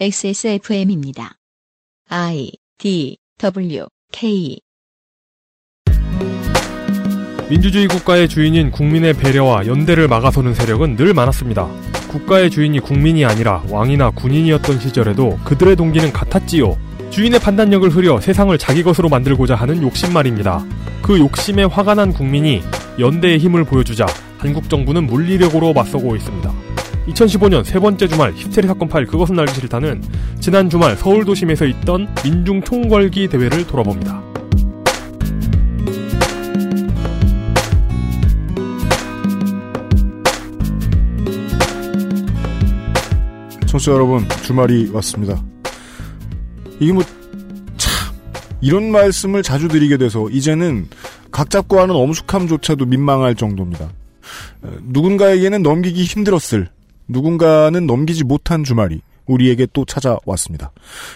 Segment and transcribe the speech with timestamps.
[0.00, 1.36] XSFM입니다.
[2.08, 4.58] I D W K
[7.48, 11.68] 민주주의 국가의 주인인 국민의 배려와 연대를 막아서는 세력은 늘 많았습니다.
[12.08, 16.76] 국가의 주인이 국민이 아니라 왕이나 군인이었던 시절에도 그들의 동기는 같았지요.
[17.10, 20.66] 주인의 판단력을 흐려 세상을 자기 것으로 만들고자 하는 욕심 말입니다.
[21.02, 22.62] 그 욕심에 화가 난 국민이
[22.98, 24.06] 연대의 힘을 보여주자
[24.38, 26.63] 한국 정부는 물리력으로 맞서고 있습니다.
[27.08, 30.02] 2015년 세 번째 주말 히스테리 사건 파일 그것은 알기 싫다는
[30.40, 34.22] 지난 주말 서울 도심에서 있던 민중 총궐기 대회를 돌아봅니다.
[43.74, 45.42] 청취자 여러분, 주말이 왔습니다.
[46.78, 47.02] 이게 뭐,
[47.76, 48.14] 참,
[48.60, 50.86] 이런 말씀을 자주 드리게 돼서, 이제는
[51.32, 53.86] 각 잡고 하는 엄숙함조차도 민망할 정도입니다.
[54.62, 56.68] 어, 누군가에게는 넘기기 힘들었을,
[57.08, 60.72] 누군가는 넘기지 못한 주말이 우리에게 또 찾아왔습니다.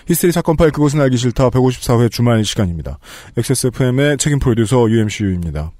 [0.07, 2.99] 히스테리 사건 파일 그것은 알기 싫다 154회 주말 시간입니다.
[3.37, 5.73] XSFM의 책임 프로듀서 UMCU입니다.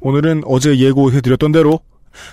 [0.00, 1.80] 오늘은 어제 예고해드렸던 대로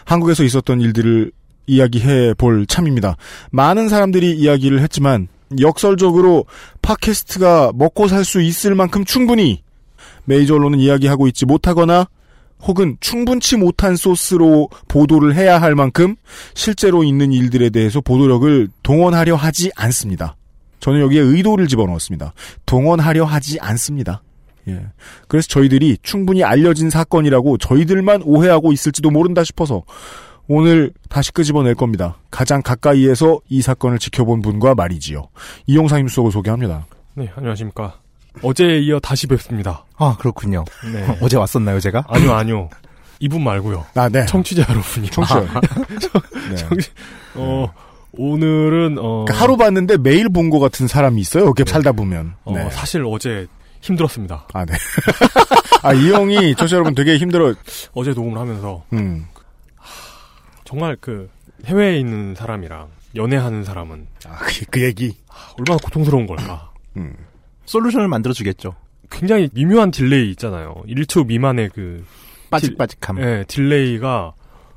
[0.05, 1.31] 한국에서 있었던 일들을
[1.67, 3.17] 이야기해 볼 참입니다.
[3.51, 5.27] 많은 사람들이 이야기를 했지만
[5.59, 6.45] 역설적으로
[6.81, 9.63] 팟캐스트가 먹고 살 수 있을 만큼 충분히
[10.25, 12.07] 메이저 언론은 이야기하고 있지 못하거나
[12.61, 16.15] 혹은 충분치 못한 소스로 보도를 해야 할 만큼
[16.53, 20.35] 실제로 있는 일들에 대해서 보도력을 동원하려 하지 않습니다.
[20.79, 22.33] 저는 여기에 의도를 집어넣었습니다.
[22.65, 24.21] 동원하려 하지 않습니다.
[24.67, 24.87] 예.
[25.27, 29.83] 그래서 저희들이 충분히 알려진 사건이라고 저희들만 오해하고 있을지도 모른다 싶어서
[30.47, 32.17] 오늘 다시 끄집어낼 겁니다.
[32.29, 35.27] 가장 가까이에서 이 사건을 지켜본 분과 말이지요.
[35.67, 36.85] 이용상 임수석을 소개합니다.
[37.15, 37.99] 네, 안녕하십니까.
[38.41, 39.85] 어제에 이어 다시 뵙습니다.
[39.97, 40.65] 아, 그렇군요.
[40.93, 41.17] 네.
[41.21, 42.03] 어제 왔었나요, 제가?
[42.07, 42.69] 아니요, 아니요.
[43.19, 43.85] 이분 말고요.
[43.95, 44.25] 아, 네.
[44.25, 45.09] 청취자 여러분이.
[45.11, 45.41] 청취자.
[46.49, 46.55] 네.
[46.55, 46.89] 청취,
[47.35, 47.71] 어,
[48.13, 49.25] 오늘은, 어.
[49.25, 51.43] 그러니까 하루 봤는데 매일 본 것 같은 사람이 있어요.
[51.45, 52.35] 이렇게 살다 보면.
[52.43, 52.69] 어, 네.
[52.71, 53.47] 사실 어제
[53.81, 54.47] 힘들었습니다.
[54.53, 54.73] 아, 네.
[55.83, 57.53] 아, 이 형이 청취자 여러분 되게 힘들어.
[57.93, 59.25] 어제 녹음을 하면서 음.
[60.65, 61.29] 정말 그
[61.65, 65.15] 해외에 있는 사람이랑 연애하는 사람은 아, 그, 그 얘기.
[65.57, 66.71] 얼마나 고통스러운 걸까.
[66.97, 67.15] 음.
[67.65, 68.75] 솔루션을 만들어주겠죠.
[69.11, 70.75] 굉장히 미묘한 delay 있잖아요.
[70.87, 72.03] 1초 미만의 그,
[72.49, 73.19] 빠직빠직함.
[73.21, 74.33] 예, delay가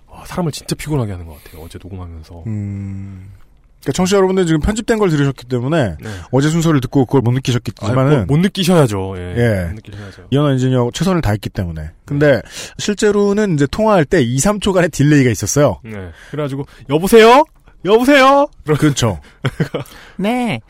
[0.06, 1.62] 와, 사람을 진짜 피곤하게 하는 것 같아요.
[1.62, 2.44] 어제 녹음하면서.
[2.46, 3.32] 음.
[3.80, 6.10] 그러니까 청취자 여러분들 지금 편집된 걸 들으셨기 때문에 네.
[6.32, 9.14] 어제 순서를 듣고 그걸 못 느끼셨겠지만은 아, 뭐, 못 느끼셔야죠.
[9.16, 9.34] 예.
[9.36, 9.64] 예.
[9.66, 10.26] 못 느끼셔야죠.
[10.30, 11.90] 이현아 엔지니어 최선을 다했기 때문에.
[12.04, 12.42] 근데
[12.78, 15.80] 실제로는 이제 통화할 때 2, 3초간의 delay가 있었어요.
[15.84, 16.10] 네.
[16.30, 17.44] 그래가지고 여보세요?
[17.84, 18.48] 여보세요?
[18.64, 19.20] 그렇죠.
[20.16, 20.60] 네.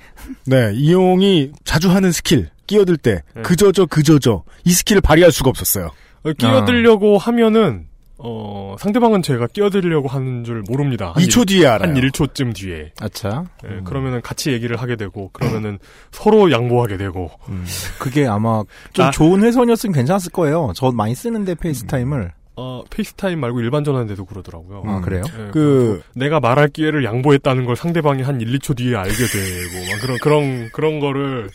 [0.45, 3.43] 네, 이용이 자주 하는 스킬 끼어들 때 네.
[3.43, 5.91] 그저저 그저저 이 skill을 발휘할 수가 없었어요.
[6.23, 7.87] 어, 끼어들려고 하면은
[8.21, 11.13] 어 상대방은 제가 끼어들려고 하는 줄 모릅니다.
[11.15, 11.95] 한 2초 뒤에 알아요.
[11.95, 12.93] 한 1초쯤 뒤에.
[13.01, 13.45] 아차.
[13.65, 15.79] 예, 그러면은 같이 얘기를 하게 되고 그러면은
[16.11, 17.65] 서로 양보하게 되고 음.
[18.01, 19.11] 그게 아마 좀 아.
[19.13, 20.73] 좋은 회선이었으면 괜찮았을 거예요.
[20.75, 22.33] 저 많이 쓰는데 FaceTime을.
[22.61, 24.83] 어 FaceTime 말고 일반 전화인데도 그러더라고요.
[24.85, 25.23] 아, 그래요?
[25.27, 29.93] 예, 그- 그리고 내가 말할 기회를 양보했다는 걸 상대방이 한 1, 2초 뒤에 알게 되고
[29.93, 31.51] 막 그런 그런 그런 거를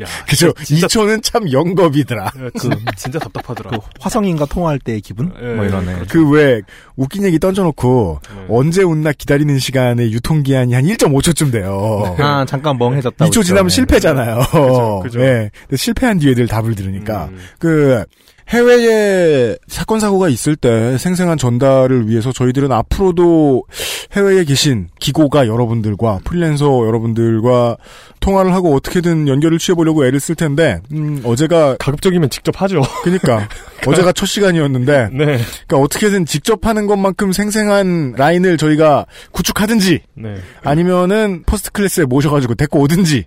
[0.00, 0.52] 야 그죠.
[0.62, 2.30] 진짜 2초는 참 영겁이더라.
[2.38, 3.70] 예, 진, 진짜 답답하더라.
[3.70, 5.32] 그 화성인과 통화할 때의 기분?
[5.42, 5.92] 예, 뭐 이러네.
[5.94, 6.06] 그렇죠.
[6.12, 6.62] 그왜
[6.94, 8.46] 웃긴 얘기 던져놓고 네.
[8.48, 12.14] 언제 웃나 기다리는 시간의 유통기한이 한 1.5초쯤 돼요.
[12.20, 13.24] 아, 잠깐 멍해졌다.
[13.26, 14.38] 2초 지나면 실패잖아요.
[14.52, 15.20] 그죠, 그죠.
[15.20, 15.50] 예.
[15.74, 17.24] 실패한 뒤에 늘 답을 들으니까.
[17.32, 17.38] 음.
[17.58, 18.04] 그,
[18.48, 23.64] 해외에 사건, 사고가 있을 때 생생한 전달을 위해서 저희들은 앞으로도
[24.12, 27.76] 해외에 계신 기고가 여러분들과 프리랜서 여러분들과
[28.20, 32.80] 통화를 하고 어떻게든 연결을 취해보려고 애를 쓸 텐데, 음, 어제가, 가급적이면 직접 하죠.
[33.02, 33.48] 그니까,
[33.86, 35.24] 어제가 첫 시간이었는데, 네.
[35.24, 40.36] 그러니까 어떻게든 직접 하는 것만큼 생생한 라인을 저희가 구축하든지, 네.
[40.62, 43.26] 아니면은 first class에 모셔가지고 데리고 오든지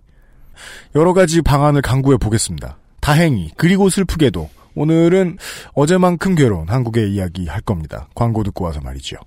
[0.96, 2.78] 여러 가지 방안을 강구해 보겠습니다.
[3.00, 5.38] 다행히 그리고 슬프게도 오늘은
[5.74, 8.08] 어제만큼 괴로운 한국의 이야기 할 겁니다.
[8.16, 9.18] 광고 듣고 와서 말이죠.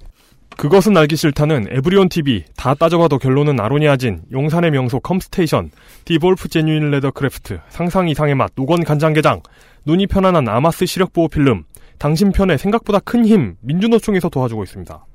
[0.57, 5.71] 그것은 알기 싫다는 에브리온 TV 다 따져봐도 결론은 아로니아진 용산의 명소 컴스테이션
[6.05, 9.43] 디볼프 genuine leather craft 상상 이상의 맛 노건 간장게장
[9.85, 11.65] 눈이 편안한 아마스 시력 보호 필름
[11.99, 15.07] 당신 편에 생각보다 큰 힘 민주노총에서 도와주고 있습니다.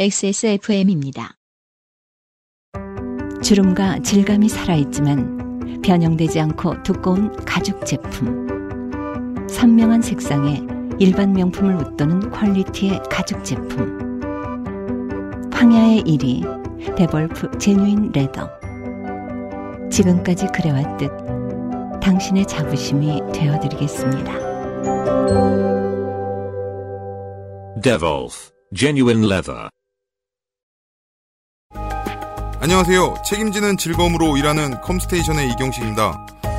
[0.00, 1.34] XSFM입니다.
[3.42, 8.49] 주름과 질감이 살아있지만 변형되지 않고 두꺼운 가죽 제품.
[9.50, 10.62] 선명한 색상에
[10.98, 14.20] 일반 명품을 웃도는 quality의 가죽 제품.
[15.52, 18.48] 황야의 1위 데볼프 genuine leather.
[19.90, 21.10] 지금까지 그래왔듯
[22.00, 24.32] 당신의 자부심이 되어드리겠습니다.
[27.82, 29.68] Devolf, genuine leather.
[32.60, 33.14] 안녕하세요.
[33.24, 36.26] 책임지는 즐거움으로 일하는 컴스테이션의 이경식입니다.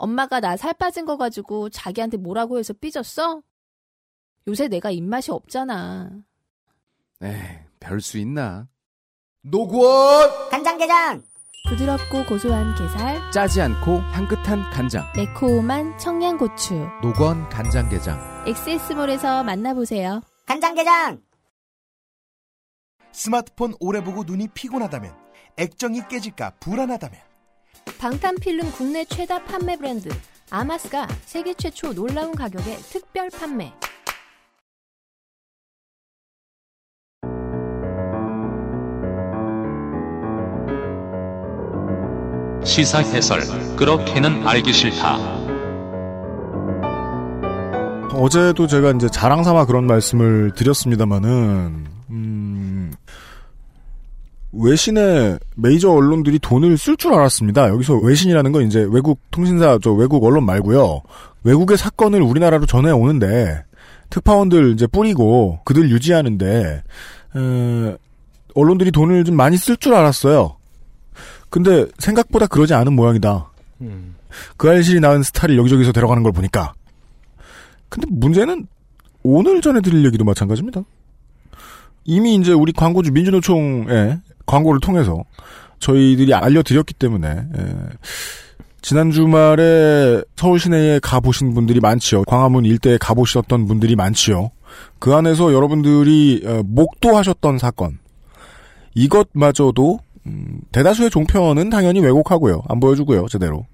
[0.00, 3.42] 엄마가 나 살 빠진 거 가지고 자기한테 뭐라고 해서 삐졌어?
[4.48, 6.10] 요새 내가 입맛이 없잖아.
[7.22, 7.34] 에이,
[7.78, 8.66] 별수 있나?
[9.42, 11.22] 노구원 간장게장
[11.68, 15.04] 부드럽고 고소한 게살, 짜지 않고 향긋한 간장.
[15.14, 16.74] 매콤한 청양고추.
[17.02, 18.44] 노건 간장게장.
[18.48, 20.22] 엑세스몰에서 만나보세요.
[20.46, 21.20] 간장게장
[23.12, 25.14] 스마트폰 오래 보고 눈이 피곤하다면
[25.58, 27.20] 액정이 깨질까 불안하다면
[27.98, 30.08] 방탄필름 국내 최다 판매 브랜드
[30.50, 33.72] 아마스가 세계 최초 놀라운 가격에 특별 판매.
[42.64, 43.40] 시사 해설
[43.76, 45.16] 그렇게는 알기 싫다.
[48.14, 51.99] 어제도 제가 이제 자랑 삼아 그런 말씀을 드렸습니다만은 음,
[54.52, 57.68] 외신의 메이저 언론들이 돈을 쓸 줄 알았습니다.
[57.68, 61.02] 여기서 외신이라는 건 이제 외국 통신사, 저 외국 언론 말고요.
[61.44, 63.62] 외국의 사건을 우리나라로 전해 오는데
[64.10, 66.82] 특파원들 이제 뿌리고 그들 유지하는데
[67.34, 67.96] 어,
[68.54, 70.56] 언론들이 돈을 좀 많이 쓸 줄 알았어요.
[71.48, 73.50] 근데 생각보다 그러지 않은 모양이다.
[73.82, 74.16] 음.
[74.56, 76.72] 그 알실이 낳은 스타를 여기저기서 데려가는 걸 보니까.
[77.88, 78.66] 근데 문제는
[79.22, 80.82] 오늘 전해드릴 얘기도 마찬가지입니다.
[82.04, 85.24] 이미 이제 우리 광고주 민주노총의 광고를 통해서
[85.78, 87.76] 저희들이 알려드렸기 때문에 예.
[88.82, 92.24] 지난 주말에 서울 시내에 가보신 분들이 많지요.
[92.24, 94.50] 광화문 일대에 가보셨던 분들이 많지요.
[94.98, 97.98] 그 안에서 여러분들이 어, 목도하셨던 사건
[98.94, 102.62] 이것마저도 음, 대다수의 종편은 당연히 왜곡하고요.
[102.68, 103.26] 안 보여주고요.
[103.28, 103.66] 제대로.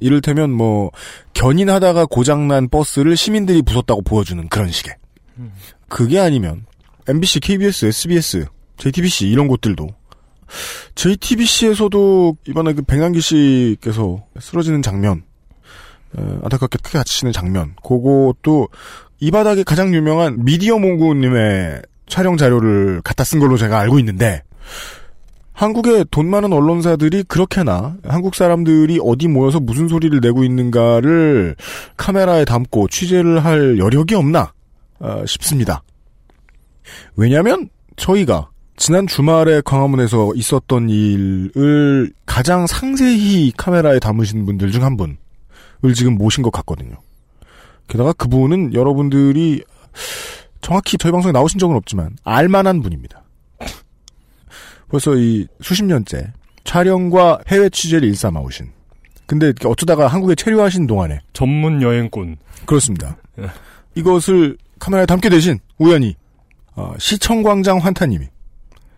[0.00, 0.90] 이를테면 뭐
[1.34, 4.94] 견인하다가 고장난 버스를 시민들이 부쉈다고 보여주는 그런 식의.
[5.88, 6.66] 그게 아니면
[7.08, 8.46] MBC, KBS, SBS,
[8.76, 9.88] JTBC 이런 곳들도
[10.94, 15.22] JTBC에서도 이번에 그 백남기 씨께서 쓰러지는 장면,
[16.16, 18.68] 어, 안타깝게 크게 다치시는 장면, 그것도
[19.20, 24.42] 이 바닥에 가장 유명한 미디어 몽구님의 촬영 자료를 갖다 쓴 걸로 제가 알고 있는데
[25.52, 31.56] 한국의 돈 많은 언론사들이 그렇게나 한국 사람들이 어디 모여서 무슨 소리를 내고 있는가를
[31.96, 34.52] 카메라에 담고 취재를 할 여력이 없나
[34.98, 35.82] 어, 싶습니다.
[37.16, 45.16] 왜냐하면 저희가 지난 주말에 광화문에서 있었던 일을 가장 상세히 카메라에 담으신 분들 중 한 분을
[45.94, 46.96] 지금 모신 것 같거든요.
[47.86, 49.62] 게다가 그분은 여러분들이
[50.60, 53.22] 정확히 저희 방송에 나오신 적은 없지만 알만한 분입니다.
[54.88, 56.32] 벌써 이 수십 년째
[56.64, 58.70] 촬영과 해외 취재를 일삼아 오신.
[59.26, 62.36] 근데 어쩌다가 한국에 체류하신 동안에 전문 여행꾼.
[62.66, 63.16] 그렇습니다.
[63.38, 63.46] 예.
[63.94, 66.16] 이것을 카메라에 담게 되신 우연히
[66.74, 68.26] 어, 시청광장 환타님이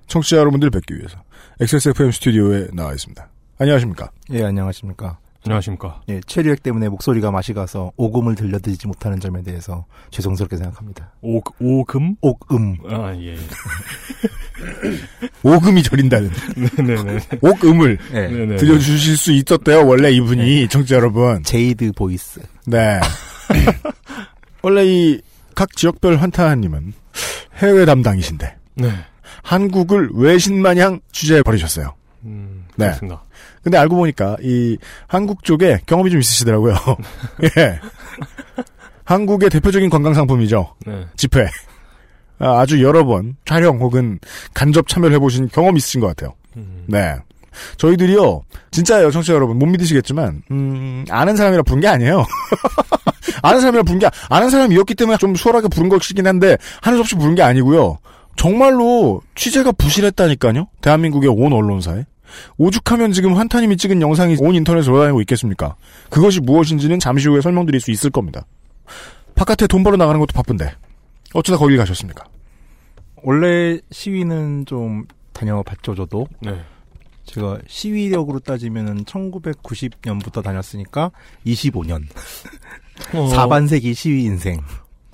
[0.06, 1.18] 청취자 여러분들 뵙기 위해서
[1.60, 3.28] XSFM 스튜디오에 나와 있습니다.
[3.58, 4.10] 안녕하십니까?
[4.32, 5.18] 예, 안녕하십니까.
[5.46, 6.00] 안녕하십니까.
[6.08, 11.12] 예, 최루액 때문에 목소리가 맛이 가서 오금을 들려드리지 못하는 점에 대해서 죄송스럽게 생각합니다.
[11.20, 12.16] 오, 오금?
[12.22, 12.76] 옥음.
[12.88, 13.36] 아, 예.
[15.42, 16.30] 오금이 저린다는
[16.76, 17.18] 네네네.
[17.42, 18.28] 옥음을 예.
[18.28, 18.56] 네네.
[18.56, 19.86] 들려주실 수 있었대요.
[19.86, 21.42] 원래 이분이 청취자 여러분.
[21.42, 22.40] jade voice.
[22.66, 23.00] 네.
[24.62, 25.20] 원래 이
[25.54, 26.92] 각 지역별 환타님은
[27.58, 28.90] 해외 담당이신데 네.
[29.44, 31.94] 한국을 외신 마냥 취재해 버리셨어요.
[32.24, 32.86] 음, 네.
[32.86, 33.22] 그렇습니다.
[33.62, 36.74] 근데 알고 보니까 이 한국 쪽에 경험이 좀 있으시더라고요.
[37.58, 37.78] 예.
[39.04, 40.74] 한국의 대표적인 관광 상품이죠.
[40.86, 41.04] 네.
[41.16, 41.46] 집회.
[42.38, 44.18] 아, 아주 여러 번 촬영 혹은
[44.54, 46.34] 간접 참여를 해보신 경험 있으신 것 같아요.
[46.56, 47.14] 음, 네.
[47.76, 49.58] 저희들이요, 진짜요, 청취자 여러분.
[49.58, 52.24] 못 믿으시겠지만, 음, 아는 사람이라 부른 게 아니에요.
[53.42, 57.14] 아는 사람이라 부른 게, 아는 사람이었기 때문에 좀 수월하게 부른 것이긴 한데, 하는 수 없이
[57.14, 57.98] 부른 게 아니고요.
[58.36, 60.68] 정말로 취재가 부실했다니까요?
[60.80, 62.04] 대한민국의 온 언론사에.
[62.56, 65.76] 오죽하면 지금 환타님이 찍은 영상이 온 인터넷에 돌아다니고 있겠습니까?
[66.10, 68.44] 그것이 무엇인지는 잠시 후에 설명드릴 수 있을 겁니다.
[69.34, 70.72] 바깥에 돈 벌어 나가는 것도 바쁜데,
[71.34, 72.24] 어쩌다 거길 가셨습니까?
[73.22, 76.26] 원래 시위는 좀 다녀봤죠, 저도.
[76.40, 76.60] 네.
[77.24, 81.10] 제가 시위력으로 따지면은 1990년부터 다녔으니까
[81.46, 82.04] 25년.
[83.14, 84.60] 어, 4반세기 시위 인생.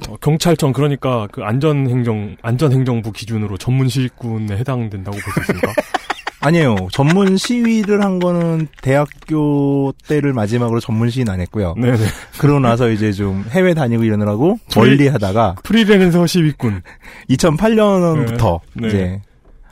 [0.09, 5.73] 어, 경찰청 그러니까 그 안전행정 안전행정부 기준으로 전문 시위군에 해당된다고 볼 수 있습니까?
[6.43, 6.89] 아니에요.
[6.91, 11.75] 전문 시위를 한 거는 대학교 때를 마지막으로 전문 시위는 안 했고요.
[11.77, 11.99] 네네.
[12.39, 16.81] 그러고 나서 이제 좀 해외 다니고 이러느라고 멀리 하다가 프리랜서 시위군.
[17.29, 18.89] 2008년부터 네.
[18.89, 19.21] 이제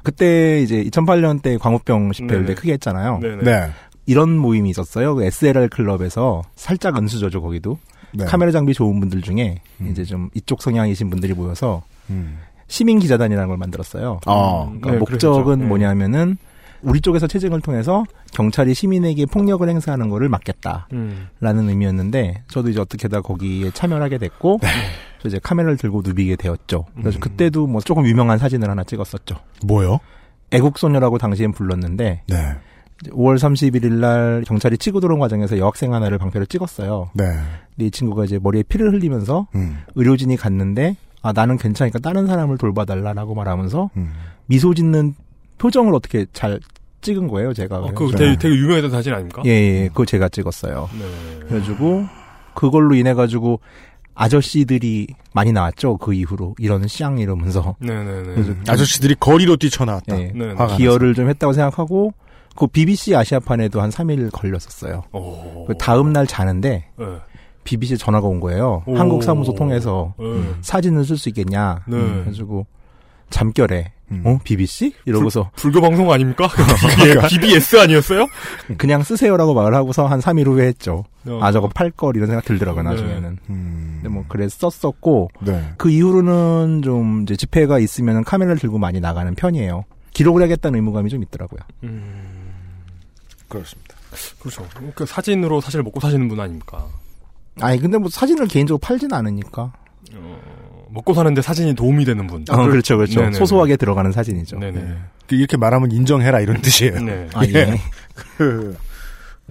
[0.02, 2.54] 그때 이제 2008년 때 광우병 집회를 네네.
[2.54, 3.18] 크게 했잖아요.
[3.23, 3.42] 네네.
[3.44, 3.70] 네.
[4.04, 5.14] 이런 모임이 있었어요.
[5.14, 7.78] 그 SLR 클럽에서 살짝 은수저죠 거기도
[8.12, 8.24] 네.
[8.24, 9.88] 카메라 장비 좋은 분들 중에 음.
[9.90, 12.38] 이제 좀 이쪽 성향이신 분들이 모여서 음.
[12.68, 14.20] 시민 기자단이라는 걸 만들었어요.
[14.26, 15.58] 아, 그러니까 네, 목적은.
[15.60, 15.64] 네.
[15.66, 16.36] 뭐냐면은
[16.82, 21.28] 우리 쪽에서 체증을 통해서 경찰이 시민에게 폭력을 행사하는 거를 막겠다라는 음.
[21.40, 24.60] 의미였는데 저도 이제 어떻게다 거기에 참여를 하게 됐고
[25.20, 26.84] 저 이제 카메라를 들고 누비게 되었죠.
[26.94, 27.20] 그래서 음.
[27.20, 29.36] 그때도 뭐 조금 유명한 사진을 하나 찍었었죠.
[29.64, 29.98] 뭐요?
[30.50, 32.36] 애국소녀라고 당시엔 불렀는데 네.
[33.02, 37.10] 이제 5월 31일 날 경찰이 치고 들어온 과정에서 여학생 하나를 방패로 찍었어요.
[37.14, 37.24] 네.
[37.74, 39.78] 근데 이 친구가 이제 머리에 피를 흘리면서 음.
[39.94, 44.12] 의료진이 갔는데 아 나는 괜찮으니까 다른 사람을 돌봐달라라고 말하면서 음.
[44.46, 45.14] 미소 짓는
[45.58, 46.60] 표정을 어떻게 잘
[47.00, 47.78] 찍은 거예요 제가.
[47.78, 49.42] 어, 그래서 그거 되게, 되게 유명했던 사진 아닙니까?
[49.46, 50.88] 예, 예, 그거 제가 찍었어요.
[50.98, 51.46] 네.
[51.46, 52.06] 그래가지고
[52.54, 53.60] 그걸로 인해 가지고
[54.14, 58.34] 아저씨들이 많이 나왔죠 그 이후로 이런 쌍 이러면서 네네네.
[58.34, 60.20] 그래서 아저씨들이 거리로 뛰쳐나왔다.
[60.20, 60.48] 예, 네.
[60.54, 62.12] 화가 기여를 좀 했다고 생각하고
[62.58, 65.04] 그 BBC 아시아판에도 한 3일 걸렸었어요.
[65.12, 65.64] 오.
[65.66, 67.06] 그 다음 날 자는데 네.
[67.62, 68.82] BBC 전화가 온 거예요.
[68.84, 68.96] 오.
[68.96, 70.42] 한국 사무소 통해서 네.
[70.62, 71.84] 사진을 쓸 수 있겠냐.
[71.86, 71.96] 네.
[71.96, 72.66] 그래가지고
[73.30, 74.22] 잠결에 음.
[74.24, 76.48] 어 BBC 이러고서 불교 방송 아닙니까?
[77.30, 78.26] BBS 아니었어요?
[78.76, 81.04] 그냥 쓰세요라고 말을 하고서 한 3일 후에 했죠.
[81.28, 81.38] 어.
[81.40, 82.90] 아 저거 팔걸 이런 생각 들더라고요 네.
[82.90, 83.38] 나중에는.
[83.50, 84.00] 음.
[84.02, 85.62] 근데 뭐 그랬었었고 네.
[85.76, 89.84] 그 이후로는 좀 이제 집회가 있으면 카메라를 들고 많이 나가는 편이에요.
[90.18, 91.60] 기록을 하겠다는 의무감이 좀 있더라고요.
[91.84, 92.47] 음,
[93.48, 93.94] 그렇습니다.
[94.40, 94.66] 그렇죠.
[94.94, 96.86] 그 사진으로 사실 먹고 사시는 분 아닙니까?
[97.60, 99.72] 아니 근데 뭐 사진을 개인적으로 팔진 않으니까.
[100.14, 102.44] 어, 먹고 사는데 사진이 도움이 되는 분.
[102.48, 103.20] 어, 그렇죠, 그렇죠.
[103.20, 103.38] 네네네.
[103.38, 104.58] 소소하게 들어가는 사진이죠.
[104.58, 104.96] 네네.
[105.30, 107.02] 이렇게 말하면 인정해라 이런 뜻이에요.
[107.02, 107.28] 네.
[107.34, 107.78] 아, 예.
[108.36, 108.76] 그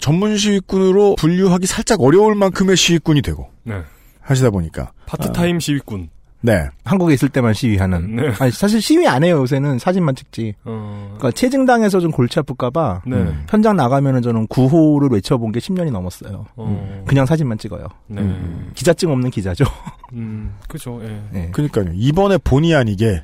[0.00, 3.82] 전문 시위꾼으로 분류하기 살짝 어려울 만큼의 시위꾼이 되고 네.
[4.20, 6.10] 하시다 보니까 파트타임 시위꾼.
[6.40, 6.68] 네.
[6.84, 8.16] 한국에 있을 때만 시위하는.
[8.16, 8.32] 네.
[8.38, 10.54] 아니 사실 시위 안 해요 요새는 사진만 찍지.
[10.64, 11.14] 어.
[11.18, 13.16] 그러니까 체증당해서 좀 골치 아플까봐 네.
[13.16, 13.44] 음.
[13.48, 16.46] 현장 나가면은 저는 구호를 외쳐본 게 10년이 넘었어요.
[16.56, 17.04] 어.
[17.06, 17.86] 그냥 사진만 찍어요.
[18.06, 18.22] 네.
[18.22, 18.70] 음.
[18.74, 19.64] 기자증 없는 기자죠.
[20.14, 21.00] 음, 그죠.
[21.02, 21.22] 예.
[21.32, 21.50] 네.
[21.50, 21.90] 그러니까요.
[21.94, 23.22] 이번에 본의 아니게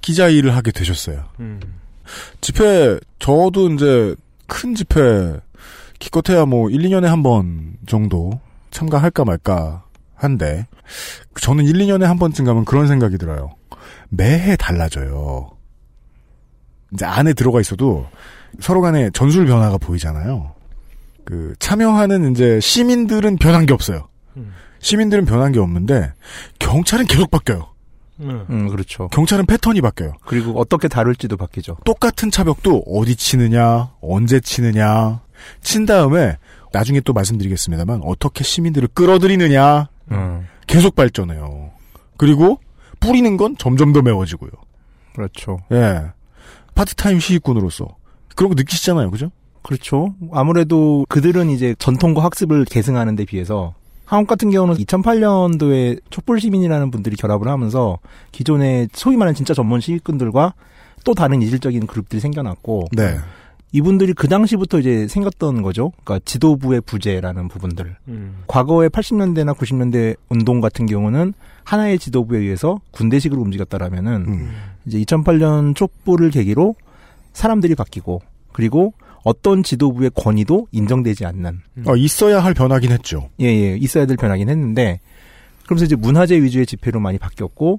[0.00, 1.24] 기자 일을 하게 되셨어요.
[1.40, 1.60] 음.
[2.40, 4.14] 집회 저도 이제
[4.46, 5.36] 큰 집회
[6.00, 8.40] 기껏해야 뭐 1, 2년에 한 번 정도
[8.70, 9.84] 참가할까 말까
[10.20, 10.66] 한데
[11.40, 13.50] 저는 1, 2년에 한 번쯤 가면 그런 생각이 들어요.
[14.08, 15.50] 매해 달라져요.
[16.92, 18.06] 이제 안에 들어가 있어도
[18.60, 20.52] 서로 간에 전술 변화가 보이잖아요.
[21.24, 24.08] 그 참여하는 이제 시민들은 변한 게 없어요.
[24.36, 24.52] 음.
[24.80, 26.12] 시민들은 변한 게 없는데
[26.58, 27.68] 경찰은 계속 바뀌어요.
[28.16, 28.34] 네.
[28.50, 29.08] 음, 그렇죠.
[29.08, 30.12] 경찰은 패턴이 바뀌어요.
[30.26, 31.78] 그리고 어떻게 다룰지도 바뀌죠.
[31.84, 35.20] 똑같은 차벽도 어디 치느냐, 언제 치느냐,
[35.62, 36.36] 친 다음에
[36.72, 41.70] 나중에 또 말씀드리겠습니다만 어떻게 시민들을 끌어들이느냐 음, 계속 발전해요.
[42.16, 42.58] 그리고
[43.00, 44.50] 뿌리는 건 점점 더 매워지고요.
[45.14, 45.58] 그렇죠.
[45.72, 46.02] 예.
[46.74, 47.86] 파트타임 시위꾼으로서
[48.36, 49.30] 그런 거 느끼시잖아요, 그죠?
[49.62, 50.14] 그렇죠.
[50.32, 53.74] 아무래도 그들은 이제 전통과 학습을 계승하는 데 비해서
[54.04, 57.98] 한국 같은 경우는 2008년도에 촛불 시민이라는 분들이 결합을 하면서
[58.32, 60.54] 기존의 소위 말하는 진짜 전문 시위꾼들과
[61.04, 63.18] 또 다른 이질적인 그룹들이 생겨났고 네.
[63.72, 65.92] 이분들이 그 당시부터 이제 생겼던 거죠.
[66.04, 67.96] 그러니까 지도부의 부재라는 부분들.
[68.08, 68.42] 음.
[68.46, 71.34] 과거의 80년대나 90년대 운동 같은 경우는
[71.64, 74.50] 하나의 지도부에 의해서 군대식으로 움직였다라면은 음.
[74.86, 76.74] 이제 2008년 촛불을 계기로
[77.32, 78.22] 사람들이 바뀌고
[78.52, 83.28] 그리고 어떤 지도부의 권위도 인정되지 않는 어, 있어야 할 변화긴 했죠.
[83.38, 84.98] 예 예 있어야 될 변화긴 했는데
[85.64, 87.78] 그러면서 이제 문화재 위주의 집회로 많이 바뀌었고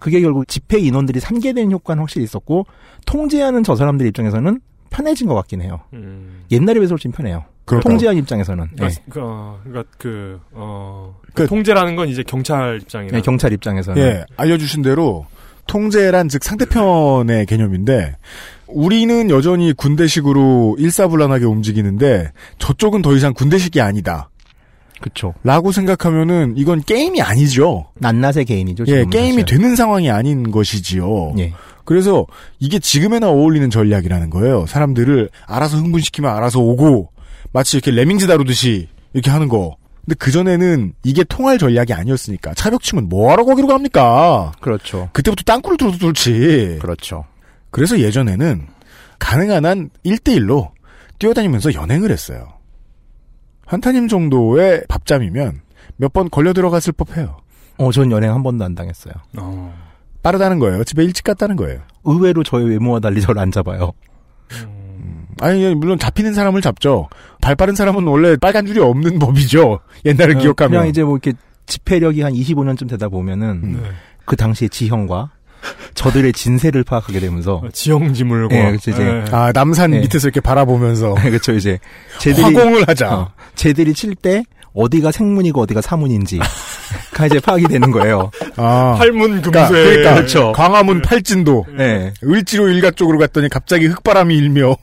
[0.00, 2.66] 그게 결국 집회 인원들이 산계되는 효과는 확실히 있었고
[3.06, 5.80] 통제하는 저 사람들 입장에서는 편해진 것 같긴 해요.
[5.92, 6.44] 음.
[6.50, 7.44] 옛날에 비해서 훨씬 편해요.
[7.64, 7.90] 그럴까요?
[7.92, 8.76] 통제한 입장에서는 예.
[8.76, 13.18] 그러니까, 그, 어, 그러니까 그, 어, 그- 통제라는 건 이제 경찰 입장이나.
[13.18, 15.26] 예, 경찰 입장에서는 예, 알려주신 대로
[15.66, 18.16] 통제란 즉 상대편의 개념인데
[18.66, 24.30] 우리는 여전히 군대식으로 일사불란하게 움직이는데 저쪽은 더 이상 군대식이 아니다.
[25.00, 27.86] 그쵸 라고 생각하면은 이건 게임이 아니죠.
[27.98, 28.84] 낱낱의 개인이죠.
[28.88, 29.44] 예, 게임이 사실.
[29.44, 31.34] 되는 상황이 아닌 것이지요.
[31.38, 31.52] 예.
[31.84, 32.26] 그래서
[32.58, 34.66] 이게 지금에나 어울리는 전략이라는 거예요.
[34.66, 37.10] 사람들을 알아서 흥분시키면 알아서 오고
[37.52, 39.76] 마치 이렇게 레밍즈 다루듯이 이렇게 하는 거.
[40.04, 44.52] 근데 그전에는 이게 통할 전략이 아니었으니까 차벽 치면 뭐하러 거기로 갑니까?
[44.60, 45.08] 그렇죠.
[45.12, 46.78] 그때부터 땅굴을 뚫어도 뚫지.
[46.80, 47.24] 그렇죠.
[47.70, 48.66] 그래서 예전에는
[49.18, 50.70] 가능한 한 1대1로
[51.18, 52.57] 뛰어다니면서 연행을 했어요.
[53.68, 55.60] 한타님 정도의 밥잠이면
[55.96, 57.36] 몇 번 걸려 들어갔을 법해요.
[57.78, 59.14] 어, 전 연행 한 번도 안 당했어요.
[59.36, 59.74] 어.
[60.22, 60.82] 빠르다는 거예요.
[60.84, 61.80] 집에 일찍 갔다는 거예요.
[62.04, 63.92] 의외로 저의 외모와 달리 저를 안 잡아요.
[65.40, 67.08] 아니 물론 잡히는 사람을 잡죠.
[67.40, 69.78] 발 빠른 사람은 원래 빨간 줄이 없는 법이죠.
[70.04, 70.70] 옛날을 어, 기억하면.
[70.72, 71.32] 그냥 이제 뭐 이렇게
[71.66, 73.80] 집회력이 한 25년쯤 되다 보면은 음.
[73.82, 73.90] 네.
[74.24, 75.30] 그 당시의 지형과
[75.94, 79.24] 저들의 진세를 파악하게 되면서 지형지물과 예, 그치, 이제 예.
[79.30, 80.00] 아 남산 네.
[80.00, 81.78] 밑에서 이렇게 바라보면서 그렇죠 이제
[82.18, 83.14] 쟤들이 화공을 하자.
[83.14, 84.42] 어, 쟤들이 칠 때
[84.74, 86.38] 어디가 생문이고 어디가 사문인지
[87.12, 88.30] 가 이제 파악이 되는 거예요.
[88.56, 88.94] 아.
[88.98, 89.50] 팔문 금세.
[89.50, 90.52] 그러니까, 그러니까 그렇죠.
[90.52, 92.12] 광화문 팔진도 네.
[92.22, 94.76] 을지로 일가 쪽으로 갔더니 갑자기 흙바람이 일며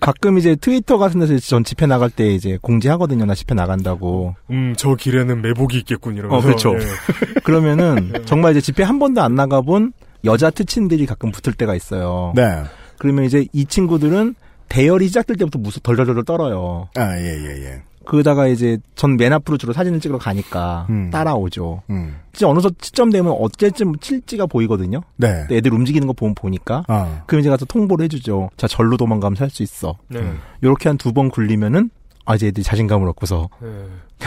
[0.00, 3.24] 가끔 이제 트위터 같은 데서 전 집회 나갈 때 이제 공지하거든요.
[3.24, 4.34] 나 집회 나간다고.
[4.50, 6.36] 음, 저 길에는 매복이 있겠군 이러면서.
[6.36, 6.74] 어, 그렇죠.
[6.76, 6.84] 예.
[7.44, 9.92] 그러면은 정말 이제 집회 한 번도 안 나가본
[10.24, 12.32] 여자 특친들이 가끔 붙을 때가 있어요.
[12.34, 12.62] 네.
[12.98, 14.34] 그러면 이제 이 친구들은
[14.68, 16.88] 대열이 시작될 때부터 무슨 덜덜덜 떨어요.
[16.96, 17.82] 아, 예, 예, 예.
[18.04, 21.10] 그러다가 이제 전 맨 앞으로 주로 사진을 찍으러 가니까 음.
[21.10, 21.82] 따라오죠.
[21.90, 22.16] 음.
[22.34, 25.02] 이제 어느 시점 되면 어째쯤 칠지가 보이거든요.
[25.16, 25.46] 네.
[25.50, 26.84] 애들 움직이는 거 보면 보니까.
[26.88, 27.22] 아.
[27.26, 28.48] 그럼 이제 가서 통보를 해주죠.
[28.56, 29.96] 자, 절로 도망가면 살 수 있어.
[30.08, 30.20] 네.
[30.62, 31.90] 요렇게 한 두 번 굴리면은,
[32.24, 33.48] 아, 이제 애들이 자신감을 얻고서.
[33.60, 33.68] 네.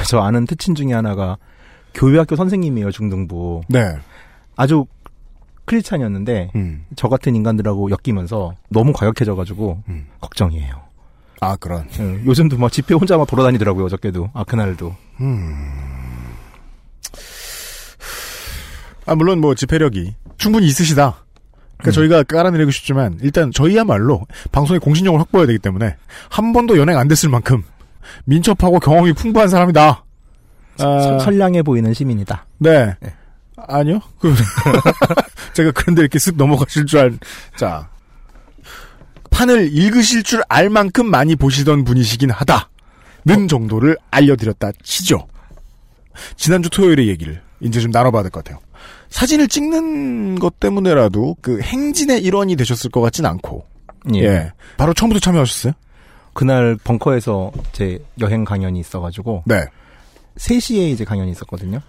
[0.08, 1.38] 저 아는 특친 중에 하나가
[1.96, 3.62] 교회학교 선생님이에요, 중등부.
[3.68, 3.96] 네.
[4.56, 4.86] 아주
[5.76, 6.86] 크리스찬이었는데, 음.
[6.96, 10.08] 저 같은 인간들하고 엮이면서 너무 과격해져가지고, 음.
[10.20, 10.76] 걱정이에요.
[11.40, 11.88] 아, 그런.
[12.00, 14.30] 응, 요즘도 막 집회 혼자 막 돌아다니더라고요, 어저께도.
[14.34, 14.96] 아, 그날도.
[19.06, 21.24] 아, 물론 뭐 집회력이 충분히 있으시다.
[21.78, 21.92] 그러니까 음.
[21.94, 25.96] 저희가 깔아내리고 싶지만 일단 저희야말로 방송의 공신력을 확보해야 되기 때문에
[26.30, 27.64] 한 번도 연행 안 됐을 만큼
[28.26, 29.88] 민첩하고 경험이 풍부한 사람이다.
[29.88, 30.04] 아,
[30.78, 32.46] 서- 선량해 보이는 시민이다.
[32.60, 32.94] 네.
[33.00, 33.14] 네.
[33.68, 34.00] 아니요.
[34.20, 34.34] 그
[35.54, 37.18] 제가 그런데 이렇게 쓱 넘어가실 줄 알.
[37.58, 37.90] 자.
[39.30, 45.28] 판을 읽으실 줄 알 만큼 많이 보시던 분이시긴 하다는 정도를 알려드렸다 치죠.
[46.36, 48.60] 지난주 토요일의 얘기를 이제 좀 나눠봐야 될 것 같아요.
[49.10, 53.66] 사진을 찍는 것 때문에라도 그 행진의 일원이 되셨을 것 같진 않고.
[54.16, 54.20] 예.
[54.20, 54.52] 예.
[54.78, 55.74] 바로 처음부터 참여하셨어요?
[56.34, 59.64] 그날 벙커에서 제 여행 강연이 있어가지고, 네.
[60.38, 61.82] 3시에 이제 강연이 있었거든요.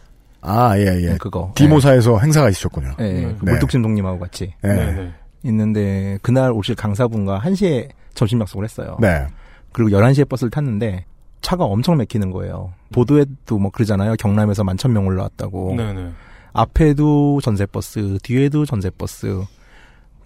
[0.42, 1.16] 아, 예, 예.
[1.18, 1.52] 그거.
[1.54, 2.94] 디모사에서 행사가 있으셨군요.
[3.00, 3.12] 예, 예.
[3.26, 3.36] 네.
[3.38, 4.52] 그 물뚝심송님하고 같이.
[4.64, 4.68] 예.
[4.68, 4.92] 네.
[4.92, 5.12] 네.
[5.44, 8.96] 있는데, 그날 오실 강사분과 1시에 점심 약속을 했어요.
[9.00, 9.26] 네.
[9.72, 11.06] 그리고 11시에 버스를 탔는데,
[11.40, 12.72] 차가 엄청 막히는 거예요.
[12.92, 14.14] 보도에도 뭐 그러잖아요.
[14.16, 15.74] 경남에서 만천 명 올라왔다고.
[15.76, 15.92] 네.
[15.92, 16.10] 네.
[16.52, 19.42] 앞에도 전세버스, 뒤에도 전세버스.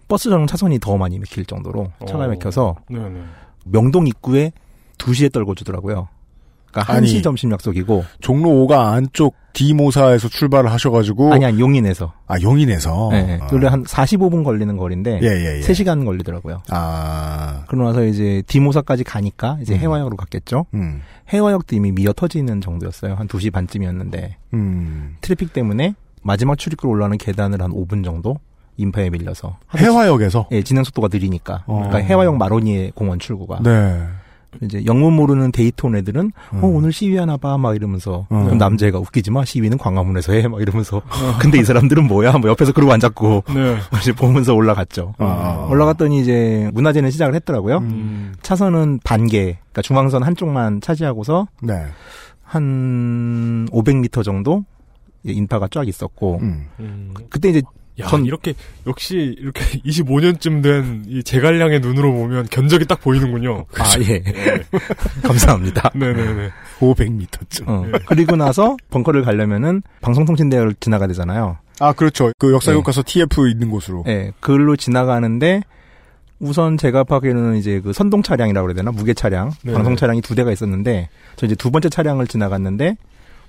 [0.08, 2.28] 버스 전용 차선이 더 많이 막힐 정도로 차가 어.
[2.28, 3.08] 막혀서 네.
[3.08, 3.22] 네.
[3.64, 4.52] 명동 입구에
[4.98, 6.08] 2시에 떨궈 주더라고요.
[6.84, 7.06] 그러니까.
[7.06, 11.32] 1시 점심 약속이고 종로 5가 안쪽 디모사에서 출발을 하셔가지고.
[11.32, 12.12] 아니 아니 용인에서.
[12.26, 13.08] 아, 용인에서.
[13.12, 13.48] 네, 아.
[13.50, 15.60] 원래 한 45분 걸리는 거리인데 예, 예, 예.
[15.60, 16.62] 3시간 걸리더라고요.
[16.68, 19.78] 아, 그러고 나서 이제 디모사까지 가니까 이제 음.
[19.78, 20.66] 해화역으로 갔겠죠.
[20.74, 21.00] 음,
[21.32, 23.14] 혜화역도 이미 미어 터지는 정도였어요.
[23.14, 25.16] 한 2시 반쯤이었는데 음.
[25.22, 28.38] 트래픽 때문에 마지막 출입구로 올라오는 계단을 한 5분 정도
[28.76, 30.48] 인파에 밀려서 혜화역에서?
[30.52, 31.64] 예, 진행 속도가 느리니까.
[31.66, 31.76] 어.
[31.86, 33.60] 그러니까 혜화역 마로니에 공원 출구가.
[33.62, 34.02] 네.
[34.62, 36.64] 이제 영문 모르는 데이트 온 애들은 음.
[36.64, 38.44] 어 오늘 시위하나 봐 막 이러면서 음.
[38.44, 41.02] 그럼 남자애가 웃기지 마 시위는 광화문에서 해 막 이러면서
[41.40, 43.76] 근데 이 사람들은 뭐야 뭐 옆에서 그러고 앉았고 네.
[44.00, 45.14] 이제 보면서 올라갔죠.
[45.18, 45.66] 아.
[45.70, 47.78] 올라갔더니 이제 문화제는 시작을 했더라고요.
[47.78, 48.34] 음.
[48.42, 51.84] 차선은 반개, 그러니까 중앙선 한쪽만 차지하고서 네.
[52.42, 54.64] 한 500m 정도
[55.24, 56.66] 인파가 쫙 있었고 음.
[56.80, 57.14] 음.
[57.30, 57.62] 그때 이제
[58.00, 58.54] 야, 전- 이렇게
[58.86, 63.64] 역시 이렇게 25년쯤 된 이 제갈량의 눈으로 보면 견적이 딱 보이는군요.
[63.78, 64.22] 아예
[65.22, 65.90] 감사합니다.
[65.94, 66.50] 네네네.
[66.80, 67.68] 500m쯤.
[67.68, 71.58] 어, 그리고 나서 벙커를 가려면은 방송통신대를 지나가야 되잖아요.
[71.80, 72.32] 아, 그렇죠.
[72.38, 72.82] 그 역사역 네.
[72.82, 74.04] 가서 TF 있는 곳으로.
[74.08, 75.62] 예, 그걸로 지나가는데
[76.38, 79.72] 우선 제가 파악에는 이제 그 선동 차량이라고 그래야 되나 무게 차량, 네.
[79.72, 82.96] 방송 차량이 두 대가 있었는데 저 이제 두 번째 차량을 지나갔는데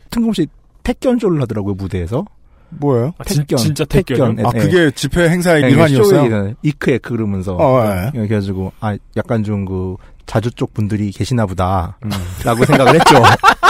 [0.10, 0.48] 뜬금없이
[0.84, 2.26] 택견쇼를 하더라고요 무대에서.
[2.70, 3.14] 뭐예요?
[3.18, 4.36] 아, 진, 택견, 진짜 택견.
[4.36, 4.46] 택견.
[4.46, 4.60] 아, 예.
[4.60, 6.54] 그게 집회 행사의 예, 일환이었어요?
[6.64, 8.08] 이크 에크 그러면서 어, 예.
[8.08, 9.96] 예, 그래가지고 아 약간 좀 그
[10.28, 11.98] 자주 쪽 분들이 계시나 보다.
[12.04, 12.12] 음.
[12.44, 13.16] 라고 생각을 했죠.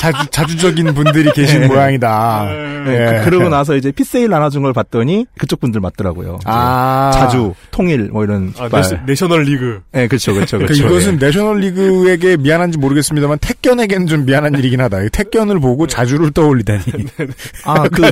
[0.00, 1.66] 자주, 자주적인 분들이 계신 예.
[1.66, 2.48] 모양이다.
[2.86, 3.20] 예, 예.
[3.22, 6.38] 그, 러고 나서 이제 피세일 나눠준 걸 봤더니 그쪽 분들 맞더라고요.
[6.46, 7.10] 아.
[7.12, 8.54] 자주, 통일, 뭐 이런.
[8.58, 8.80] 아, 말.
[8.80, 9.82] 내셔, 내셔 널 리그.
[9.94, 10.86] 예, 그렇죠, 그렇죠, 그러니까 그렇죠.
[10.86, 15.02] 이것은 내셔널 리그에게 미안한지 모르겠습니다만 택견에게는 좀 미안한 일이긴 하다.
[15.02, 16.82] 이 택견을 보고 자주를 떠올리다니.
[17.66, 18.10] 아, 그,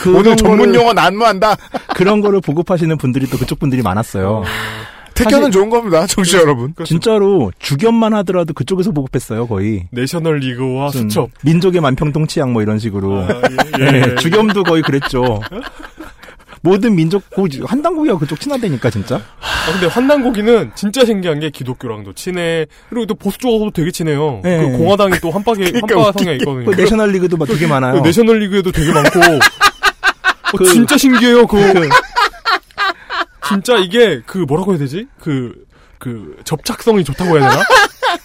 [0.00, 1.56] 그 오늘 전문 용어 난무한다.
[1.96, 4.44] 그런 거를 보급하시는 분들이 또 그쪽 분들이 많았어요.
[5.24, 6.74] 택견은 사실- 좋은 겁니다, 청취자 여러분.
[6.84, 9.86] 진짜로 주견만 하더라도 그쪽에서 보급했어요, 거의.
[9.90, 11.30] 내셔널 리그와 수첩.
[11.42, 13.20] 민족의 만평동 치약 뭐 이런 식으로.
[13.22, 13.28] 아,
[13.80, 14.02] 예, 예.
[14.10, 15.40] 예, 주겸도 거의 그랬죠.
[16.62, 19.16] 모든 민족, 그한 당국이가 그쪽 친하다니까, 진짜.
[19.16, 22.66] 아, 근데 환단고기는 진짜 신기한 게 기독교랑도 친해.
[22.90, 24.40] 그리고 또 보수 쪽하고도 되게 친해요.
[24.44, 24.58] 네.
[24.70, 26.66] 그 공화당이 또 한박에 그러니까 한바 성향 있거든요.
[26.70, 27.94] 그 내셔널 리그도 막 되게 많아요.
[28.02, 29.18] 그 내셔널 리그에도 되게 많고.
[30.52, 31.46] 어, 그- 진짜 신기해요.
[31.46, 31.56] 그
[33.50, 35.06] 진짜 이게 그 뭐라고 해야 되지?
[35.20, 37.62] 그그 접착성이 좋다고 해야 되나?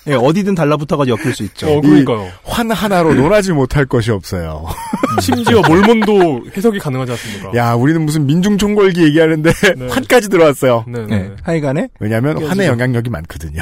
[0.08, 1.68] 예, 어디든 달라붙어가지고 엮일 수 있죠.
[1.68, 2.28] 어, 그러니까요.
[2.44, 4.66] 환 하나로 논하지 못할 것이 없어요.
[5.22, 7.52] 심지어 몰몬도 해석이 가능하지 않습니까?
[7.56, 9.88] 야, 우리는 무슨 민중 총궐기 얘기하는데 네.
[9.88, 10.86] 환까지 들어왔어요.
[10.88, 11.32] 네, 네, 네.
[11.44, 13.62] 하여간에 왜냐하면 환의 영향력이 많거든요.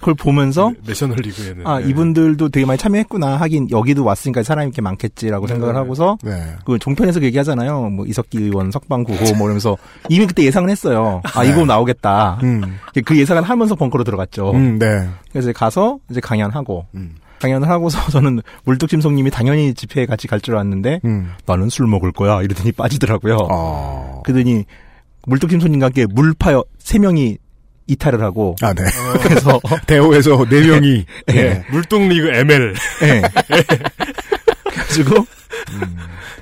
[0.00, 0.10] 네, 네.
[0.12, 1.88] 그걸 보면서 내셔널 리그에는 아 네.
[1.88, 5.78] 이분들도 되게 많이 참여했구나 하긴 여기도 왔으니까 사람이 이렇게 많겠지라고 생각을 네.
[5.78, 6.56] 하고서 네.
[6.64, 7.90] 그 종편에서 얘기하잖아요.
[7.90, 9.76] 뭐 이석기 의원 석방구호 뭐 이러면서
[10.08, 11.20] 이미 그때 예상을 했어요.
[11.34, 12.38] 아 이거 나오겠다.
[12.42, 14.52] 음, 그 예상을 하면서 벙커로 들어갔죠.
[14.52, 15.08] 음, 네.
[15.30, 20.54] 그래서 이제 가서 이제 강연하고 음, 강연을 하고서 저는 물뚝심송님이 당연히 집회에 같이 갈 줄
[20.54, 21.32] 알았는데 음.
[21.46, 23.36] 나는 술 먹을 거야 이러더니 빠지더라고요.
[23.50, 24.22] 어.
[24.24, 24.64] 그러더니
[25.26, 27.36] 물뚝심송님과 함께 물파 여 세 명이
[27.90, 28.82] 이탈을 하고 아, 네.
[29.22, 31.36] 그래서 대오에서 네 명이 예.
[31.36, 31.64] 예.
[31.70, 33.22] 물뚝리그 ML 예.
[34.64, 35.26] 그래가지고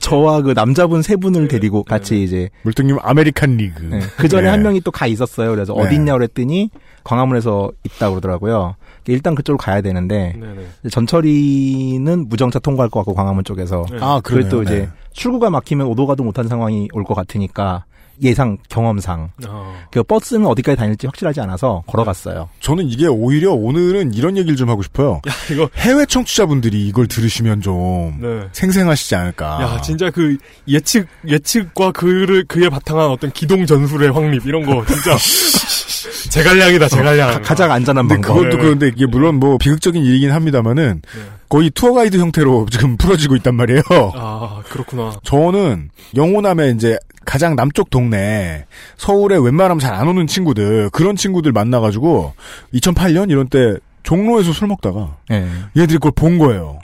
[0.01, 3.99] 저와 그 남자분 세 분을 데리고 같이 이제 물뚝님 American League.
[4.17, 4.49] 그 전에 네.
[4.49, 5.51] 한 명이 또 가 있었어요.
[5.51, 5.83] 그래서 네.
[5.83, 6.71] 어딨냐 그랬더니
[7.05, 8.77] 광화문에서 있다 그러더라고요.
[9.07, 10.91] 일단 그쪽으로 가야 되는데 네네.
[10.91, 13.99] 전철이는 무정차 통과할 것 같고 광화문 쪽에서 네.
[14.01, 14.49] 아, 그걸.
[14.49, 14.89] 또 이제 네.
[15.13, 17.85] 출구가 막히면 오도 가도 못한 상황이 올 것 같으니까
[18.23, 22.49] 예상 경험상 아, 그 버스는 어디까지 다닐지 확실하지 않아서 걸어갔어요.
[22.61, 25.21] 저는 이게 오히려 오늘은 이런 얘기를 좀 하고 싶어요.
[25.53, 28.49] 이거 해외 청취자분들이 이걸 들으시면 좀 네.
[28.53, 29.63] 생생하시지 않을까.
[29.63, 35.17] 야, 진짜 그 예측 예측과 그를 그에 바탕한 어떤 기동 전술의 확립 이런 거 진짜
[36.31, 37.31] 제갈량이다, 제갈량.
[37.33, 38.35] 가- 가장 안전한 방법.
[38.35, 38.63] 그것도 네.
[38.63, 41.03] 그런데 이게 물론 뭐 비극적인 일이긴 합니다만은
[41.49, 43.83] 거의 투어 가이드 형태로 지금 풀어지고 있단 말이에요.
[44.15, 45.13] 아, 그렇구나.
[45.23, 46.99] 저는 영호남의 이제
[47.29, 48.65] 가장 남쪽 동네
[48.97, 52.33] 서울에 웬만하면 잘 안 오는 친구들 그런 친구들 만나가지고
[52.73, 55.47] 2008년 이런 때 종로에서 술 먹다가 예.
[55.77, 56.79] 얘들이 그걸 본 거예요.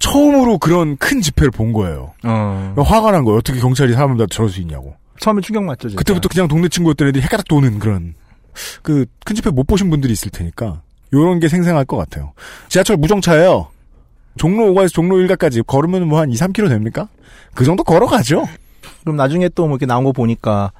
[0.00, 2.12] 처음으로 그런 큰 집회를 본 거예요.
[2.24, 2.74] 어.
[2.76, 3.38] 화가 난 거예요.
[3.38, 4.96] 어떻게 경찰이 사람들 저럴 수 있냐고.
[5.20, 5.88] 처음에 충격 맞죠.
[5.90, 5.98] 진짜.
[5.98, 8.14] 그때부터 그냥 동네 친구였던 애들이 해가닥 도는 그런
[8.82, 12.32] 그 큰 집회 못 보신 분들이 있을 테니까 요런 게 생생할 것 같아요.
[12.68, 13.68] 지하철 무정차예요.
[14.38, 17.08] 종로 5가에서 종로 1가까지 걸으면 뭐 한 2, 3km 됩니까?
[17.54, 18.48] 그 정도 걸어가죠.
[19.02, 20.72] 그럼 나중에 또 뭐 이렇게 나온 거 보니까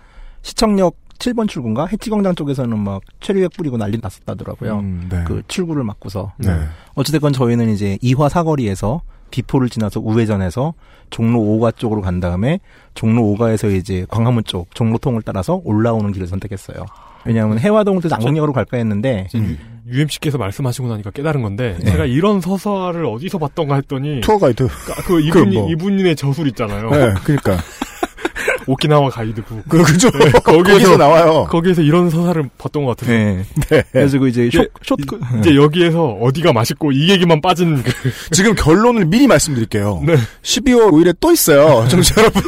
[0.42, 4.78] 시청역 7번 출구인가 해치광장 쪽에서는 막 체류액 뿌리고 난리 났었다더라고요.
[4.80, 5.22] 음, 네.
[5.24, 6.32] 그 출구를 막고서.
[6.38, 6.50] 네.
[6.94, 10.74] 어찌됐건 저희는 이제 이화 사거리에서 비포를 지나서 우회전해서
[11.11, 12.58] 종로 5가 쪽으로 간 다음에
[12.94, 16.85] 종로 5가에서 이제 광화문 쪽 종로통을 따라서 올라오는 길을 선택했어요.
[17.24, 19.56] 왜냐하면 해화동부터 장곡역으로 갈까 했는데 음.
[19.87, 21.92] UMC께서 말씀하시고 나니까 깨달은 건데 네.
[21.92, 24.66] 제가 이런 서사를 어디서 봤던가 했더니 투어 가이드.
[24.66, 25.70] 그, 그 이분 그 뭐.
[25.70, 26.90] 이분의 저술 있잖아요.
[26.90, 27.58] 네, 그니까.
[28.66, 29.64] 오키나와 가이드북.
[29.68, 30.10] 그, 그죠.
[30.10, 31.46] 네, 거기서, 거기서 나와요.
[31.50, 33.16] 거기에서 이런 서사를 봤던 것 같아요.
[33.18, 33.44] 네.
[33.70, 33.82] 네.
[33.92, 34.96] 그래가지고 이제 쇼, 쇼,
[35.40, 37.92] 이제 여기에서 어디가 맛있고 이 얘기만 빠진 그
[38.32, 40.02] 지금 결론을 미리 말씀드릴게요.
[40.06, 40.14] 네.
[40.42, 41.86] 12월 5일에 또 있어요.
[41.90, 42.42] 정치 여러분.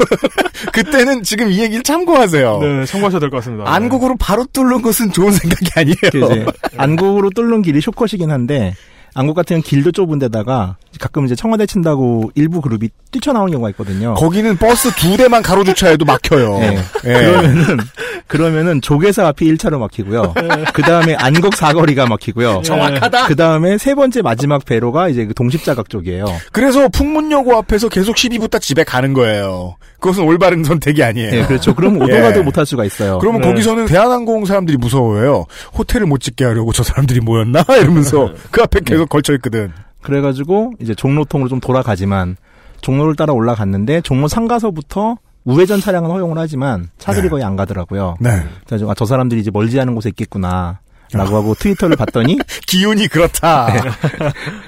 [0.73, 2.59] 그때는 지금 이 얘기를 참고하세요.
[2.61, 3.65] 네, 참고하셔야 될 것 같습니다.
[3.73, 5.97] 안국으로 바로 뚫는 것은 좋은 생각이 아니에요.
[6.13, 6.45] 그
[6.77, 8.75] 안국으로 뚫는 길이 쇼컷이긴 한데
[9.15, 14.15] 안국 같은 길도 좁은 데다가 가끔 이제 청와대 친다고 일부 그룹이 뛰쳐나오는 경우가 있거든요.
[14.15, 16.59] 거기는 버스 두 대만 가로 주차해도 막혀요.
[16.59, 16.79] 네.
[17.05, 17.13] 예.
[17.13, 17.79] 그러면은
[18.27, 20.35] 그러면은 조계사 앞이 1차로 막히고요.
[20.73, 22.63] 그 다음에 안국 사거리가 막히고요.
[22.63, 23.27] 정확하다.
[23.27, 26.25] 그 다음에 세 번째 마지막 배로가 이제 그 동십자각 쪽이에요.
[26.53, 29.77] 그래서 풍문여고 앞에서 계속 시비 붙다 집에 가는 거예요.
[30.05, 31.31] 그것은 올바른 선택이 아니에요.
[31.31, 31.75] 네, 그렇죠.
[31.75, 32.43] 그럼 오도가도 예.
[32.43, 33.19] 못할 수가 있어요.
[33.21, 33.49] 그러면 네.
[33.49, 35.47] 거기서는 대한항공 사람들이 무서워해요.
[35.79, 37.65] 호텔을 못 짓게 하려고 저 사람들이 모였나?
[37.81, 39.73] 이러면서 그 앞에 계속 걸쳐 있거든.
[40.03, 42.37] 그래가지고 이제 종로통으로 좀 돌아가지만
[42.83, 47.29] 종로를 따라 올라갔는데 종로 상가서부터 우회전 차량은 허용을 하지만 차들이 네.
[47.31, 48.17] 거의 안 가더라고요.
[48.21, 48.45] 네.
[48.67, 50.81] 그래서 아, 저 사람들이 이제 멀지 않은 곳에 있겠구나.
[51.15, 53.69] 라고 하고 트위터를 봤더니 기운이 그렇다.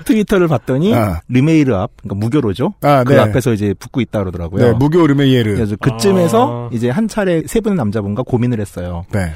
[0.05, 1.21] 트위터를 봤더니 아.
[1.29, 2.75] 르메이르 앞 그러니까 무교로죠.
[2.83, 3.19] 아, 그 네.
[3.21, 4.65] 앞에서 이제 붙고 있다 그러더라고요.
[4.65, 5.55] 네, 무교 르메이에르.
[5.55, 6.71] 그래서 그쯤에서 아.
[6.73, 9.05] 이제 한 차례 세 분의 남자분과 고민을 했어요.
[9.13, 9.33] 네.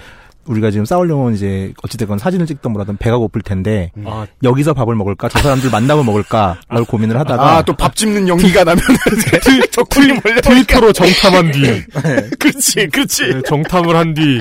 [0.47, 5.29] 우리가 지금 싸우려면 이제 어찌됐건 사진을 찍던 뭐라든 배가 고플 텐데 아, 여기서 밥을 먹을까
[5.29, 8.83] 저 사람들 만나고 먹을까라고 고민을 하다가 아, 또 밥 집는 연기가 나면.
[10.43, 11.61] 트위터로 정탐한 뒤,
[12.39, 13.35] 그렇지, 그렇지.
[13.35, 14.41] 네, 정탐을 한 뒤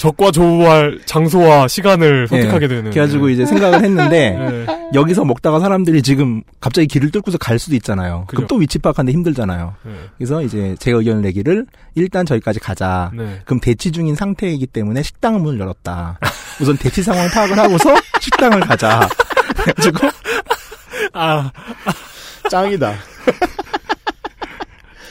[0.00, 2.86] 적과 조우할 장소와 시간을 선택하게 되는.
[2.86, 2.90] 예.
[2.90, 4.30] 그래가지고 이제 생각을 했는데
[4.66, 4.90] 네.
[4.94, 8.24] 여기서 먹다가 사람들이 지금 갑자기 길을 뚫고서 갈 수도 있잖아요.
[8.26, 8.36] 그죠.
[8.36, 9.74] 그럼 또 위치 파악하는데 힘들잖아요.
[9.82, 9.92] 네.
[10.16, 13.10] 그래서 이제 제 의견을 내기를 일단 저기까지 가자.
[13.14, 13.42] 네.
[13.44, 16.18] 그럼 대치 중인 상태이기 때문에 식당 문을 열었다.
[16.62, 19.06] 우선 대치 상황 파악을 하고서 식당을 가자.
[19.54, 20.08] 그래가지고
[21.12, 21.52] 아,
[22.50, 22.94] 짱이다.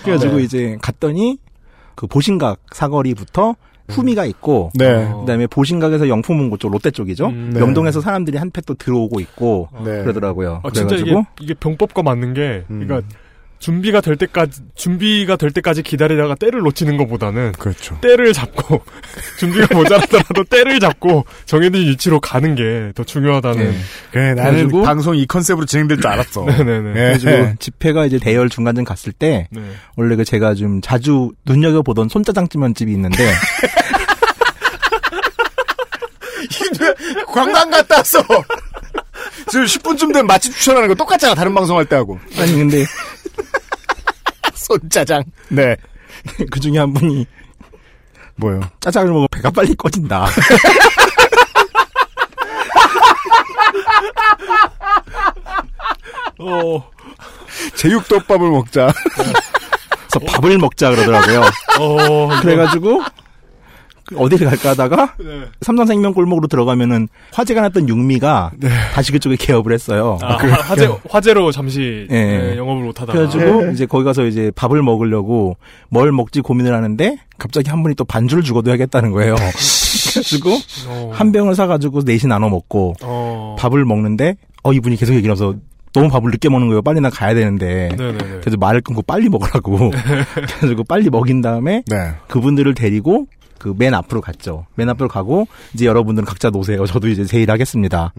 [0.02, 0.44] 그래가지고 네.
[0.44, 1.38] 이제 갔더니
[1.94, 3.56] 그 보신각 사거리부터
[3.90, 5.08] 후미가 있고 네.
[5.22, 7.28] 그다음에 보신각에서 영풍문고 쪽 롯데 쪽이죠.
[7.28, 7.60] 음, 네.
[7.60, 10.02] 명동에서 사람들이 한팩또 들어오고 있고 네.
[10.04, 10.62] 그러더라고요.
[10.64, 12.86] 아, 진짜 이게, 그래가지고 이게 병법과 맞는 게, 음.
[12.86, 13.08] 그러니까
[13.60, 17.98] 준비가 될 때까지, 준비가 될 때까지 기다리다가 때를 놓치는 것보다는 그렇죠.
[18.02, 18.82] 때를 잡고,
[19.38, 23.72] 준비가 모자라더라도 때를 잡고 정해진 위치로 가는 게 더 중요하다는.
[23.72, 23.78] 네.
[24.12, 26.46] 그래, 나는 그래가지고- 방송 이 컨셉으로 진행될 줄 알았어.
[26.46, 26.90] 네네네.
[26.96, 27.18] 예.
[27.18, 29.62] 그래가지고 집회가 이제 대열 중간쯤 갔을 때 네.
[29.98, 33.30] 원래 그 제가 좀 자주 눈여겨 보던 손짜장찌면 집이 있는데
[37.28, 38.20] 관광 갔다 왔어.
[39.50, 41.34] 지금 10분쯤 된 맛집 추천하는 거 똑같잖아.
[41.36, 42.20] 다른 방송 할 때 하고.
[42.38, 42.86] 아니 근데
[44.70, 45.24] 손짜장.
[45.50, 45.76] 네.
[46.52, 47.26] 그 중에 한 분이
[48.36, 48.62] 뭐요?
[48.80, 50.28] 짜장을 먹으면 배가 빨리 꺼진다.
[56.40, 56.90] 어,
[57.76, 58.94] 제육덮밥을 먹자.
[60.10, 61.42] 그래서 밥을 먹자 그러더라고요.
[61.80, 63.04] 어, 그래가지고
[64.16, 65.26] 어디를 갈까 하다가 네.
[65.62, 68.52] 삼성생명 골목으로 들어가면은 화재가 났던 육미가
[68.94, 70.18] 다시 그쪽에 개업을 했어요.
[70.22, 72.16] 아, 화- 화재, 화재로 잠시 예.
[72.16, 73.14] 네, 영업을 못 하다가.
[73.14, 75.58] 그래가지고 이제 거기 가서 이제 밥을 먹으려고
[75.90, 79.36] 뭘 먹지 고민을 하는데 갑자기 한 분이 또 반주를 주고도 해야겠다는 거예요.
[79.36, 80.50] 그래가지고
[80.88, 85.56] 어, 한 병을 사가지고 넷이 나눠 먹고 어, 밥을 먹는데 어 이분이 계속 얘기하면서
[85.94, 86.82] 너무 밥을 늦게 먹는 거예요.
[86.84, 87.90] 빨리 나 가야 되는데.
[87.98, 88.18] 네네네.
[88.42, 89.90] 그래서 말을 끊고 빨리 먹으라고.
[90.36, 92.12] 그래가지고 빨리 먹인 다음에 네.
[92.28, 93.26] 그분들을 데리고
[93.60, 94.66] 그 맨 앞으로 갔죠.
[94.76, 96.86] 맨 앞으로 가고 이제 여러분들은 각자 노세요.
[96.86, 98.14] 저도 이제 제일 하겠습니다.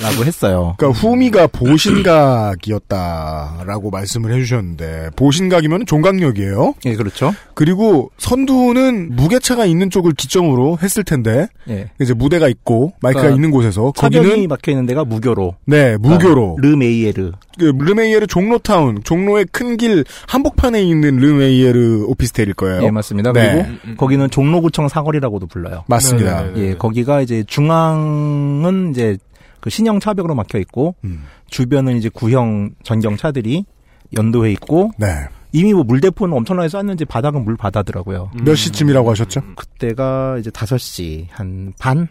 [0.00, 0.74] 라고 했어요.
[0.78, 6.74] 그러니까 후미가 보신각이었다라고 말씀을 해주셨는데 보신각이면 종각역이에요.
[6.86, 7.34] 예, 그렇죠.
[7.54, 11.90] 그리고 선두는 무게차가 있는 쪽을 기점으로 했을 텐데 예.
[12.00, 15.56] 이제 무대가 있고 마이크가 그러니까 있는 곳에서 거기는 막혀 있는 데가 무교로.
[15.66, 17.32] 네 무교로 르메이에르.
[17.58, 22.82] 그 르메이에르 종로타운 종로의 큰 길 한복판에 있는 르메이에르 오피스텔일 거예요.
[22.84, 23.32] 예, 맞습니다.
[23.32, 23.66] 네.
[23.82, 23.96] 그리고.
[23.96, 25.84] 거기는 종로구청 사거리라고도 불러요.
[25.86, 26.42] 맞습니다.
[26.42, 26.60] 네네네.
[26.68, 29.16] 예, 거기가 이제 중앙은 이제
[29.62, 31.22] 그 신형 차벽으로 막혀 있고 음.
[31.48, 33.64] 주변은 이제 구형 전경 차들이
[34.14, 35.06] 연도해 있고 네.
[35.52, 38.30] 이미 뭐 물대포는 엄청나게 쐈는지 바닥은 물 바다더라고요.
[38.34, 38.44] 음.
[38.44, 39.40] 몇 시쯤이라고 하셨죠?
[39.56, 42.08] 그때가 이제 5시 한 반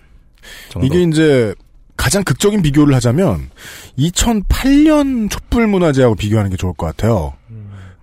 [0.69, 0.87] 정도.
[0.87, 1.53] 이게 이제
[1.97, 3.49] 가장 극적인 비교를 하자면
[3.99, 7.33] 2008년 촛불 문화제하고 비교하는 게 좋을 것 같아요.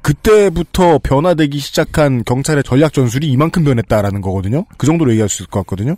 [0.02, 4.64] 그때부터 변화되기 시작한 경찰의 전략 전술이 이만큼 변했다라는 거거든요.
[4.76, 5.96] 그 정도로 얘기할 수 있을 것 같거든요.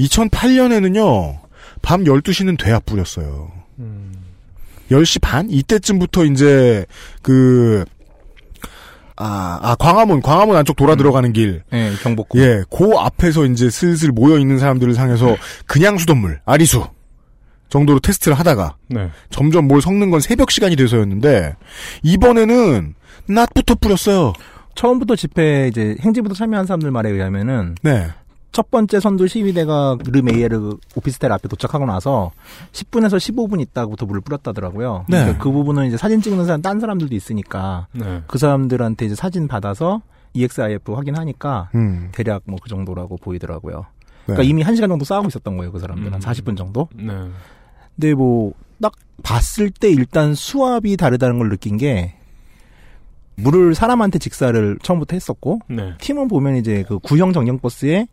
[0.00, 1.38] 2008년에는요.
[1.84, 3.52] 밤 12시는 돼야 뿌렸어요.
[4.90, 6.84] 10시 반 이때쯤부터 이제
[7.22, 7.84] 그
[9.16, 11.62] 아, 아, 광화문, 광화문 안쪽 돌아 들어가는 길.
[11.72, 12.40] 예, 경복궁.
[12.40, 16.84] 예, 그 앞에서 이제 슬슬 모여 있는 사람들을 향해서 그냥 수돗물, 아리수
[17.68, 19.10] 정도로 테스트를 하다가 네.
[19.30, 21.56] 점점 뭘 섞는 건 새벽 시간이 돼서였는데
[22.02, 22.94] 이번에는
[23.26, 24.32] 낮부터 뿌렸어요.
[24.74, 28.08] 처음부터 집회 이제 행진부터 참여한 사람들 말에 의하면은 네.
[28.54, 32.30] 첫 번째 선두 시위대가 르메이에르 오피스텔 앞에 도착하고 나서
[32.72, 35.06] 10분에서 15분 있다부터 물을 뿌렸다더라고요.
[35.08, 35.18] 네.
[35.18, 38.22] 그러니까 그 부분은 이제 사진 찍는 사람 딴 사람들도 있으니까 네.
[38.28, 40.02] 그 사람들한테 이제 사진 받아서
[40.34, 42.10] EXIF 확인하니까 음.
[42.12, 43.80] 대략 뭐 그 정도라고 보이더라고요.
[43.80, 43.84] 네.
[44.26, 46.12] 그러니까 이미 한 시간 정도 싸우고 있었던 거예요, 그 사람들은.
[46.14, 46.24] 한 음.
[46.24, 46.88] 40분 정도?
[46.94, 47.12] 네.
[47.96, 52.14] 근데 뭐, 딱 봤을 때 일단 수압이 다르다는 걸 느낀 게,
[53.36, 55.94] 물을 사람한테 직사를 처음부터 했었고, 네.
[55.98, 58.06] 팀은 보면 이제 그 구형 정경버스에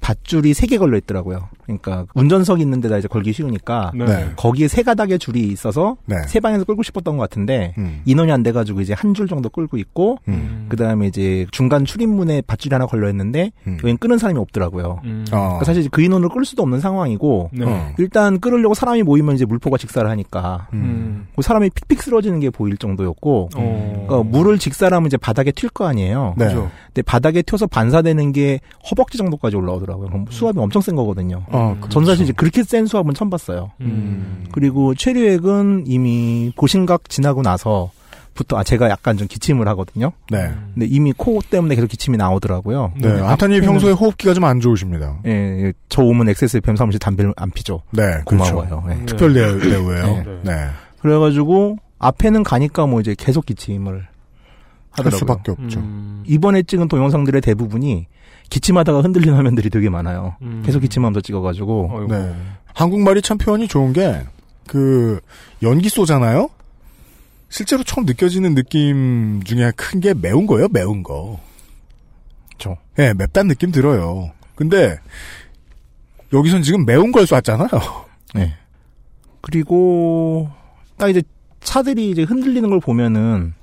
[0.00, 1.48] 밧줄이 세 개 걸려 있더라고요.
[1.68, 4.04] 그러니까 운전석 있는 데다 이제 걸기 쉬우니까, 네.
[4.06, 4.30] 네.
[4.36, 6.16] 거기에 세 가닥의 줄이 있어서 네.
[6.26, 8.00] 세 방에서 끌고 싶었던 것 같은데, 음.
[8.06, 10.66] 인원이 안 돼가지고 이제 한 줄 정도 끌고 있고, 음.
[10.68, 13.76] 그 다음에 이제 중간 출입문에 밧줄이 하나 걸려 있는데, 음.
[13.82, 15.00] 여긴 끄는 사람이 없더라고요.
[15.04, 15.24] 음.
[15.32, 15.36] 어.
[15.36, 17.64] 그러니까 사실 그 인원을 끌 수도 없는 상황이고, 네.
[17.66, 17.90] 어.
[17.98, 21.26] 일단 끌으려고 사람이 모이면 이제 물포가 직사를 하니까 음.
[21.36, 24.04] 그 사람이 픽픽 쓰러지는 게 보일 정도였고 어.
[24.06, 26.34] 그러니까 물을 직사하면 이제 바닥에 튈 거 아니에요.
[26.38, 26.46] 네.
[26.46, 26.70] 그죠.
[26.86, 30.08] 근데 바닥에 튀어서 반사되는 게 허벅지 정도까지 올라오더라고요.
[30.08, 31.42] 그럼 수압이 엄청 센 거거든요.
[31.48, 31.80] 어, 음.
[31.90, 33.70] 전 사실 이제 그렇게 센 수압은 처음 봤어요.
[33.80, 34.44] 음.
[34.52, 37.90] 그리고 최류액은 이미 보신각 지나고 나서
[38.34, 40.12] 부터 아 제가 약간 좀 기침을 하거든요.
[40.30, 40.50] 네.
[40.74, 42.92] 근데 이미 코 때문에 계속 기침이 나오더라고요.
[43.00, 43.08] 네.
[43.20, 45.18] 안타님이 앞에는- 평소에 호흡기가 좀 안 좋으십니다.
[45.26, 47.82] 예, 예, 저 오면 XSFM 사무실 담배를 안 피죠.
[47.90, 48.02] 네.
[48.26, 48.54] 그렇죠.
[48.54, 48.84] 고마워요.
[48.90, 48.94] 예.
[48.94, 49.06] 네.
[49.06, 50.06] 특별 대우- 대우예요.
[50.06, 50.24] 네.
[50.44, 50.66] 네.
[51.00, 54.06] 그래가지고 앞에는 가니까 뭐 이제 계속 기침을 할
[54.92, 55.18] 하더라고요.
[55.18, 55.80] 수밖에 없죠.
[55.80, 56.22] 음.
[56.26, 58.06] 이번에 찍은 동영상들의 대부분이
[58.50, 60.36] 기침하다가 흔들리는 화면들이 되게 많아요.
[60.42, 60.62] 음.
[60.64, 62.14] 계속 기침하면서 찍어가지고 어이구.
[62.14, 62.34] 네.
[62.74, 64.22] 한국말이 참 표현이 좋은 게,
[64.66, 65.20] 그,
[65.62, 66.48] 연기 쏘잖아요?
[67.50, 71.40] 실제로 처음 느껴지는 느낌 중에 큰 게 매운 거예요, 매운 거.
[72.52, 72.76] 그쵸.
[72.98, 74.30] 예, 맵단 느낌 들어요.
[74.54, 74.98] 근데,
[76.32, 77.68] 여기선 지금 매운 걸 쐈잖아요.
[78.34, 78.54] 네.
[79.40, 80.48] 그리고
[80.98, 81.22] 딱 이제
[81.60, 83.54] 차들이 이제 흔들리는 걸 보면은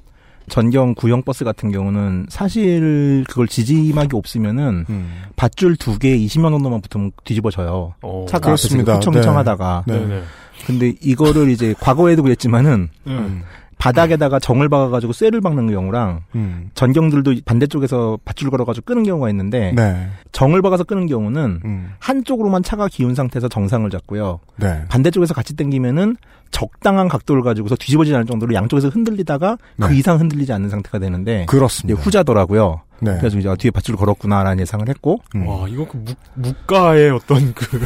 [0.49, 5.23] 전경 구형 버스 같은 경우는 사실 그걸 지지막이 없으면은 음.
[5.35, 7.93] 밧줄 두 개에 20명 정도만 붙으면 뒤집어져요.
[8.01, 8.25] 어.
[8.29, 8.93] 차가 그렇습니다.
[8.93, 9.83] 앞에서 후청후청하다가.
[9.87, 9.99] 네.
[9.99, 10.21] 네네.
[10.65, 13.43] 근데 이거를 이제 과거에도 그랬지만은 음.
[13.85, 16.71] 바닥에다가 정을 박아가지고 쇠를 박는 경우랑 음.
[16.73, 20.09] 전경들도 반대쪽에서 밧줄 걸어가지고 끄는 경우가 있는데 네.
[20.31, 21.91] 정을 박아서 끄는 경우는 음.
[21.99, 24.39] 한쪽으로만 차가 기운 상태에서 정상을 잡고요.
[24.55, 24.85] 네.
[24.89, 26.17] 반대쪽에서 같이 당기면은
[26.49, 29.97] 적당한 각도를 가지고서 뒤집어지지 않을 정도로 양쪽에서 흔들리다가 그 네.
[29.97, 32.01] 이상 흔들리지 않는 상태가 되는데 그렇습니다.
[32.01, 32.81] 후자더라고요.
[33.01, 33.17] 네.
[33.19, 35.47] 그래서 이제 뒤에 밧줄 걸었구나라는 예상을 했고 음.
[35.47, 37.85] 와, 이거 그 묵, 묵가의 어떤 그.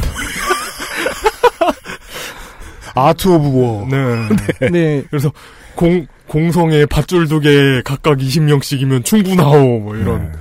[2.94, 3.86] Art of War.
[3.86, 4.28] 네.
[4.58, 5.30] 근데 그래서
[5.80, 10.30] 공, 공성에 밧줄 두 개 각각 20명씩이면 충분하오, 뭐 이런.
[10.30, 10.38] 네.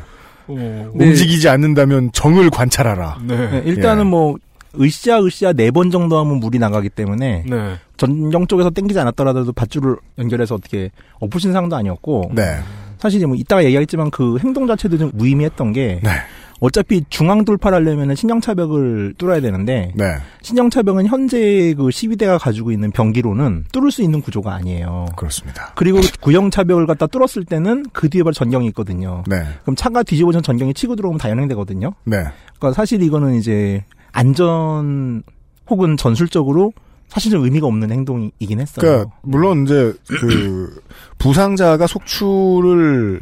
[0.47, 0.91] 어.
[0.95, 1.06] 네.
[1.06, 3.19] 움직이지 않는다면 정을 관찰하라.
[3.23, 3.38] 네.
[3.52, 4.10] 네, 일단은 예.
[4.10, 4.36] 뭐
[4.80, 7.75] 으쌰 으쌰 네 번 정도 하면 물이 나가기 때문에 네.
[7.97, 12.60] 전경 쪽에서 땡기지 않았더라도 밧줄을 연결해서 어떻게 엎으신 상도 아니었고 네.
[12.99, 16.10] 사실 뭐 이따가 얘기하겠지만 그 행동 자체도 좀 무의미했던 게 네.
[16.59, 20.15] 어차피 중앙 돌파를 하려면 신형차벽을 뚫어야 되는데 네.
[20.41, 25.05] 신형차벽은 현재 그 12대가 가지고 있는 병기로는 뚫을 수 있는 구조가 아니에요.
[25.15, 25.71] 그렇습니다.
[25.75, 29.23] 그리고 구형차벽을 갖다 뚫었을 때는 그 뒤에 바로 전경이 있거든요.
[29.27, 29.43] 네.
[29.63, 31.93] 그럼 차가 뒤집어진 전경이 치고 들어오면 다 연행되거든요.
[32.05, 32.17] 네.
[32.57, 35.23] 그러니까 사실 이거는 이제 안전
[35.69, 36.73] 혹은 전술적으로
[37.07, 38.81] 사실 좀 의미가 없는 행동이긴 했어요.
[38.81, 40.81] 그러니까 물론 이제 그
[41.17, 43.21] 부상자가 속출을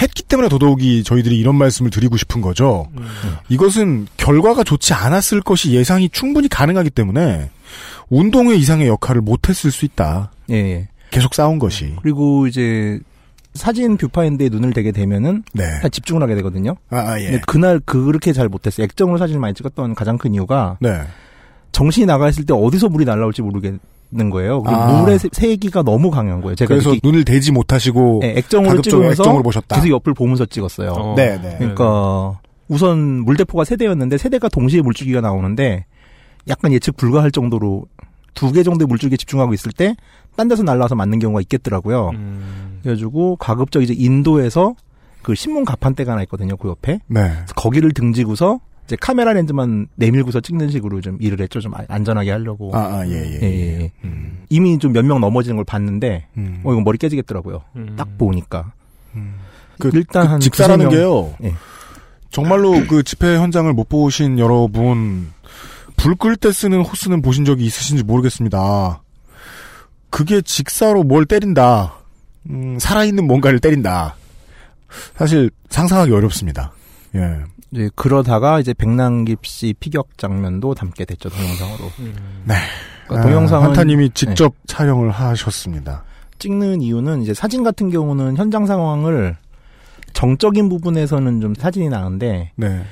[0.00, 2.88] 했기 때문에 더더욱이 저희들이 이런 말씀을 드리고 싶은 거죠.
[2.96, 3.06] 음.
[3.48, 7.50] 이것은 결과가 좋지 않았을 것이 예상이 충분히 가능하기 때문에
[8.08, 10.32] 운동회 이상의 역할을 못했을 수 있다.
[10.50, 10.88] 예, 예.
[11.10, 11.94] 계속 싸운 것이.
[12.02, 12.98] 그리고 이제
[13.54, 15.64] 사진 뷰파인드에 눈을 대게 되면은 네.
[15.80, 16.76] 다 집중을 하게 되거든요.
[16.90, 17.24] 아, 아, 예.
[17.26, 18.84] 근데 그날 그렇게 잘 못했어요.
[18.84, 21.02] 액정으로 사진을 많이 찍었던 가장 큰 이유가 네.
[21.72, 23.60] 정신이 나가 있을 때 어디서 물이 날라올지 모르
[24.12, 24.62] 겠는 거예요.
[24.62, 25.00] 그리고 아.
[25.02, 26.54] 물의 세- 세기가 너무 강한 거예요.
[26.54, 29.76] 제가 그래서 느끼- 눈을 대지 못하시고 네, 액정으로 찍으면서 액정으로 보셨다.
[29.76, 30.90] 계속 옆을 보면서 찍었어요.
[30.92, 31.14] 어.
[31.16, 31.56] 네, 네.
[31.58, 35.86] 그러니까 우선 물대포가 세 대였는데 세 대가 동시에 물줄기가 나오는데
[36.48, 37.86] 약간 예측 불가할 정도로
[38.34, 39.94] 두 개 정도의 물줄기에 집중하고 있을 때
[40.36, 42.10] 딴 데서 날라와서 맞는 경우가 있겠더라고요.
[42.14, 42.78] 음.
[42.82, 44.74] 그래가지고 가급적 이제 인도에서
[45.20, 46.56] 그 신문 가판대가 하나 있거든요.
[46.56, 47.30] 그 옆에 네.
[47.54, 51.60] 거기를 등지고서 이제 카메라 렌즈만 내밀고서 찍는 식으로 좀 일을 했죠.
[51.60, 52.70] 좀 안전하게 하려고.
[52.76, 53.38] 아, 아, 예, 예.
[53.40, 53.92] 예, 예, 예.
[54.04, 54.44] 음.
[54.48, 56.60] 이미 좀 몇 명 넘어지는 걸 봤는데 음.
[56.64, 57.62] 어 이거 머리 깨지겠더라고요.
[57.76, 57.94] 음.
[57.96, 58.72] 딱 보니까
[59.78, 61.34] 그, 일단 한 직사라는 게요.
[61.44, 61.54] 예.
[62.30, 65.30] 정말로 그 집회 현장을 못 보신 여러분,
[65.96, 69.02] 불 끌 때 쓰는 호스는 보신 적이 있으신지 모르겠습니다.
[70.10, 71.94] 그게 직사로 뭘 때린다.
[72.50, 74.16] 음, 살아있는 뭔가를 때린다.
[75.16, 76.72] 사실 상상하기 어렵습니다.
[77.14, 77.20] 예.
[77.72, 81.84] 이제 그러다가 이제 백남깁 씨 피격 장면도 담게 됐죠 동영상으로.
[82.00, 82.14] 음.
[82.44, 82.54] 네.
[83.06, 83.66] 그러니까 동영상은 네.
[83.68, 86.04] 한타님이 직접 촬영을 하셨습니다.
[86.38, 89.36] 찍는 이유는 이제 사진 같은 경우는 현장 상황을
[90.12, 92.84] 정적인 부분에서는 좀 사진이 나은데 네.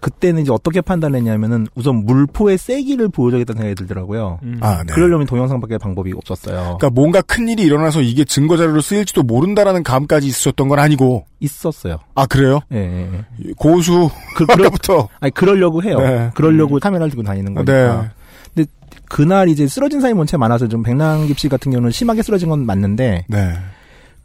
[0.00, 4.38] 그때는 이제 어떻게 판단했냐면은 우선 물포의 세기를 보여줘야겠다는 생각이 들더라고요.
[4.42, 4.58] 음.
[4.60, 4.92] 아, 네.
[4.92, 6.56] 그러려면 동영상밖에 방법이 없었어요.
[6.78, 11.26] 그러니까 뭔가 큰 일이 일어나서 이게 증거 자료로 쓰일지도 모른다라는 감까지 있으셨던 건 아니고.
[11.40, 11.98] 있었어요.
[12.14, 12.60] 아, 그래요?
[12.72, 13.52] 예, 예, 예.
[13.56, 14.10] 고수.
[14.36, 15.08] 그, 아까부터.
[15.20, 15.98] 아니, 그러려고 해요.
[15.98, 16.30] 네.
[16.34, 17.72] 그러려고 카메라를 들고 다니는 거니까.
[17.72, 18.08] 네.
[18.54, 18.70] 근데
[19.08, 23.24] 그날 이제 쓰러진 사람이 원체 많아서 좀 백남깁 씨 같은 경우는 심하게 쓰러진 건 맞는데
[23.28, 23.52] 네.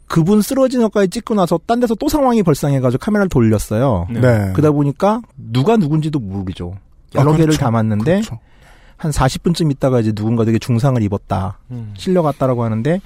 [0.06, 4.06] 그분 쓰러진 것까지 찍고 나서 딴 데서 또 상황이 벌상해가지고 카메라를 돌렸어요.
[4.10, 4.20] 네.
[4.20, 4.52] 네.
[4.52, 6.74] 그러다 보니까 누가 누군지도 모르죠.
[7.14, 7.60] 아, 여러 개를 그렇죠.
[7.60, 8.38] 담았는데 그렇죠.
[8.96, 11.58] 한 40분쯤 있다가 이제 누군가 되게 중상을 입었다.
[11.70, 11.94] 음.
[11.96, 13.00] 실려갔다라고 하는데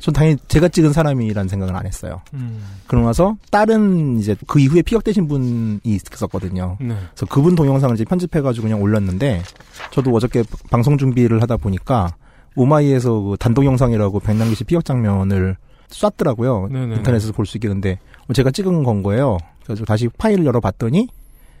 [0.00, 2.22] 전 당연히 제가 찍은 사람이라는 생각은 안 했어요.
[2.32, 2.62] 음.
[2.86, 6.78] 그러고 나서 다른 이제 그 이후에 피격되신 분이 있었거든요.
[6.80, 6.96] 네.
[7.14, 9.42] 그래서 그분 동영상을 이제 편집해가지고 그냥 올렸는데
[9.90, 12.14] 저도 어저께 방송 준비를 하다 보니까
[12.56, 15.56] 오마이에서 그 단독 영상이라고 백남기 씨 피격 장면을
[15.90, 16.68] 쐈더라고요.
[16.70, 16.96] 네네네.
[16.96, 17.98] 인터넷에서 볼 수 있게 근데
[18.34, 19.38] 제가 찍은 건 거예요.
[19.64, 21.08] 그래서 다시 파일을 열어봤더니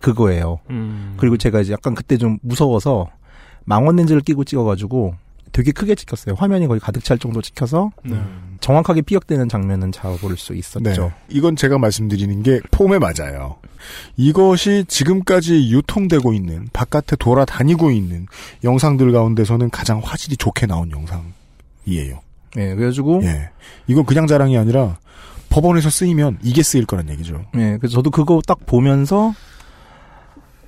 [0.00, 0.60] 그거예요.
[0.70, 1.14] 음.
[1.18, 3.08] 그리고 제가 이제 약간 그때 좀 무서워서
[3.64, 5.14] 망원 렌즈를 끼고 찍어가지고
[5.52, 6.36] 되게 크게 찍혔어요.
[6.36, 8.16] 화면이 거의 가득 찰 정도 찍혀서 네.
[8.60, 10.80] 정확하게 피격되는 장면은 잡아볼 수 있었죠.
[10.80, 10.94] 네.
[11.28, 13.56] 이건 제가 말씀드리는 게 폼에 맞아요.
[14.16, 18.26] 이것이 지금까지 유통되고 있는 바깥에 돌아다니고 있는
[18.62, 22.20] 영상들 가운데서는 가장 화질이 좋게 나온 영상이에요.
[22.54, 23.50] 네, 그래가지고 예.
[23.86, 24.98] 이건 그냥 자랑이 아니라
[25.50, 27.44] 법원에서 쓰이면 이게 쓰일 거란 얘기죠.
[27.54, 29.34] 네, 그래서 저도 그거 딱 보면서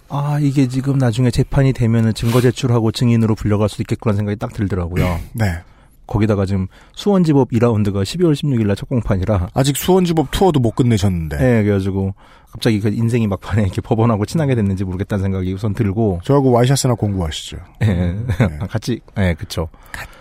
[0.09, 5.21] 아 이게 지금 나중에 재판이 되면은 증거 제출하고 증인으로 불려갈 수도 있겠구나 생각이 딱 들더라고요.
[5.35, 5.61] 네.
[6.07, 11.39] 거기다가 지금 수원지법 2라운드가 12월 16일 날 첫 공판이라 아직 수원지법 투어도 못 끝내셨는데.
[11.39, 12.15] 네, 그래가지고
[12.51, 17.57] 갑자기 그 인생이 막판에 이렇게 법원하고 친하게 됐는지 모르겠다는 생각이 우선 들고 저하고 와이셔츠나 공부하시죠.
[17.83, 18.17] 예, 네.
[18.69, 19.69] 같이 예, 그쵸.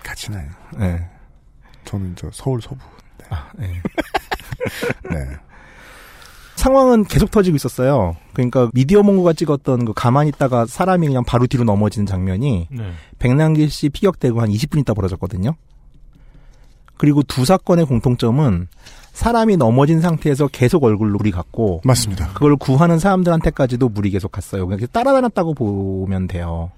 [0.03, 0.47] 같이 나요.
[0.79, 1.09] 예.
[1.85, 2.77] 저는 저 서울 서부.
[3.57, 3.67] 네.
[5.09, 5.27] 네.
[6.55, 8.15] 상황은 계속 터지고 있었어요.
[8.33, 12.91] 그러니까 미디어 몽고가 찍었던 그 가만히 있다가 사람이 그냥 바로 뒤로 넘어지는 장면이 네.
[13.17, 15.55] 백남기 씨 피격되고 한 20분 있다 벌어졌거든요.
[16.97, 18.67] 그리고 두 사건의 공통점은
[19.13, 22.27] 사람이 넘어진 상태에서 계속 얼굴로 물이 갔고 맞습니다.
[22.33, 24.67] 그걸 구하는 사람들한테까지도 물이 계속 갔어요.
[24.67, 26.71] 그냥 따라다녔다고 보면 돼요.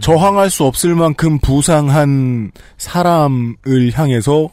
[0.00, 4.48] 저항할 수 없을 만큼 부상한 사람을 향해서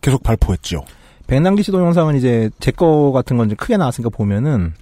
[0.00, 0.84] 계속 발포했죠.
[1.26, 4.74] 백남기 씨 동영상은 이제 제 거 같은 건 이제 크게 나왔으니까 보면은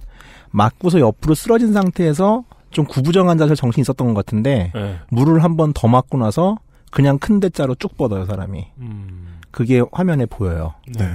[0.51, 4.99] 맞고서 옆으로 쓰러진 상태에서 좀 구부정한 자세 정신이 있었던 것 같은데 네.
[5.09, 6.57] 물을 한 번 더 맞고 나서
[6.91, 8.67] 그냥 큰 대자로 쭉 뻗어요 사람이.
[8.79, 9.39] 음.
[9.51, 10.73] 그게 화면에 보여요.
[10.97, 11.09] 네.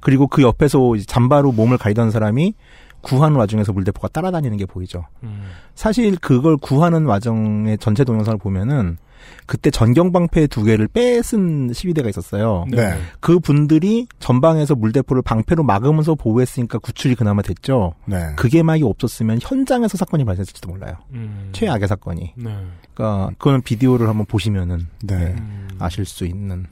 [0.00, 2.54] 그리고 그 옆에서 잠바로 몸을 가리던 사람이
[3.00, 5.04] 구하는 와중에서 물대포가 따라다니는 게 보이죠.
[5.22, 5.50] 음.
[5.74, 8.98] 사실 그걸 구하는 와중의 전체 동영상을 보면은
[9.46, 12.66] 그때 전경방패 두 개를 뺏은 시위대가 있었어요.
[12.70, 12.98] 네.
[13.20, 17.94] 그 분들이 전방에서 물대포를 방패로 막으면서 보호했으니까 구출이 그나마 됐죠.
[18.06, 18.34] 네.
[18.36, 20.94] 그게 막이 없었으면 현장에서 사건이 발생했을지도 몰라요.
[21.12, 21.50] 음.
[21.52, 22.34] 최악의 사건이.
[22.36, 22.56] 네.
[22.94, 25.14] 그러니까 그거는 비디오를 한번 보시면은 네.
[25.14, 25.68] 음.
[25.78, 26.66] 아실 수 있는.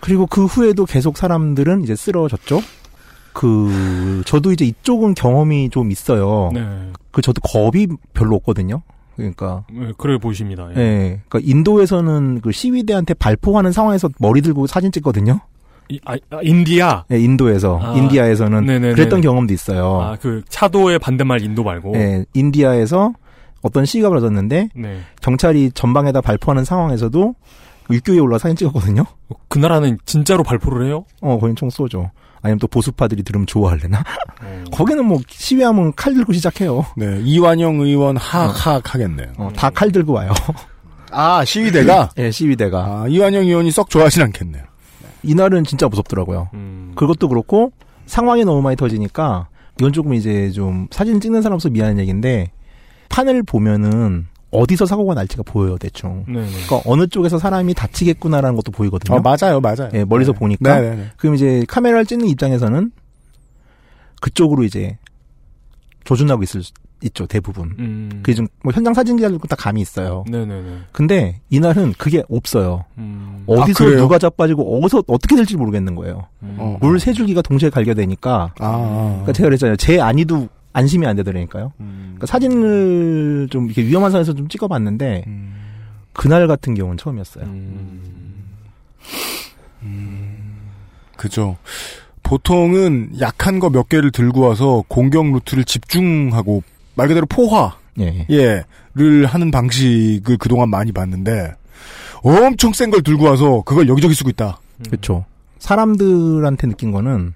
[0.00, 2.60] 그리고 그 후에도 계속 사람들은 이제 쓰러졌죠.
[3.36, 6.50] 그 저도 이제 이쪽은 경험이 좀 있어요.
[6.54, 6.66] 네.
[7.10, 8.80] 그 저도 겁이 별로 없거든요.
[9.14, 10.68] 그러니까 네, 그래 보이십니다.
[10.74, 10.80] 예.
[10.80, 11.20] 예.
[11.28, 15.40] 그러니까 인도에서는 그 시위대한테 발포하는 상황에서 머리 들고 사진 찍거든요.
[15.90, 17.04] 이- 아, 아, 인디아.
[17.12, 18.94] 예, 인도에서 아, 인디아에서는 네네네네.
[18.94, 20.00] 그랬던 경험도 있어요.
[20.00, 21.92] 아, 그 차도의 반대말 인도 말고.
[21.94, 23.12] 예, 인디아에서
[23.62, 25.00] 어떤 시위가 벌어졌는데 네.
[25.20, 27.34] 경찰이 전방에다 발포하는 상황에서도
[27.90, 29.04] 육교에 올라 사진 찍었거든요.
[29.48, 31.04] 그 나라는 진짜로 발포를 해요?
[31.20, 32.10] 어, 거긴 총 쏘죠.
[32.46, 34.02] 아니면 또 보수파들이 들으면 좋아할래나?
[34.42, 34.64] 어.
[34.72, 36.86] 거기는 뭐 시위하면 칼 들고 시작해요.
[36.96, 37.20] 네.
[37.24, 39.32] 이완영 의원 하악 하겠네요.
[39.36, 40.32] 어, 다칼 들고 와요.
[41.10, 42.10] 아, 시위대가?
[42.18, 43.02] 예, 시위대가.
[43.02, 44.64] 아, 이완영 의원이 썩 좋아하진 않겠네요.
[45.22, 46.50] 이날은 진짜 무섭더라고요.
[46.54, 46.92] 음.
[46.94, 47.72] 그것도 그렇고
[48.06, 52.52] 상황이 너무 많이 터지니까 이건 조금 이제 좀 사진 찍는 사람으로서 미안한 얘기인데
[53.08, 56.24] 판을 보면은 어디서 사고가 날지가 보여요 대충.
[56.26, 56.46] 네네.
[56.46, 59.18] 그러니까 어느 쪽에서 사람이 다치겠구나라는 것도 보이거든요.
[59.18, 59.90] 아, 맞아요, 맞아요.
[59.94, 60.38] 예, 멀리서 네.
[60.38, 60.80] 보니까.
[60.80, 61.10] 네네네.
[61.16, 62.92] 그럼 이제 카메라를 찍는 입장에서는
[64.20, 64.98] 그쪽으로 이제
[66.04, 66.72] 조준하고 있을 수
[67.02, 67.74] 있죠 대부분.
[67.78, 68.08] 음.
[68.22, 70.24] 그게 좀뭐 현장 사진 기자들도 다 감이 있어요.
[70.28, 70.78] 네네네.
[70.92, 72.84] 근데 이날은 그게 없어요.
[72.96, 73.42] 음.
[73.46, 73.96] 어디서 아?
[73.96, 76.26] 누가 자빠지고 어디서 어떻게 될지 모르겠는 거예요.
[76.42, 76.56] 음.
[76.58, 76.78] 어.
[76.80, 79.08] 물세 줄기가 동시에 갈겨되니까 아, 아.
[79.08, 79.76] 그러니까 제가 그랬잖아요.
[79.76, 81.72] 제 안이도 안심이 안 되더라니까요.
[81.80, 82.02] 음.
[82.16, 85.54] 그러니까 사진을 좀 이렇게 위험한 선에서 좀 찍어봤는데 음.
[86.12, 87.44] 그날 같은 경우는 처음이었어요.
[89.82, 90.70] 음.
[91.16, 91.56] 그죠.
[92.22, 96.62] 보통은 약한 거 몇 개를 들고 와서 공격 루트를 집중하고
[96.94, 98.26] 말 그대로 포화 예.
[98.30, 98.64] 예
[98.98, 101.52] 를 하는 방식을 그동안 많이 봤는데
[102.22, 104.58] 엄청 센 걸 들고 와서 그걸 여기저기 쓰고 있다.
[104.86, 105.26] 그렇죠.
[105.58, 107.34] 사람들한테 느낀 거는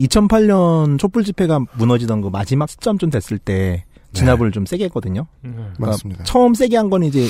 [0.00, 5.26] 2008년 촛불 집회가 무너지던 그 마지막 시점쯤 됐을 때 진압을 좀 세게 했거든요.
[5.42, 5.50] 네.
[5.52, 6.24] 그러니까 맞습니다.
[6.24, 7.26] 처음 세게 한 건 이제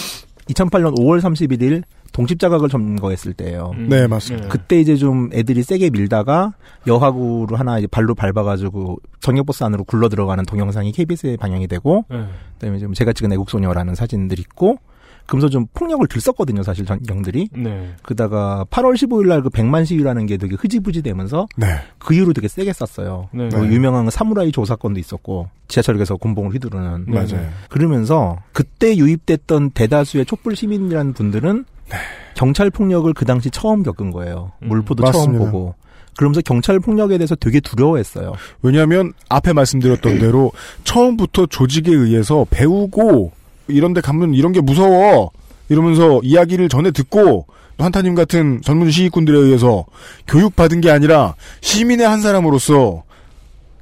[0.48, 3.72] 2008년 5월 31일 동집 자각을 점거했을 때예요.
[3.74, 3.88] 음.
[3.88, 4.48] 네, 맞습니다.
[4.48, 6.54] 그때 이제 좀 애들이 세게 밀다가
[6.86, 12.24] 여하구를 하나 이제 발로 밟아가지고 정력버스 안으로 굴러 들어가는 동영상이 KBS에 방영이 되고 네.
[12.54, 14.78] 그다음에 좀 제가 찍은 애국소녀라는 사진들 있고
[15.26, 17.94] 그러면서 좀 폭력을 들썼거든요 사실 전경들이 네.
[18.02, 21.66] 그다가 8월 15일 날 그 백만 시위라는 게 되게 흐지부지 되면서 네.
[21.98, 23.28] 그 이후로 되게 세게 쐈어요.
[23.32, 23.48] 네.
[23.48, 27.14] 뭐 유명한 사무라이 조 사건도 있었고 지하철역에서 곤봉을 휘두르는 네.
[27.14, 27.48] 맞아요.
[27.68, 31.64] 그러면서 그때 유입됐던 대다수의 촛불 시민이라는 분들은
[32.34, 34.52] 경찰 폭력을 그 당시 처음 겪은 거예요.
[34.62, 35.38] 음, 물포도 맞습니다.
[35.38, 35.74] 처음 보고.
[36.16, 38.32] 그러면서 경찰 폭력에 대해서 되게 두려워했어요.
[38.62, 40.50] 왜냐하면 앞에 말씀드렸던 대로
[40.84, 43.32] 처음부터 조직에 의해서 배우고
[43.68, 45.30] 이런데 가면 이런 게 무서워
[45.68, 47.46] 이러면서 이야기를 전에 듣고
[47.78, 49.84] 한타님 같은 전문 시위꾼들에 의해서
[50.26, 53.04] 교육받은 게 아니라 시민의 한 사람으로서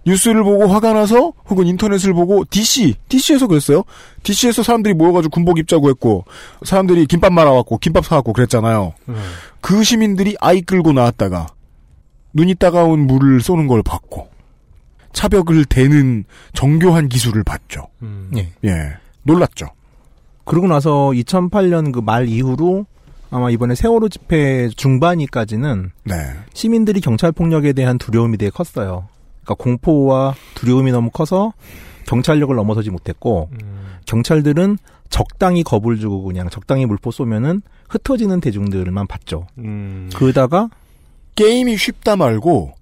[0.07, 3.85] 뉴스를 보고 화가 나서 혹은 인터넷을 보고 DC, DC에서 그랬어요.
[4.22, 6.24] DC에서 사람들이 모여가지고 군복 입자고 했고
[6.64, 8.93] 사람들이 김밥 말아왔고 김밥 사왔고 그랬잖아요.
[9.07, 9.14] 네.
[9.61, 11.47] 그 시민들이 아이 끌고 나왔다가
[12.35, 14.28] 눈이 따가운 물을 쏘는 걸 봤고
[15.12, 17.87] 차벽을 대는 정교한 기술을 봤죠.
[18.03, 18.30] 음.
[18.37, 18.51] 예.
[18.64, 19.66] 예, 놀랐죠.
[20.45, 22.87] 그러고 나서 2008년 그 말 이후로
[23.31, 26.14] 아마 이번에 세월호 집회 중반이까지는 네,
[26.53, 29.09] 시민들이 경찰 폭력에 대한 두려움이 되게 컸어요.
[29.43, 31.53] 그러니까 공포와 두려움이 너무 커서
[32.07, 33.97] 경찰력을 넘어서지 못했고 음.
[34.07, 39.47] 경찰들은 적당히 겁을 주고 그냥 적당히 물포 쏘면은 흩어지는 대중들만 봤죠.
[39.59, 40.11] 음.
[40.14, 40.68] 그러다가
[41.35, 42.72] 게임이 쉽다 말고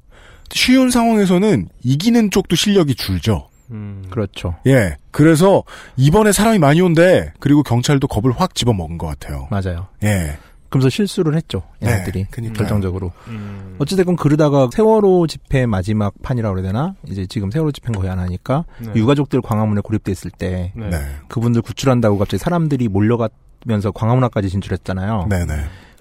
[0.51, 3.49] 쉬운 상황에서는 이기는 쪽도 실력이 줄죠.
[3.72, 4.04] 음.
[4.10, 4.54] 그렇죠.
[4.66, 5.64] 예, 그래서
[5.96, 7.32] 이번에 사람이 많이 온대.
[7.40, 9.48] 그리고 경찰도 겁을 확 집어먹은 것 같아요.
[9.50, 9.88] 맞아요.
[10.04, 10.36] 예,
[10.68, 11.62] 그러면서 실수를 했죠.
[11.82, 12.56] 얘네들이 네, 그니까요.
[12.56, 13.12] 결정적으로.
[13.28, 13.76] 음.
[13.78, 16.94] 어찌됐건 그러다가 세월호 집회 마지막 판이라고 그래야 되나?
[17.06, 18.92] 이제 지금 세월호 집회는 거의 안 하니까 네.
[18.94, 20.88] 유가족들 광화문에 고립돼 있을 때 네.
[20.88, 20.98] 네.
[21.28, 25.26] 그분들 구출한다고 갑자기 사람들이 몰려가면서 광화문 앞까지 진출했잖아요.
[25.28, 25.52] 네네.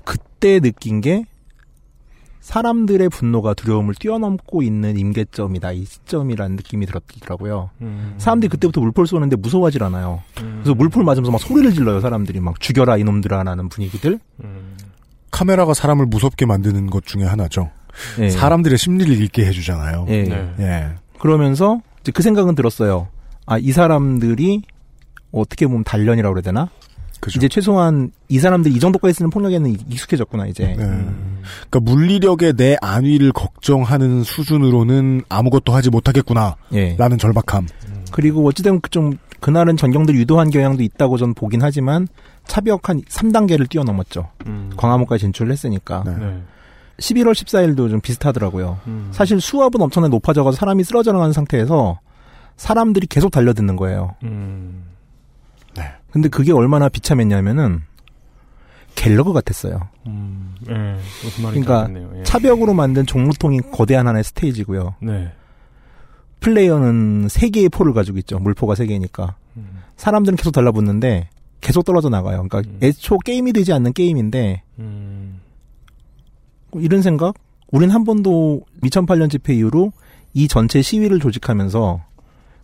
[0.06, 1.26] 그때 느낀 게
[2.42, 5.72] 사람들의 분노가 두려움을 뛰어넘고 있는 임계점이다.
[5.72, 7.70] 이 시점이라는 느낌이 들었더라고요.
[7.82, 8.16] 음.
[8.18, 10.22] 사람들이 그때부터 물포를 쏘는데 무서워하질 않아요.
[10.42, 10.60] 음.
[10.62, 12.02] 그래서 물포를 맞으면서 막 소리를 질러요.
[12.02, 14.20] 사람들이 막 죽여라 이놈들아라는 분위기들.
[14.44, 14.78] 음.
[15.30, 17.70] 카메라가 사람을 무섭게 만드는 것 중에 하나죠.
[18.20, 18.30] 예.
[18.30, 20.06] 사람들의 심리를 읽게 해주잖아요.
[20.10, 20.24] 예.
[20.24, 20.56] 네.
[20.60, 20.90] 예.
[21.20, 23.08] 그러면서 이제 그 생각은 들었어요.
[23.46, 24.64] 아, 이 사람들이
[25.32, 26.70] 어떻게 보면 단련이라고 그래야 되나?
[27.22, 27.40] 그죠.
[27.40, 30.76] 이제 최소한 이 사람들이 이 정도까지 쓰는 폭력에는 익숙해졌구나, 이제.
[30.76, 30.84] 네.
[30.84, 31.42] 음.
[31.70, 36.56] 그러니까 물리력의 내 안위를 걱정하는 수준으로는 아무것도 하지 못하겠구나.
[36.74, 36.96] 예.
[36.98, 37.68] 라는 절박함.
[38.12, 42.08] 그리고 어찌되면 그 좀, 그날은 전경들 유도한 경향도 있다고 전 보긴 하지만
[42.46, 44.28] 차벽 한 3단계를 뛰어넘었죠.
[44.48, 44.72] 음.
[44.76, 46.04] 광화문까지 진출을 했으니까.
[46.06, 46.16] 네.
[46.18, 46.42] 네.
[47.00, 48.80] 11월 14일도 좀 비슷하더라고요.
[48.88, 49.10] 음.
[49.12, 52.00] 사실 수압은 엄청나게 높아져가지고 사람이 쓰러져 나가는 상태에서
[52.58, 54.16] 사람들이 계속 달려드는 거예요.
[55.78, 55.84] 음.
[56.12, 57.82] 근데 그게 얼마나 비참했냐면은
[58.96, 59.88] 갤러그 같았어요.
[60.08, 60.56] 음.
[60.70, 60.74] 예.
[61.24, 62.18] 무슨 말인지 그러니까.
[62.20, 62.24] 예.
[62.24, 64.96] 차벽으로 만든 종루통이 거대한 하나의 스테이지고요.
[65.02, 65.32] 네.
[66.42, 68.40] 플레이어는 세 개의 포를 가지고 있죠.
[68.40, 69.36] 물포가 세 개니까.
[69.58, 69.82] 음.
[69.96, 71.30] 사람들은 계속 달라붙는데
[71.62, 72.44] 계속 떨어져 나가요.
[72.48, 72.80] 그러니까 음.
[72.84, 75.40] 애초 게임이 되지 않는 게임인데 음.
[76.76, 77.36] 이런 생각?
[77.72, 79.94] 우린 한 번도 2008년 집회 이후로
[80.34, 82.02] 이 전체 시위를 조직하면서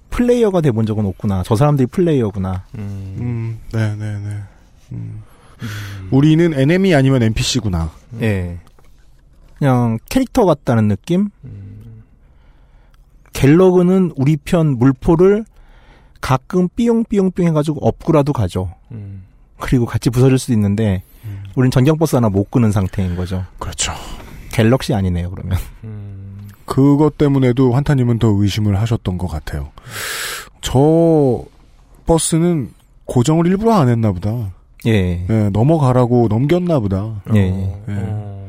[0.09, 1.43] 플레이어가 돼본 적은 없구나.
[1.45, 2.63] 저 사람들이 플레이어구나.
[2.77, 3.17] 음.
[3.19, 4.37] 음, 네 네 네.
[4.93, 5.23] 음.
[6.11, 7.91] 우리는 NM이 아니면 NPC구나.
[8.21, 8.57] 예.
[9.57, 11.29] 그냥 캐릭터 같다는 느낌?
[11.43, 12.03] 음.
[13.33, 15.45] 갤러그는 우리 편 물포를
[16.21, 18.73] 가끔 삐용삐용삐용 해가지고 업구라도 가죠.
[18.91, 19.23] 음.
[19.59, 21.03] 그리고 같이 부서질 수도 있는데,
[21.55, 23.43] 우린 전경버스 하나 못 끄는 상태인 거죠.
[23.59, 23.91] 그렇죠.
[24.51, 25.57] 갤럭시 아니네요, 그러면.
[26.67, 26.73] 음.
[26.73, 29.69] 그것 때문에도 환타님은 더 의심을 하셨던 것 같아요.
[30.61, 31.43] 저
[32.05, 32.71] 버스는
[33.05, 34.51] 고정을 일부러 안 했나 보다.
[34.85, 35.25] 예.
[35.29, 37.21] 예, 넘어가라고 넘겼나 보다.
[37.33, 37.49] 예.
[37.51, 37.83] 어.
[37.89, 37.93] 예.
[37.97, 38.47] 어.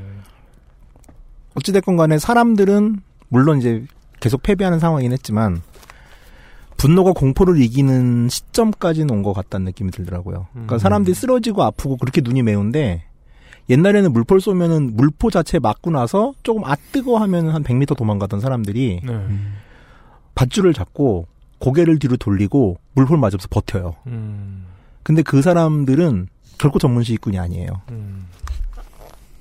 [1.54, 3.84] 어찌됐건 간에 사람들은, 물론 이제
[4.20, 5.62] 계속 패배하는 상황이긴 했지만,
[6.76, 10.46] 분노가 공포를 이기는 시점까지는 온 것 같다는 느낌이 들더라고요.
[10.52, 10.78] 그러니까 음.
[10.78, 13.04] 사람들이 쓰러지고 아프고 그렇게 눈이 매운데,
[13.70, 19.00] 옛날에는 물포를 쏘면은 물포 자체 맞고 나서 조금 아 뜨거 하면 한 100m 도망가던 사람들이
[19.04, 19.26] 네.
[20.34, 21.26] 밧줄을 잡고
[21.58, 23.96] 고개를 뒤로 돌리고 물포를 맞으면서 버텨요.
[24.06, 24.64] 음.
[25.02, 27.68] 근데 그 사람들은 결코 전문시위꾼이 아니에요.
[27.90, 28.26] 음.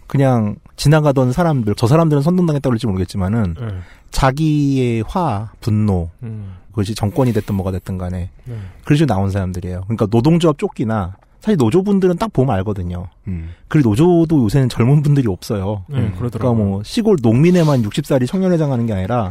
[0.08, 3.68] 그냥 지나가던 사람들, 저 사람들은 선동당했다고 그럴지 모르겠지만은 네.
[4.12, 6.56] 자기의 화, 분노, 음.
[6.70, 8.58] 그것이 정권이 됐든 뭐가 됐든 간에 네.
[8.86, 9.82] 그래서 나온 사람들이에요.
[9.82, 13.08] 그러니까 노동조합 쫓기나 사실 노조분들은 딱 보면 알거든요.
[13.28, 13.52] 음.
[13.68, 15.84] 그리고 노조도 요새는 젊은 분들이 없어요.
[15.88, 16.14] 네, 음.
[16.18, 19.30] 그러니까 뭐 시골 농민에만 60살이 청년회장 하는 게 아니라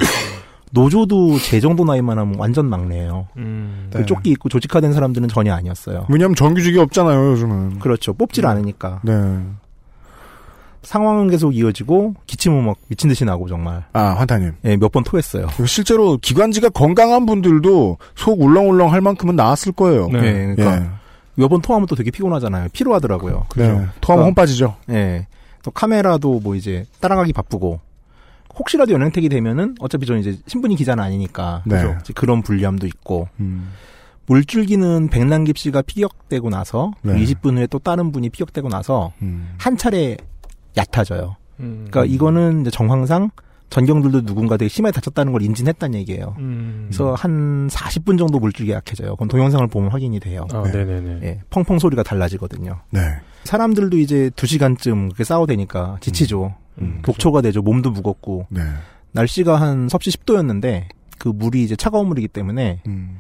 [0.73, 3.29] 노조도 제 정도 나이만 하면 완전 막내예요.
[3.37, 3.89] 음.
[3.93, 3.99] 네.
[4.01, 6.07] 그 쫓기 있고 조직화된 사람들은 전혀 아니었어요.
[6.09, 7.79] 왜냐면 정규직이 없잖아요, 요즘은.
[7.81, 8.13] 그렇죠.
[8.15, 8.51] 뽑질 음.
[8.51, 9.01] 않으니까.
[9.05, 9.13] 네.
[10.83, 13.85] 상황은 계속 이어지고 기침은 막 미친 듯이 나고 정말.
[13.93, 14.53] 아, 환타님.
[14.65, 15.49] 예, 몇 번 토했어요.
[15.67, 20.09] 실제로 기관지가 건강한 분들도 속 울렁울렁 할 만큼은 나았을 거예요.
[20.09, 20.19] 네.
[20.19, 20.99] 예, 그러니까
[21.37, 22.69] 몇번 토하면 또 되게 피곤하잖아요.
[22.73, 23.47] 피로하더라고요.
[23.57, 23.65] 네.
[23.67, 24.77] 토하면 그러니까- 혼 빠지죠.
[24.91, 25.27] 예.
[25.63, 27.81] 또 카메라도 뭐 이제 따라가기 바쁘고
[28.59, 31.77] 혹시라도 연행택이 되면은 어차피 저는 이제 신분이 기자는 아니니까 네.
[31.77, 32.13] 그죠?
[32.15, 33.71] 그런 불리함도 있고 음.
[34.27, 37.23] 물줄기는 백남깁 씨가 피격되고 나서 그 네.
[37.25, 39.55] 20분 후에 또 다른 분이 피격되고 나서 음.
[39.59, 40.17] 한 차례
[40.77, 41.37] 얕아져요.
[41.61, 41.87] 음.
[41.91, 43.31] 그러니까 이거는 이제 정황상
[43.71, 46.37] 전경들도 누군가 되게 심하게 다쳤다는 걸 인진했다는 얘기예요.
[46.39, 46.87] 음.
[46.89, 49.13] 그래서 한 40분 정도 물줄기가 약해져요.
[49.13, 50.47] 그건 동영상을 보면 확인이 돼요.
[50.53, 50.73] 아, 네.
[50.73, 51.21] 네네네.
[51.27, 52.81] 예, 펑펑 소리가 달라지거든요.
[52.91, 53.01] 네.
[53.45, 56.55] 사람들도 이제 2시간쯤 그렇게 싸워대니까 지치죠.
[56.81, 57.01] 음.
[57.03, 57.63] 독초가 되죠.
[57.63, 58.47] 몸도 무겁고.
[58.51, 58.61] 네.
[59.13, 60.85] 날씨가 한 섭씨 10도였는데
[61.19, 63.19] 그 물이 이제 차가운 물이기 때문에 음.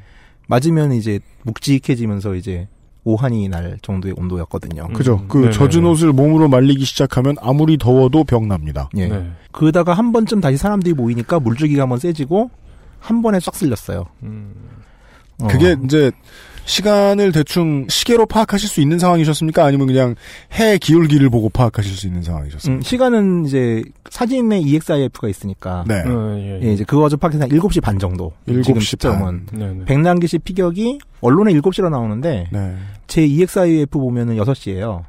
[0.48, 2.68] 맞으면 이제 묵직해지면서 이제
[3.06, 4.88] 오한이 날 정도의 온도였거든요.
[4.90, 4.92] 음.
[4.92, 5.24] 그죠.
[5.28, 5.52] 그 네네네.
[5.52, 8.90] 젖은 옷을 몸으로 말리기 시작하면 아무리 더워도 병 납니다.
[8.96, 9.06] 예.
[9.06, 9.30] 네.
[9.52, 12.50] 그러다가 한 번쯤 다시 사람들이 모이니까 물줄기가 한번 세지고
[12.98, 14.06] 한 번에 싹 쓸렸어요.
[14.24, 14.52] 음.
[15.40, 15.46] 어.
[15.46, 16.10] 그게 이제
[16.66, 19.64] 시간을 대충 시계로 파악하실 수 있는 상황이셨습니까?
[19.64, 20.14] 아니면 그냥
[20.52, 22.84] 해 기울기를 보고 파악하실 수 있는 음, 상황이셨습니까?
[22.84, 26.02] 시간은 이제 사진에 EXIF가 있으니까 네.
[26.06, 28.32] 어, 예, 예, 이제 그거 가지고 파악해서 한 7시 반 정도.
[28.46, 29.46] 지금 7시 시점은.
[29.52, 29.84] 네네.
[29.86, 32.76] 백남기 씨 피격이 언론에 7시로 나오는데 네.
[33.06, 35.04] 제 EXIF 보면은 6시예요.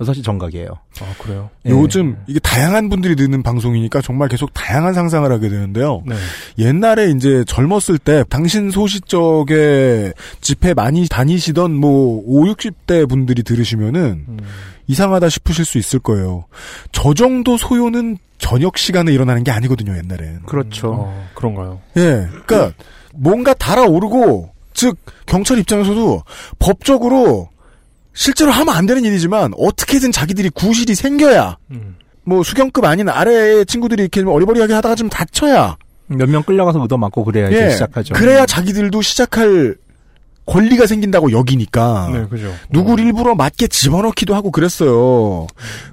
[0.00, 0.68] 6시 정각이에요.
[1.00, 1.50] 아, 그래요?
[1.66, 1.70] 예.
[1.70, 6.02] 요즘 이게 다양한 분들이 듣는 방송이니까 정말 계속 다양한 상상을 하게 되는데요.
[6.06, 6.16] 네.
[6.58, 14.38] 옛날에 이제 젊었을 때 당신 소시적에 집회 많이 다니시던 뭐 5, 60대 분들이 들으시면은 음.
[14.86, 16.46] 이상하다 싶으실 수 있을 거예요.
[16.92, 20.42] 저 정도 소요는 저녁 시간에 일어나는 게 아니거든요, 옛날엔.
[20.46, 20.92] 그렇죠.
[20.94, 21.80] 어, 그런가요?
[21.96, 22.26] 예.
[22.46, 22.72] 그러니까
[23.14, 24.96] 뭔가 달아오르고 즉
[25.26, 26.22] 경찰 입장에서도
[26.58, 27.50] 법적으로
[28.12, 31.96] 실제로 하면 안 되는 일이지만 어떻게든 자기들이 구실이 생겨야 음.
[32.24, 35.76] 뭐 수경급 아닌 아래의 친구들이 이렇게 좀 어리버리하게 하다가 좀 다쳐야
[36.08, 37.70] 몇 명 끌려가서 얻어 맞고 그래야 이제 예.
[37.70, 38.14] 시작하죠.
[38.14, 39.76] 그래야 자기들도 시작할
[40.46, 42.52] 권리가 생긴다고 여기니까 네, 그죠.
[42.70, 45.46] 누구를 일부러 맞게 집어넣기도 하고 그랬어요.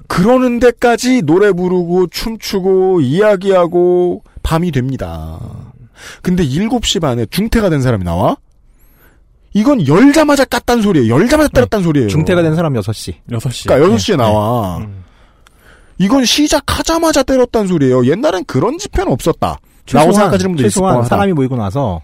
[0.08, 5.38] 그러는 데까지 노래 부르고 춤추고 이야기하고 밤이 됩니다.
[6.22, 8.36] 근데 7시 반에 중태가 된 사람이 나와?
[9.54, 11.14] 이건 열자마자 깠단 소리예요.
[11.14, 12.08] 열자마자 때렸단 소리예요.
[12.08, 13.14] 중태가 된 사람 6시.
[13.30, 13.66] 6시.
[13.68, 14.78] 그러니까 6시에 나와.
[14.78, 15.04] 음.
[15.98, 18.06] 이건 시작하자마자 때렸단 소리예요.
[18.06, 19.58] 옛날엔 그런 집회는 없었다.
[19.92, 21.08] 라고 생각하시는 분들이 있을 최소한 거다.
[21.08, 22.02] 사람이 모이고 나서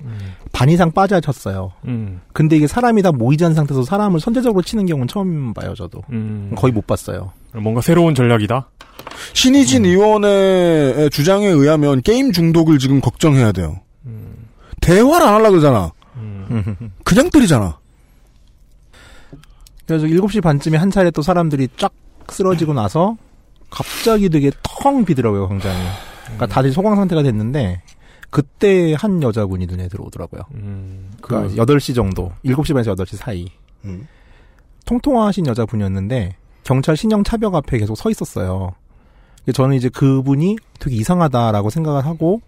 [0.53, 1.73] 반 이상 빠져쳤어요.
[1.87, 2.21] 음.
[2.33, 6.01] 근데 이게 사람이 다 모이지 않은 상태에서 사람을 선제적으로 치는 경우는 처음 봐요, 저도.
[6.11, 6.53] 음.
[6.57, 7.33] 거의 못 봤어요.
[7.53, 8.69] 뭔가 새로운 전략이다?
[9.35, 13.81] 신희진 의원의 주장에 의하면 게임 중독을 지금 걱정해야 돼요.
[14.81, 15.93] 대화를 안 하려고 그러잖아.
[17.05, 17.79] 그냥 때리잖아.
[19.87, 21.93] 그래서 7시 반쯤에 한 차례 또 사람들이 쫙
[22.29, 23.17] 쓰러지고 나서
[23.71, 25.85] 갑자기 되게 텅 비더라고요, 광장이.
[26.25, 27.83] 그러니까 다들 소강 상태가 됐는데
[28.31, 30.43] 그때 한 여자분이 눈에 들어오더라고요.
[30.55, 31.11] 음.
[31.21, 33.47] 그러니까 8시 정도, 7시 반에서 8시 사이.
[33.85, 34.09] 음.
[34.87, 38.73] 통통하신 여자분이었는데 경찰 신형 차벽 앞에 계속 서 있었어요.
[39.53, 42.41] 저는 이제 그분이 되게 이상하다라고 생각을 하고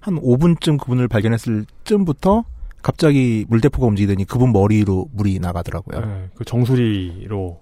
[0.00, 2.44] 한 5분쯤 그분을 발견했을 쯤부터
[2.86, 6.06] 갑자기 물대포가 움직이더니 그분 머리로 물이 나가더라고요.
[6.06, 7.58] 네, 그 정수리로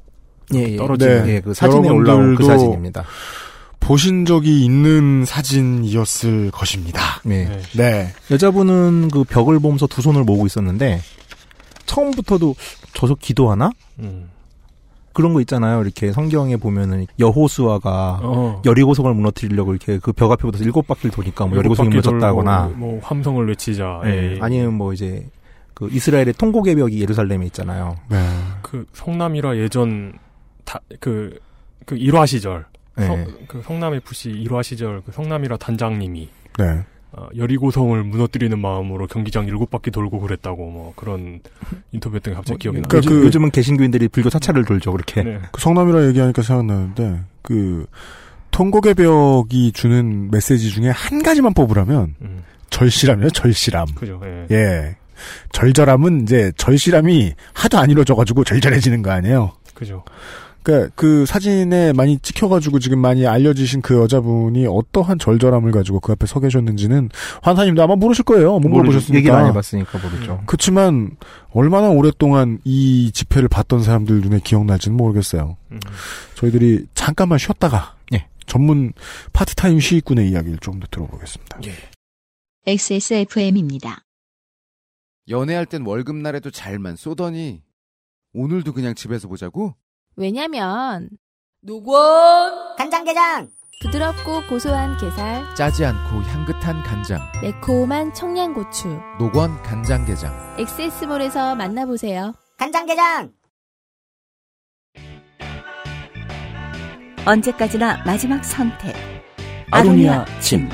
[0.52, 0.76] 예, 예.
[0.76, 1.28] 떨어지는.
[1.28, 3.04] 예, 그 사진에 올라온 그 사진입니다.
[3.80, 7.00] 보신 적이 있는 사진이었을 것입니다.
[7.24, 7.46] 네.
[7.46, 7.62] 네.
[7.72, 8.12] 네.
[8.30, 11.00] 여자분은 그 벽을 보면서 두 손을 모으고 있었는데
[11.86, 12.54] 처음부터도
[12.92, 13.70] 저서 기도하나?
[14.00, 14.28] 음.
[15.14, 15.80] 그런 거 있잖아요.
[15.82, 18.62] 이렇게 성경에 보면은 여호수아가 어.
[18.66, 23.46] 여리고성을 무너뜨리려고 이렇게 그 벽 앞에 붙어서 일곱 바퀴를 도니까 뭐 여리고성이 무너졌다거나 뭐 함성을
[23.48, 24.02] 외치자.
[24.04, 24.34] 예.
[24.34, 24.38] 예.
[24.40, 25.26] 아니면 뭐 이제
[25.72, 27.96] 그 이스라엘의 통곡의 벽이 예루살렘에 있잖아요.
[28.08, 28.18] 네.
[28.62, 30.12] 그 성남이라 예전
[30.64, 31.38] 다그그
[31.86, 32.66] 그 일화 시절
[33.00, 33.06] 예.
[33.06, 36.84] 성, 그 성남 FC 일화 시절 그 성남이라 단장님이 네.
[37.16, 41.40] 어, 여리고성을 무너뜨리는 마음으로 경기장 일곱 바퀴 돌고 그랬다고 뭐 그런
[41.92, 42.86] 인터뷰 했던 게 갑자기 기억이 나요.
[42.88, 44.92] 그러니까 그- 요즘은 개신교인들이 불교 사찰을 돌죠.
[44.92, 45.22] 그렇게.
[45.22, 45.38] 네.
[45.52, 47.86] 그 성남이라 얘기하니까 생각나는데 그
[48.50, 53.30] 통곡의 벽이 주는 메시지 중에 한 가지만 뽑으라면 음, 절실함이에요.
[53.30, 53.86] 절실함.
[53.94, 54.20] 그죠.
[54.24, 54.46] 예.
[54.54, 54.96] 예.
[55.52, 59.52] 절절함은 이제 절실함이 하도 안 이루어져가지고 절절해지는 거 아니에요.
[59.74, 60.04] 그죠.
[60.64, 66.26] 그러니까 그 사진에 많이 찍혀가지고 지금 많이 알려지신 그 여자분이 어떠한 절절함을 가지고 그 앞에
[66.26, 67.10] 서 계셨는지는
[67.42, 68.52] 환사님도 아마 모르실 거예요.
[68.52, 68.76] 못 모르죠.
[68.76, 69.18] 물어보셨으니까.
[69.18, 70.42] 얘기를 안 해봤으니까 모르죠.
[70.46, 71.16] 그렇지만
[71.52, 75.58] 얼마나 오랫동안 이 집회를 봤던 사람들 눈에 기억날지는 모르겠어요.
[75.70, 75.80] 음.
[76.34, 78.26] 저희들이 잠깐만 쉬었다가 예.
[78.46, 78.94] 전문
[79.34, 81.58] 파트타임 시위꾼의 이야기를 좀더 들어보겠습니다.
[82.66, 83.98] XSFM입니다.
[85.28, 87.62] 연애할 땐 월급날에도 잘만 쏘더니
[88.32, 89.74] 오늘도 그냥 집에서 보자고?
[90.16, 91.08] 왜냐면
[91.60, 93.48] 노건 간장게장
[93.82, 97.20] 부드럽고 고소한 게살, 짜지 않고 향긋한 간장.
[97.42, 98.88] 매콤한 청양고추.
[99.18, 100.56] 노건 간장게장.
[100.58, 102.32] 엑세스몰에서 만나보세요.
[102.56, 103.32] 간장게장
[107.26, 108.94] 언제까지나 마지막 선택.
[109.70, 110.68] 아로니아 침.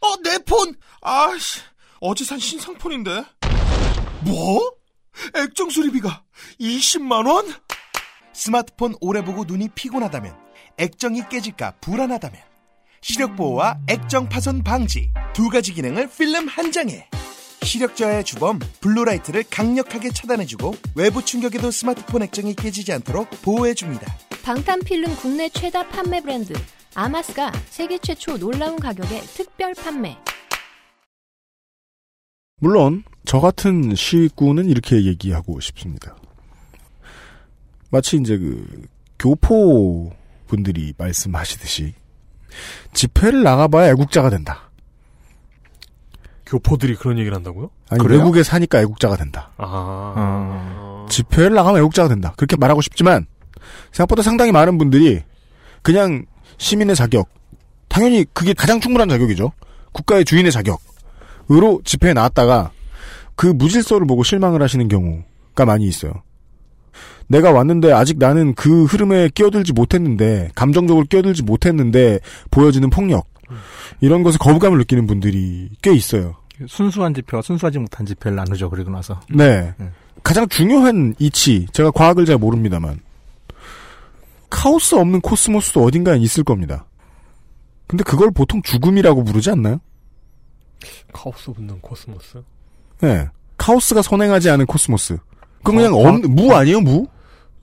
[0.00, 0.74] 어, 내 폰!
[1.00, 1.60] 아씨,
[2.00, 3.24] 어제 산 신상폰인데.
[4.26, 4.60] 뭐?
[5.34, 6.24] 액정 수리비가
[6.60, 7.46] 20만 원?
[8.32, 10.36] 스마트폰 오래 보고 눈이 피곤하다면,
[10.76, 12.40] 액정이 깨질까 불안하다면,
[13.00, 17.08] 시력 보호와 액정 파손 방지 두 가지 기능을 필름 한 장에.
[17.62, 24.06] 시력 저하의 주범 블루라이트를 강력하게 차단해주고 외부 충격에도 스마트폰 액정이 깨지지 않도록 보호해줍니다.
[24.44, 26.52] 방탄 필름 국내 최다 판매 브랜드
[26.94, 30.16] 아마스가 세계 최초 놀라운 가격에 특별 판매.
[32.60, 36.16] 물론 저 같은 시위꾼은 이렇게 얘기하고 싶습니다.
[37.90, 38.86] 마치 이제 그
[39.18, 40.12] 교포
[40.46, 41.92] 분들이 말씀하시듯이
[42.94, 44.70] 집회를 나가봐야 애국자가 된다.
[46.46, 47.70] 교포들이 그런 얘기를 한다고요?
[47.90, 48.20] 아니 그래요?
[48.20, 49.50] 외국에 사니까 애국자가 된다.
[49.58, 50.14] 아.
[50.16, 51.06] 아.
[51.10, 52.32] 집회를 나가면 애국자가 된다.
[52.36, 53.26] 그렇게 말하고 싶지만
[53.92, 55.22] 생각보다 상당히 많은 분들이
[55.82, 56.24] 그냥
[56.56, 57.28] 시민의 자격,
[57.88, 59.52] 당연히 그게 가장 충분한 자격이죠.
[59.92, 60.80] 국가의 주인의 자격
[61.50, 62.70] 으로 집회에 나왔다가
[63.34, 66.12] 그 무질서를 보고 실망을 하시는 경우가 많이 있어요.
[67.28, 72.20] 내가 왔는데 아직 나는 그 흐름에 끼어들지 못했는데 감정적으로 끼어들지 못했는데
[72.50, 73.28] 보여지는 폭력
[74.00, 76.36] 이런 것에 거부감을 느끼는 분들이 꽤 있어요.
[76.66, 78.70] 순수한 집회와 순수하지 못한 집회를 나누죠.
[78.70, 79.20] 그리고 나서.
[79.28, 79.74] 네.
[79.80, 79.92] 음.
[80.22, 83.00] 가장 중요한 이치, 제가 과학을 잘 모릅니다만,
[84.50, 86.86] 카오스 없는 코스모스도 어딘가에 있을 겁니다.
[87.86, 89.80] 근데 그걸 보통 죽음이라고 부르지 않나요?
[91.12, 92.42] 카오스 없는 코스모스?
[93.00, 93.28] 네.
[93.58, 95.18] 카오스가 선행하지 않은 코스모스.
[95.62, 97.06] 그럼 그냥 과- 엄- 무 아니에요, 무?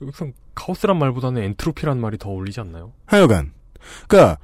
[0.00, 2.92] 우선 카오스란 말보다는 엔트로피란 말이 더 어울리지 않나요?
[3.06, 3.52] 하여간.
[4.08, 4.38] 그니까,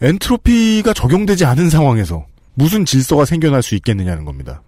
[0.00, 4.62] 엔트로피가 적용되지 않은 상황에서 무슨 질서가 생겨날 수 있겠느냐는 겁니다.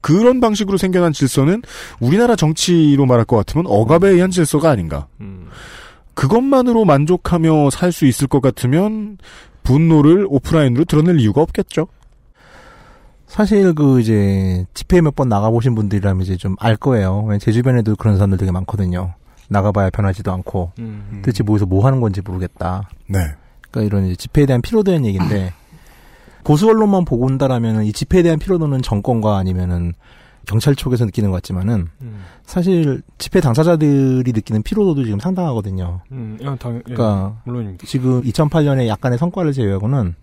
[0.00, 1.62] 그런 방식으로 생겨난 질서는
[2.00, 5.06] 우리나라 정치로 말할 것 같으면 억압에 의한 질서가 아닌가.
[5.20, 5.48] 음.
[6.14, 9.18] 그것만으로 만족하며 살 수 있을 것 같으면
[9.62, 11.88] 분노를 오프라인으로 드러낼 이유가 없겠죠.
[13.34, 17.16] 사실 그 이제 집회 몇 번 나가보신 분들이라면 이제 좀 알 거예요.
[17.18, 19.14] 왜냐면 제 주변에도 그런 사람들 되게 많거든요.
[19.48, 21.20] 나가봐야 변하지도 않고 음.
[21.24, 22.88] 도대체 모여서 뭐 하는 건지 모르겠다.
[23.08, 23.18] 네.
[23.70, 25.52] 그러니까 이런 이제 집회에 대한 피로에 대한 얘기인데
[26.44, 29.94] 보수 언론만 보고 온다라면은 이 집회에 대한 피로도는 정권과 아니면은
[30.46, 32.20] 경찰 쪽에서 느끼는 것 같지만은 음.
[32.44, 36.02] 사실 집회 당사자들이 느끼는 피로도도 지금 상당하거든요.
[36.12, 37.86] 음, 야, 당, 예, 그러니까 물론입니다.
[37.86, 40.14] 지금 2008년에 약간의 성과를 제외하고는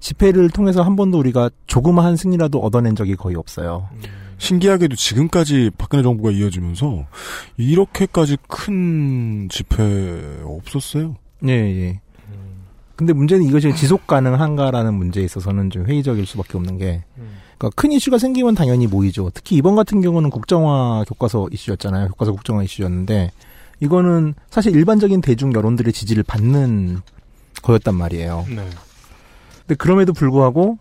[0.00, 3.88] 집회를 통해서 한 번도 우리가 조그마한 승리라도 얻어낸 적이 거의 없어요.
[4.38, 7.06] 신기하게도 지금까지 박근혜 정부가 이어지면서
[7.56, 11.16] 이렇게까지 큰 집회 없었어요.
[11.46, 12.00] 예, 예.
[12.96, 17.04] 근데 문제는 이것이 지속 가능한가라는 문제에 있어서는 좀 회의적일 수밖에 없는 게,
[17.58, 19.30] 그러니까 큰 이슈가 생기면 당연히 모이죠.
[19.34, 22.08] 특히 이번 같은 경우는 국정화 교과서 이슈였잖아요.
[22.08, 23.32] 교과서 국정화 이슈였는데,
[23.80, 27.00] 이거는 사실 일반적인 대중 여론들의 지지를 받는
[27.62, 28.46] 거였단 말이에요.
[28.48, 28.66] 네.
[29.66, 30.78] 근데 그럼에도 불구하고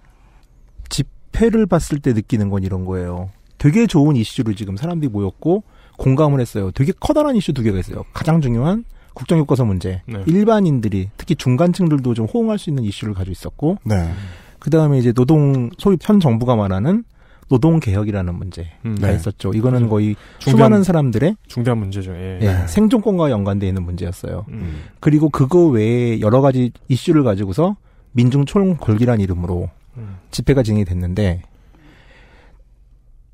[0.90, 3.30] 집회를 봤을 때 느끼는 건 이런 거예요.
[3.58, 5.64] 되게 좋은 이슈로 지금 사람들이 모였고
[5.98, 6.72] 공감을 했어요.
[6.72, 8.04] 되게 커다란 이슈 두 개가 있어요.
[8.14, 8.84] 가장 중요한
[9.14, 10.02] 국정교과서 문제.
[10.08, 10.22] 네.
[10.28, 14.12] 일반인들이 특히 중간층들도 좀 호응할 수 있는 이슈를 가지고 있었고 네.
[14.60, 17.06] 그 다음에 이제 노동 소위 현 정부가 말하는
[17.48, 19.16] 노동 개혁이라는 문제가 음, 네.
[19.16, 19.52] 있었죠.
[19.54, 22.12] 이거는 거의 중대한- 수많은 사람들의 중대한 문제죠.
[22.16, 22.40] 예.
[22.42, 24.46] 예, 생존권과 연관되어 있는 문제였어요.
[24.50, 24.82] 음.
[25.00, 27.78] 그리고 그거 외에 여러 가지 이슈를 가지고서
[28.16, 30.18] 민중 총궐기란 이름으로 음.
[30.32, 31.42] 집회가 진행이 됐는데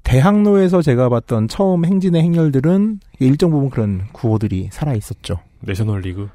[0.03, 5.39] 대학로에서 제가 봤던 처음 행진의 행렬들은 일정 부분 그런 구호들이 살아 있었죠.
[5.61, 6.29] 내셔널 리그.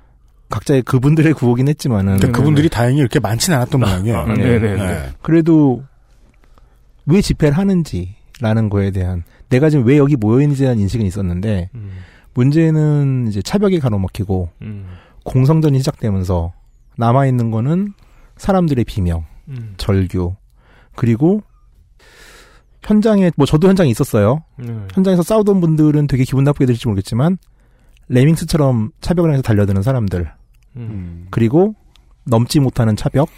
[0.48, 4.16] 각자의 그분들의 구호긴 했지만은 그분들이 다행히 이렇게 많지는 않았던 모양이에요.
[4.16, 4.76] 아, 네네네.
[4.76, 5.10] 네.
[5.20, 5.82] 그래도
[7.04, 11.90] 왜 집회를 하는지라는 거에 대한 내가 지금 왜 여기 모여 있는지에 대한 인식은 있었는데 음.
[12.34, 14.86] 문제는 이제 차벽이 가로막히고 음.
[15.24, 16.52] 공성전이 시작되면서
[16.96, 17.92] 남아 있는 거는
[18.36, 19.74] 사람들의 비명, 음.
[19.76, 20.34] 절규
[20.94, 21.42] 그리고
[22.82, 24.44] 현장에 뭐 저도 현장에 있었어요.
[24.56, 24.72] 네.
[24.92, 27.38] 현장에서 싸우던 분들은 되게 기분 나쁘게 들을지 모르겠지만
[28.08, 30.32] 레밍스처럼 차벽을 향해서 달려드는 사람들
[30.76, 31.26] 음.
[31.30, 31.74] 그리고
[32.24, 33.28] 넘지 못하는 차벽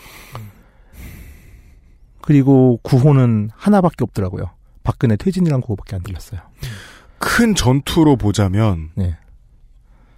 [2.21, 4.51] 그리고 구호는 하나밖에 없더라고요.
[4.83, 6.41] 박근혜 퇴진이란 구호밖에 안 들렸어요.
[7.19, 9.17] 큰 전투로 보자면 네.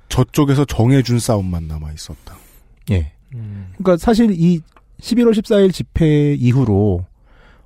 [0.09, 2.35] 저쪽에서 정해준 싸움만 남아 있었다.
[2.91, 3.13] 예.
[3.35, 3.73] 음.
[3.79, 4.61] 그러니까 사실 이
[5.01, 7.05] 11월 14일 집회 이후로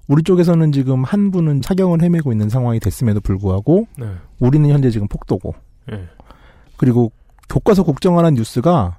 [0.07, 4.07] 우리 쪽에서는 지금 한 분은 차경을 헤매고 있는 상황이 됐음에도 불구하고 네.
[4.39, 5.55] 우리는 현재 지금 폭도고
[5.93, 6.09] 예.
[6.77, 7.11] 그리고
[7.49, 8.99] 교과서 국정화라는 뉴스가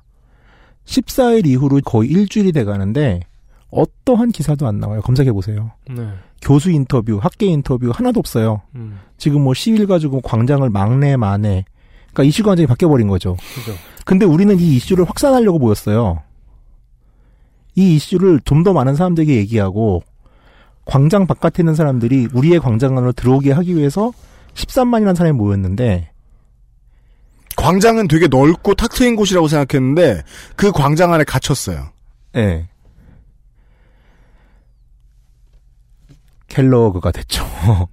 [0.85, 3.21] 14일 이후로 거의 일주일이 돼 가는데
[3.71, 5.01] 어떠한 기사도 안 나와요.
[5.01, 5.71] 검색해 보세요.
[5.89, 6.07] 네.
[6.41, 8.61] 교수 인터뷰, 학계 인터뷰 하나도 없어요.
[8.75, 8.99] 음.
[9.17, 11.65] 지금 뭐 시위를 가지고 광장을 막내 만에
[12.13, 13.35] 그러니까 이슈가 완전히 바뀌어 버린 거죠.
[13.55, 13.77] 그죠.
[14.05, 16.21] 근데 우리는 이 이슈를 확산하려고 모였어요.
[17.75, 20.01] 이 이슈를 좀 더 많은 사람들에게 얘기하고
[20.85, 24.11] 광장 바깥에 있는 사람들이 우리의 광장 안으로 들어오게 하기 위해서
[24.53, 26.11] 13만이라는 사람이 모였는데
[27.57, 30.23] 광장은 되게 넓고 탁 트인 곳이라고 생각했는데
[30.55, 31.89] 그 광장 안에 갇혔어요.
[32.35, 32.67] 예.
[36.47, 37.43] 갤러그가 됐죠.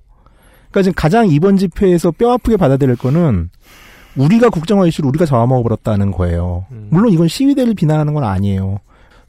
[0.71, 3.51] 그러니까 지금 가장 이번 집회에서 뼈 아프게 받아들일 거는
[4.17, 6.67] 우리가 국정화 이슈를 우리가 잡아먹어버렸다는 거예요.
[6.71, 6.89] 음.
[6.91, 8.79] 물론 이건 시위대를 비난하는 건 아니에요.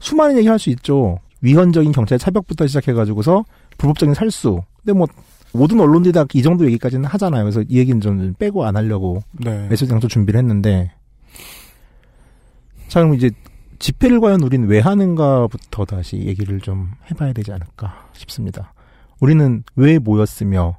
[0.04, 1.18] 수많은 얘기 할 수 있죠.
[1.40, 3.44] 위헌적인 경찰 차벽부터 시작해가지고서
[3.78, 4.62] 불법적인 살수.
[4.82, 5.06] 근데 뭐
[5.52, 7.42] 모든 언론들이 다 이 정도 얘기까지는 하잖아요.
[7.44, 9.66] 그래서 이 얘기는 좀 빼고 안 하려고 네.
[9.68, 10.92] 메시지 장소 준비를 했는데
[12.88, 13.30] 자 그럼 이제
[13.78, 18.72] 집회를 과연 우리는 왜 하는가부터 다시 얘기를 좀 해봐야 되지 않을까 싶습니다.
[19.20, 20.78] 우리는 왜 모였으며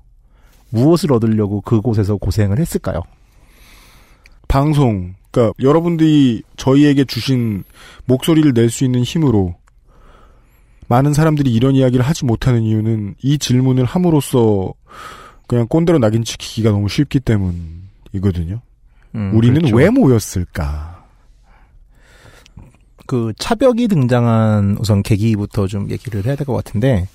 [0.69, 3.01] 무엇을 얻으려고 그곳에서 고생을 했을까요?
[4.47, 7.65] 방송, 그러니까 여러분들이 저희에게 주신
[8.05, 9.55] 목소리를 낼 수 있는 힘으로
[10.87, 14.73] 많은 사람들이 이런 이야기를 하지 못하는 이유는 이 질문을 함으로써
[15.47, 18.61] 그냥 꼰대로 낙인 찍히기가 너무 쉽기 때문이거든요.
[19.15, 19.75] 음, 우리는 그렇죠.
[19.75, 21.03] 왜 모였을까?
[23.07, 27.07] 그 차벽이 등장한 우선 계기부터 좀 얘기를 해야 될 것 같은데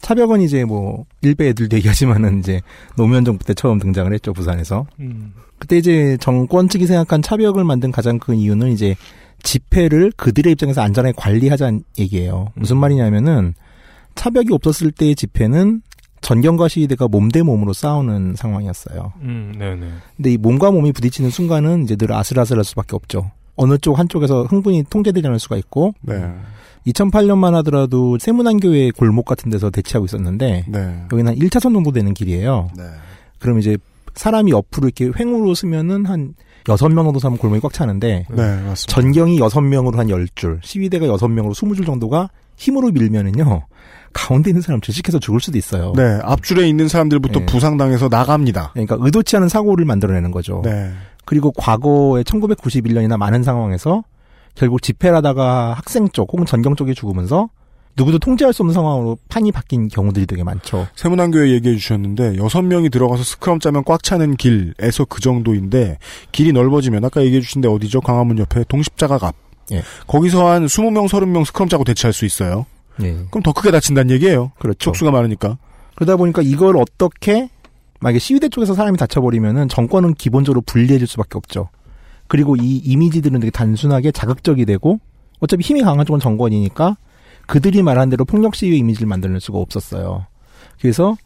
[0.00, 2.60] 차벽은 이제 뭐 일베 애들도 얘기하지만은 이제
[2.96, 4.86] 노무현 정부 때 처음 등장을 했죠 부산에서.
[5.00, 5.32] 음.
[5.58, 8.96] 그때 이제 정권 측이 생각한 차벽을 만든 가장 큰 이유는 이제
[9.42, 12.48] 집회를 그들의 입장에서 안전하게 관리하자는 얘기예요.
[12.54, 13.54] 무슨 말이냐면은
[14.14, 15.82] 차벽이 없었을 때의 집회는
[16.20, 19.12] 전경과 시위대가 몸 대 몸으로 싸우는 상황이었어요.
[19.22, 19.86] 음, 네네.
[20.16, 23.30] 근데 이 몸과 몸이 부딪히는 순간은 이제 늘 아슬아슬할 수밖에 없죠.
[23.56, 26.14] 어느 쪽 한쪽에서 흥분이 통제되지 않을 수가 있고 네.
[26.86, 31.04] 2008년만 하더라도 세문안교회 골목 같은 데서 대치하고 있었는데 네.
[31.12, 32.70] 여기는 한 1차선 정도 되는 길이에요.
[32.76, 32.84] 네.
[33.38, 33.76] 그럼 이제
[34.14, 36.34] 사람이 옆으로 이렇게 횡으로 쓰면은 한
[36.68, 38.76] 여섯 명 정도 사면 골목이 꽉 차는데 네, 맞습니다.
[38.86, 43.62] 전경이 여섯 명으로 한 열 줄, 시위대가 여섯 명으로 스무 줄 정도가 힘으로 밀면은요.
[44.12, 45.92] 가운데 있는 사람 질식해서 죽을 수도 있어요.
[45.96, 47.46] 네, 앞줄에 있는 사람들부터 네.
[47.46, 48.70] 부상당해서 나갑니다.
[48.72, 50.60] 그러니까 의도치 않은 사고를 만들어내는 거죠.
[50.64, 50.90] 네.
[51.24, 54.02] 그리고 과거에 1991년이나 많은 상황에서
[54.54, 57.48] 결국 집회를 하다가 학생 쪽 혹은 전경 쪽이 죽으면서
[57.96, 60.86] 누구도 통제할 수 없는 상황으로 판이 바뀐 경우들이 되게 많죠.
[60.94, 65.98] 세문안교회 얘기해 주셨는데 여섯 명이 들어가서 스크럼 짜면 꽉 차는 길에서 그 정도인데
[66.32, 68.00] 길이 넓어지면 아까 얘기해 주신 데 어디죠?
[68.00, 69.34] 광화문 옆에 동십자가 앞.
[69.72, 69.82] 예.
[70.06, 72.66] 거기서 한 20명, 30명 스크럼 짜고 대치할 수 있어요.
[73.02, 73.12] 예.
[73.30, 74.52] 그럼 더 크게 다친다는 얘기예요.
[74.58, 74.78] 그렇죠.
[74.78, 75.58] 촉수가 많으니까.
[75.94, 77.50] 그러다 보니까 이걸 어떻게
[78.00, 81.68] 만약에 시위대 쪽에서 사람이 다쳐버리면은 정권은 기본적으로 불리해질 수밖에 없죠.
[82.30, 85.00] 그리고 이 이미지들은 되게 단순하게 자극적이 되고
[85.40, 86.96] 어차피 힘이 강한 쪽은 정권이니까
[87.48, 90.26] 그들이 말한 대로 폭력 시위 이미지를 만들 수가 없었어요.
[90.80, 91.16] 그래서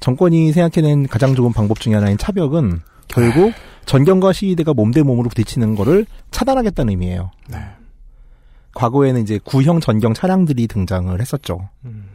[0.00, 3.52] 정권이 생각해낸 가장 좋은 방법 중에 하나인 차벽은 결국
[3.86, 7.30] 전경과 시위대가 몸대 몸으로 부딪히는 거를 차단하겠다는 의미예요.
[7.48, 7.58] 네.
[8.74, 11.68] 과거에는 이제 구형 전경 차량들이 등장을 했었죠.
[11.84, 12.06] 음.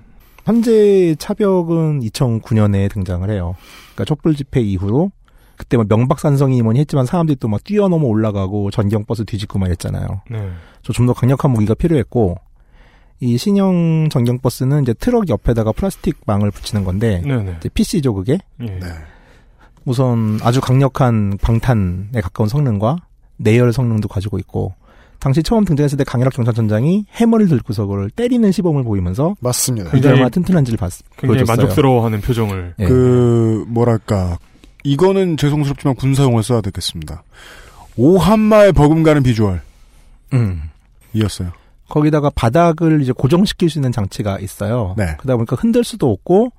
[0.43, 3.55] 현재 차벽은 2009년에 등장을 해요.
[3.93, 5.13] 그러니까 촛불 집회 이후로
[5.57, 10.07] 그때 막 명박산성이 뭐니 했지만 사람들이 또 막 뛰어넘어 올라가고 전경버스 뒤집고 막 했잖아요.
[10.29, 10.49] 네.
[10.81, 12.37] 좀더 강력한 무기가 필요했고
[13.19, 17.55] 이 신형 전경버스는 이제 트럭 옆에다가 플라스틱 망을 붙이는 건데 네네.
[17.59, 18.39] 이제 PC죠 그게.
[18.61, 18.79] 예.
[19.85, 22.97] 우선 아주 강력한 방탄에 가까운 성능과
[23.37, 24.73] 내열 성능도 가지고 있고
[25.19, 29.91] 당시 처음 등장했을 때 강일학 경찰청장이 해머를 들고서 그걸 때리는 시범을 보이면서 맞습니다.
[29.91, 31.57] 그게 얼마나 튼튼한지를 봤, 굉장히 보여줬어요.
[31.57, 32.73] 만족스러워하는 표정을.
[32.79, 32.85] 예.
[32.85, 34.37] 그 뭐랄까
[34.83, 37.23] 이거는 죄송스럽지만 군사용어를 써야 되겠습니다.
[37.95, 39.61] 오한마의 버금가는 비주얼.
[40.33, 40.61] 음.
[41.13, 41.51] 이었어요.
[41.89, 44.95] 거기다가 바닥을 이제 고정시킬 수 있는 장치가 있어요.
[44.97, 45.15] 네.
[45.19, 46.51] 그러다 보니까 흔들 수도 없고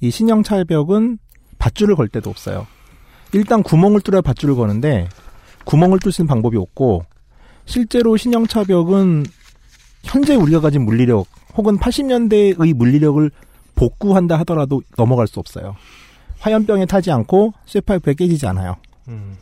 [0.00, 1.18] 이 신형 차벽은
[1.58, 2.66] 밧줄을 걸 데도 없어요.
[3.32, 5.08] 일단 구멍을 뚫어야 밧줄을 거는데
[5.64, 7.04] 구멍을 뚫수 있는 방법이 없고
[7.66, 9.24] 실제로 신형 차벽은
[10.02, 13.30] 현재 우리가 가진 물리력 혹은 80년대의 물리력을
[13.76, 15.76] 복구한다 하더라도 넘어갈 수 없어요.
[16.40, 18.76] 화염병에 타지 않고 쇠파이프에 깨지지 않아요.
[19.08, 19.36] 음.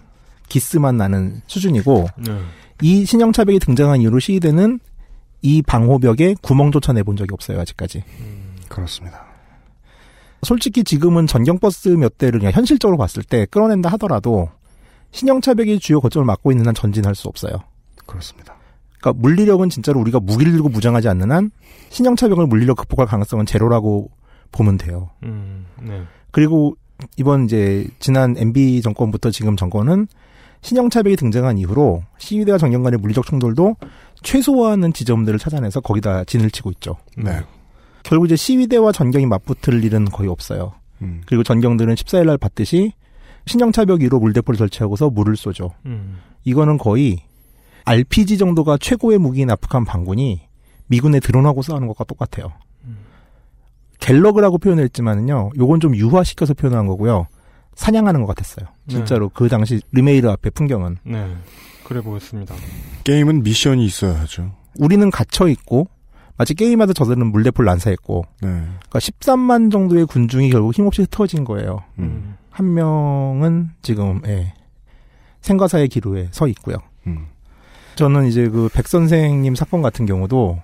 [0.49, 2.41] 기스만 나는 수준이고 네.
[2.83, 4.81] 이 신형 차벽이 등장한 이후로 시위대는
[5.43, 8.03] 이 방호벽에 구멍조차 내본 적이 없어요 아직까지.
[8.69, 9.27] 그렇습니다.
[10.43, 14.49] 솔직히 지금은 전경버스 몇 대를 그냥 현실적으로 봤을 때 끌어낸다 하더라도
[15.11, 17.53] 신형 차벽이 주요 거점을 맡고 있는 한 전진할 수 없어요.
[18.07, 18.57] 그렇습니다.
[18.99, 21.51] 그러니까 물리력은 진짜로 우리가 무기를 들고 무장하지 않는 한
[21.91, 24.11] 신형 차벽을 물리력 극복할 가능성은 제로라고
[24.53, 25.11] 보면 돼요.
[25.23, 25.67] 음.
[25.81, 26.03] 네.
[26.31, 26.77] 그리고
[27.17, 30.09] 이번 이제 지난 MB 정권부터 지금 정권은
[30.63, 33.77] 신형 차벽이 등장한 이후로 시위대와 정경 간의 물리적 충돌도
[34.23, 36.97] 최소화하는 지점들을 찾아내서 거기다 진을 치고 있죠.
[37.17, 37.41] 네.
[38.03, 40.73] 결국 이제 시위대와 전경이 맞붙을 일은 거의 없어요.
[41.03, 41.23] 음.
[41.27, 42.93] 그리고 전경들은 14일 날 봤듯이
[43.47, 45.71] 신형 차벽 위로 물대포를 설치하고서 물을 쏘죠.
[45.87, 46.19] 음.
[46.45, 47.23] 이거는 거의
[47.85, 50.43] RPG 정도가 최고의 무기인 아프간 반군이
[50.89, 52.53] 미군에 드론하고 싸우는 것과 똑같아요.
[54.01, 57.27] 갤러그라고 표현을 했지만은요, 요건 좀 유화시켜서 표현한 거고요.
[57.75, 58.67] 사냥하는 것 같았어요.
[58.89, 60.97] 진짜로 그 당시 르메이르 앞에 풍경은.
[61.05, 61.37] 네.
[61.85, 62.55] 그래 보겠습니다.
[63.05, 64.53] 게임은 미션이 있어야 하죠.
[64.79, 65.89] 우리는 갇혀 있고
[66.37, 68.49] 마치 게임하다 저들은 물대포를 난사했고 네.
[68.49, 71.83] 그러니까 13만 정도의 군중이 결국 힘없이 흩어진 거예요.
[71.99, 72.37] 음.
[72.51, 74.53] 한 명은 지금 예,
[75.41, 76.77] 생과사의 기로에 서 있고요.
[77.07, 77.27] 음.
[77.97, 80.61] 저는 이제 그 백 선생님 사건 같은 경우도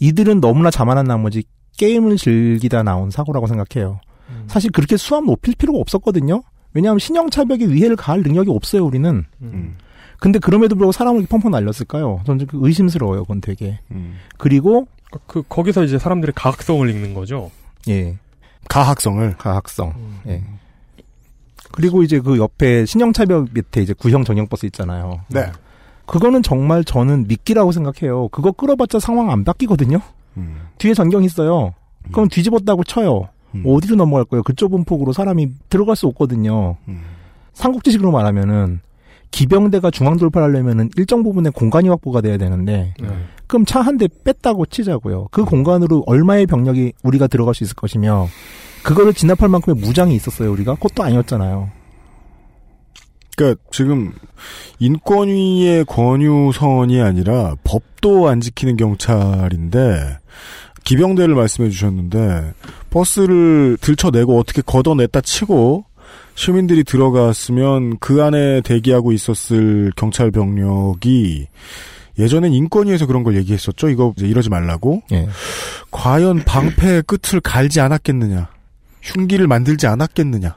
[0.00, 1.44] 이들은 너무나 자만한 나머지
[1.78, 4.00] 게임을 즐기다 나온 사고라고 생각해요.
[4.28, 4.44] 음.
[4.46, 6.42] 사실 그렇게 수압 높일 필요가 없었거든요.
[6.74, 9.24] 왜냐하면 신형 차벽에 위해를 가할 능력이 없어요, 우리는.
[9.40, 9.76] 음.
[10.20, 12.20] 근데 그럼에도 불구하고 사람을 이렇게 펑펑 날렸을까요?
[12.26, 13.78] 저는 그 의심스러워요, 그건 되게.
[13.92, 14.16] 음.
[14.36, 14.86] 그리고
[15.26, 17.50] 그 거기서 이제 사람들의 가학성을 읽는 거죠.
[17.88, 18.18] 예,
[18.68, 19.36] 가학성을.
[19.38, 19.94] 가학성.
[20.26, 20.42] 예.
[21.70, 25.20] 그리고 이제 그 옆에 신형차벽 밑에 이제 구형 정형버스 있잖아요.
[25.28, 25.50] 네.
[26.06, 28.28] 그거는 정말 저는 미끼라고 생각해요.
[28.28, 30.00] 그거 끌어봤자 상황 안 바뀌거든요.
[30.38, 30.56] 음.
[30.78, 31.74] 뒤에 전경 있어요.
[32.12, 33.28] 그럼 뒤집었다고 쳐요.
[33.54, 33.62] 음.
[33.66, 34.42] 어디로 넘어갈 거예요?
[34.42, 36.76] 그 좁은 폭으로 사람이 들어갈 수 없거든요.
[36.88, 37.02] 음.
[37.54, 38.80] 삼국지식으로 말하면은
[39.30, 43.08] 기병대가 중앙 돌파하려면은 일정 부분의 공간이 확보가 돼야 되는데 네.
[43.46, 45.28] 그럼 차 한 대 뺐다고 치자고요.
[45.30, 48.28] 그 공간으로 얼마의 병력이 우리가 들어갈 수 있을 것이며
[48.84, 50.50] 그거를 진압할 만큼의 무장이 있었어요.
[50.52, 51.68] 우리가 그것도 아니었잖아요.
[53.36, 54.12] 그러니까 지금
[54.78, 60.18] 인권위의 권유선이 아니라 법도 안 지키는 경찰인데
[60.84, 62.54] 기병대를 말씀해 주셨는데
[62.90, 65.84] 버스를 들쳐내고 어떻게 걷어냈다 치고
[66.34, 71.48] 시민들이 들어갔으면 그 안에 대기하고 있었을 경찰 병력이
[72.18, 73.88] 예전엔 인권위에서 그런 걸 얘기했었죠.
[73.88, 75.02] 이거 이제 이러지 말라고.
[75.12, 75.28] 예.
[75.90, 78.48] 과연 방패의 끝을 갈지 않았겠느냐.
[79.02, 80.56] 흉기를 만들지 않았겠느냐.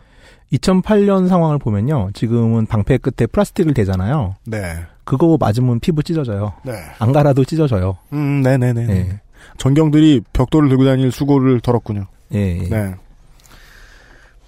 [0.53, 2.09] 2008년 상황을 보면요.
[2.13, 4.35] 지금은 방패 끝에 플라스틱을 대잖아요.
[4.45, 4.75] 네.
[5.03, 6.53] 그거 맞으면 피부 찢어져요.
[6.63, 6.73] 네.
[6.99, 7.97] 안 갈아도 찢어져요.
[8.13, 8.87] 음, 네네네.
[8.89, 9.21] 예.
[9.57, 12.05] 전경들이 벽돌을 들고 다닐 수고를 덜었군요.
[12.33, 12.59] 예.
[12.63, 12.69] 예.
[12.69, 12.95] 네.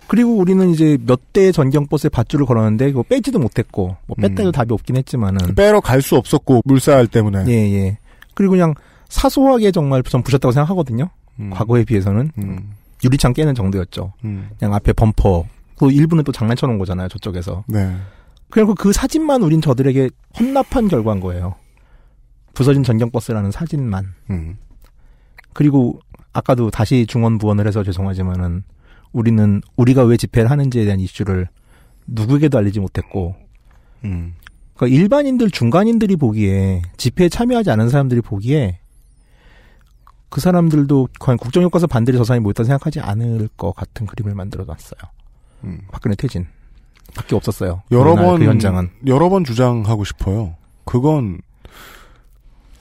[0.07, 4.51] 그리고 우리는 이제 몇 대의 전경버스에 밧줄을 걸었는데 그거 빼지도 못했고 뭐 뺐다 해도 음.
[4.51, 7.45] 답이 없긴 했지만은 빼러 갈 수 없었고 물살 때문에.
[7.47, 7.97] 예, 예.
[8.33, 8.75] 그리고 그냥
[9.09, 11.09] 사소하게 정말 전 부셨다고 생각하거든요.
[11.39, 11.49] 음.
[11.51, 12.73] 과거에 비해서는 음.
[13.03, 14.13] 유리창 깨는 정도였죠.
[14.25, 14.49] 음.
[14.59, 15.45] 그냥 앞에 범퍼.
[15.77, 17.07] 그 일부는 또 장난쳐 놓은 거잖아요.
[17.07, 17.63] 저쪽에서.
[17.67, 17.95] 네.
[18.49, 21.55] 그리고 그 사진만 우린 저들에게 헌납한 결과인 거예요.
[22.53, 24.13] 부서진 전경버스라는 사진만.
[25.53, 25.55] 음.
[25.55, 25.99] 그리고
[26.33, 28.63] 아까도 다시 중원 부원을 해서 죄송하지만은
[29.11, 31.47] 우리는 우리가 왜 집회를 하는지에 대한 이슈를
[32.07, 33.35] 누구에게도 알리지 못했고
[34.03, 34.33] 음.
[34.75, 38.79] 그러니까 일반인들 중간인들이 보기에 집회에 참여하지 않은 사람들이 보기에
[40.29, 44.99] 그 사람들도 과연 국정교과서 반대로 저 사람이 모였다 생각하지 않을 것 같은 그림을 만들어 놨어요.
[45.65, 45.81] 음.
[45.91, 46.47] 박근혜 퇴진.
[47.15, 47.83] 밖에 없었어요.
[47.91, 48.89] 여러 번 그 현장은.
[49.05, 50.55] 여러 번 주장하고 싶어요.
[50.85, 51.39] 그건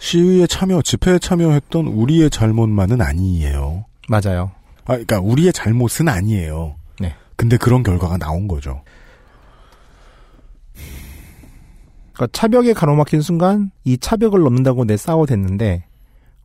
[0.02, 3.84] 시위에 참여, 집회에 참여했던 우리의 잘못만은 아니에요.
[4.08, 4.50] 맞아요.
[4.80, 6.74] 아, 그러니까 우리의 잘못은 아니에요.
[6.98, 7.14] 네.
[7.36, 8.82] 근데 그런 결과가 나온 거죠.
[12.14, 15.84] 그러니까 차벽에 가로막힌 순간 이 차벽을 넘는다고 내 싸워댔는데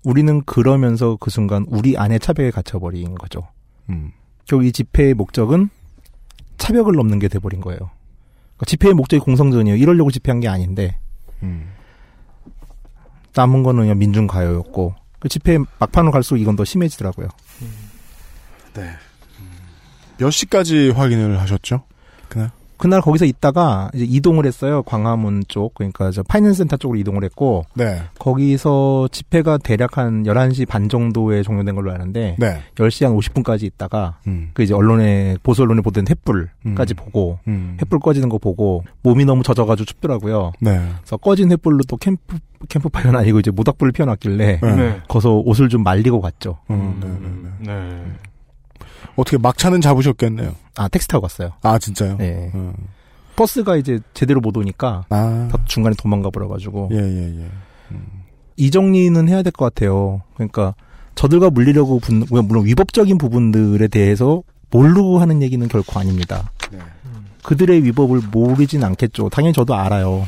[0.04, 3.48] 우리는 그러면서 그 순간 우리 안에 차벽에 갇혀버린 거죠.
[3.90, 4.12] 음.
[4.46, 5.72] 결국 이 집회의 목적은
[6.58, 7.80] 차벽을 넘는 게 돼버린 거예요.
[7.80, 9.78] 그러니까 집회의 목적이 공성전이에요.
[9.78, 11.00] 이러려고 집회한 게 아닌데
[11.42, 11.72] 음.
[13.38, 17.28] 남은 거는 그냥 민중가요였고 그 집회 막판으로 갈수록 이건 더 심해지더라고요.
[18.74, 18.92] 네.
[20.18, 21.84] 몇 시까지 확인을 하셨죠?
[22.30, 22.52] 그날?
[22.78, 24.84] 그날 거기서 있다가 이제 이동을 했어요.
[24.84, 28.02] 광화문 쪽 그러니까 저 파이낸스 센터 쪽으로 이동을 했고 네.
[28.20, 32.62] 거기서 집회가 대략 한 11시 반 정도에 종료된 걸로 아는데 네.
[32.76, 34.52] 10시 한 50분까지 있다가 음.
[34.54, 37.78] 그 이제 언론에 보수 언론에 보던 횃불까지 보고 음.
[37.80, 40.54] 횃불 꺼지는 거 보고 몸이 너무 젖어 가지고 춥더라고요.
[40.60, 40.80] 네.
[41.00, 42.38] 그래서 꺼진 횃불로 또 캠프
[42.70, 44.76] 캠프파이어는 아니고 이제 모닥불을 피워놨길래 네.
[44.76, 45.02] 네.
[45.08, 46.58] 거기서 옷을 좀 말리고 갔죠.
[46.70, 48.04] 음, 네, 네, 네.
[48.04, 48.04] 네.
[49.16, 50.54] 어떻게 막차는 잡으셨겠네요.
[50.76, 51.52] 아 택시 타고 갔어요.
[51.62, 52.18] 아, 진짜요?
[52.18, 52.52] 네.
[52.54, 52.74] 음.
[53.36, 55.48] 버스가 이제 제대로 못 오니까 아.
[55.52, 57.48] 다 중간에 도망가 버려가지고 예, 예, 예.
[58.58, 60.22] 이 정리는 해야 될 것 같아요.
[60.34, 60.74] 그러니까
[61.16, 64.42] 저들과 물리려고 분, 물론 위법적인 부분들에 대해서
[64.72, 66.52] 모르고 하는 얘기는 결코 아닙니다.
[66.72, 66.80] 네.
[67.44, 69.30] 그들의 위법을 모르진 않겠죠.
[69.30, 70.28] 당연히 저도 알아요.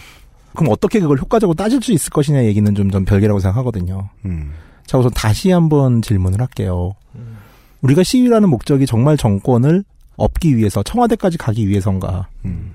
[0.55, 4.09] 그럼 어떻게 그걸 효과적으로 따질 수 있을 것이냐 얘기는 좀 전 별개라고 생각하거든요.
[4.25, 4.53] 음.
[4.85, 6.93] 자, 우선 다시 한번 질문을 할게요.
[7.81, 9.83] 우리가 시위라는 목적이 정말 정권을
[10.17, 12.27] 업기 위해서 청와대까지 가기 위해서인가?
[12.45, 12.73] 음.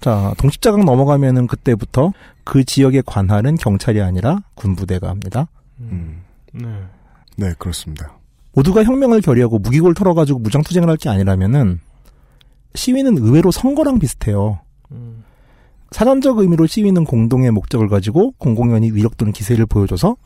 [0.00, 2.12] 자, 동십자강 넘어가면은 그때부터
[2.44, 5.48] 그 지역의 관할은 경찰이 아니라 군부대가 합니다.
[5.80, 6.22] 음.
[6.52, 6.66] 네.
[7.36, 8.16] 네, 그렇습니다.
[8.52, 11.80] 모두가 혁명을 결의하고 무기고를 털어가지고 무장투쟁을 할 게 아니라면은
[12.74, 14.60] 시위는 의외로 선거랑 비슷해요.
[15.90, 20.16] 사전적 의미로 시위는 공동의 목적을 가지고 공공연히 위력 또는 기세를 보여줘서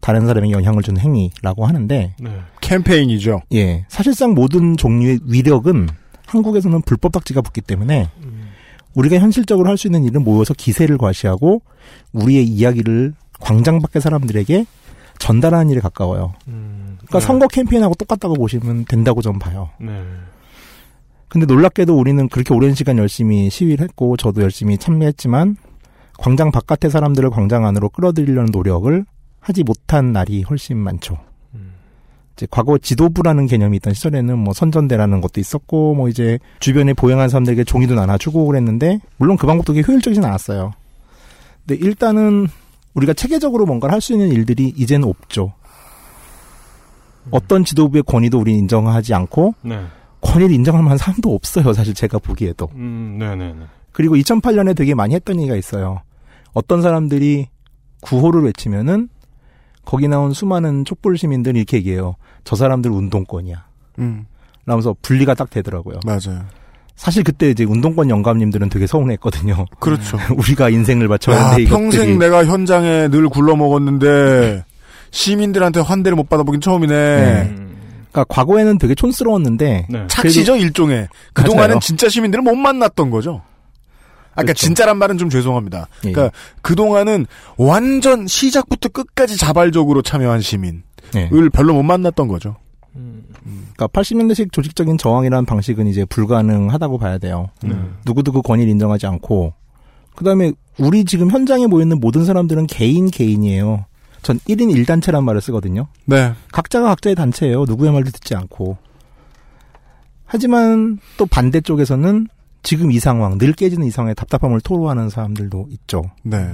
[0.00, 2.30] 다른 사람에게 영향을 주는 행위라고 하는데 네.
[2.60, 3.42] 캠페인이죠.
[3.52, 5.88] 예 사실상 모든 종류의 위력은
[6.26, 8.08] 한국에서는 불법 딱지가 붙기 때문에
[8.94, 11.62] 우리가 현실적으로 할 수 있는 일은 모여서 기세를 과시하고
[12.12, 14.64] 우리의 이야기를 광장 밖의 사람들에게
[15.18, 16.34] 전달하는 일에 가까워요.
[16.44, 17.20] 그러니까 네.
[17.20, 19.70] 선거 캠페인하고 똑같다고 보시면 된다고 전 봐요.
[19.80, 20.02] 네.
[21.28, 25.56] 근데 놀랍게도 우리는 그렇게 오랜 시간 열심히 시위를 했고 저도 열심히 참여했지만
[26.18, 29.04] 광장 바깥의 사람들을 광장 안으로 끌어들이려는 노력을
[29.46, 31.18] 하지 못한 날이 훨씬 많죠.
[32.36, 37.62] 이제 과거 지도부라는 개념이 있던 시절에는 뭐 선전대라는 것도 있었고 뭐 이제 주변에 보행한 사람들에게
[37.62, 40.72] 종이도 나눠주고 그랬는데 물론 그 방법도 효율적이진 않았어요.
[41.64, 42.48] 근데 일단은
[42.94, 45.52] 우리가 체계적으로 뭔가를 할 수 있는 일들이 이제는 없죠.
[47.30, 49.80] 어떤 지도부의 권위도 우리는 인정하지 않고 네.
[50.22, 51.72] 권위를 인정할 만한 사람도 없어요.
[51.72, 52.68] 사실 제가 보기에도.
[52.74, 53.64] 음, 네네네.
[53.92, 56.02] 그리고 2008년에 되게 많이 했던 얘기가 있어요.
[56.52, 57.46] 어떤 사람들이
[58.00, 59.08] 구호를 외치면은
[59.86, 62.16] 거기 나온 수많은 촛불 시민들이 이렇게 얘기해요.
[62.44, 63.64] 저 사람들 운동권이야.
[64.00, 64.26] 음.
[64.66, 66.00] 라면서 분리가 딱 되더라고요.
[66.04, 66.44] 맞아요.
[66.96, 69.66] 사실 그때 이제 운동권 영감님들은 되게 서운했거든요.
[69.78, 70.18] 그렇죠.
[70.36, 74.64] 우리가 인생을 하는데 이것들이 평생 내가 현장에 늘 굴러 먹었는데
[75.10, 76.94] 시민들한테 환대를 못 받아보긴 처음이네.
[76.94, 77.54] 네.
[78.10, 80.04] 그러니까 과거에는 되게 촌스러웠는데 네.
[80.08, 81.08] 착시죠 일종의.
[81.32, 81.44] 그.
[81.44, 83.42] 동안은 진짜 시민들을 못 만났던 거죠.
[84.36, 84.66] 아까 그러니까 그렇죠.
[84.66, 85.88] 진짜란 말은 좀 죄송합니다.
[86.04, 86.12] 예.
[86.12, 87.26] 그러니까 그 동안은
[87.56, 90.82] 완전 시작부터 끝까지 자발적으로 참여한 시민을
[91.14, 91.30] 네.
[91.52, 92.56] 별로 못 만났던 거죠.
[92.92, 97.48] 그러니까 80년대식 조직적인 저항이라는 방식은 이제 불가능하다고 봐야 돼요.
[97.64, 97.96] 음.
[98.04, 99.54] 누구도 그 권위를 인정하지 않고
[100.14, 103.86] 그다음에 우리 지금 현장에 모여 있는 모든 사람들은 개인 개인이에요.
[104.22, 105.88] 전 1인 1단체란 말을 쓰거든요.
[106.04, 106.32] 네.
[106.52, 107.64] 각자가 각자의 단체예요.
[107.64, 108.76] 누구의 말도 듣지 않고.
[110.24, 112.26] 하지만 또 반대쪽에서는
[112.66, 116.02] 지금 이 상황, 늘 깨지는 이 상황에 답답함을 토로하는 사람들도 있죠.
[116.24, 116.52] 네.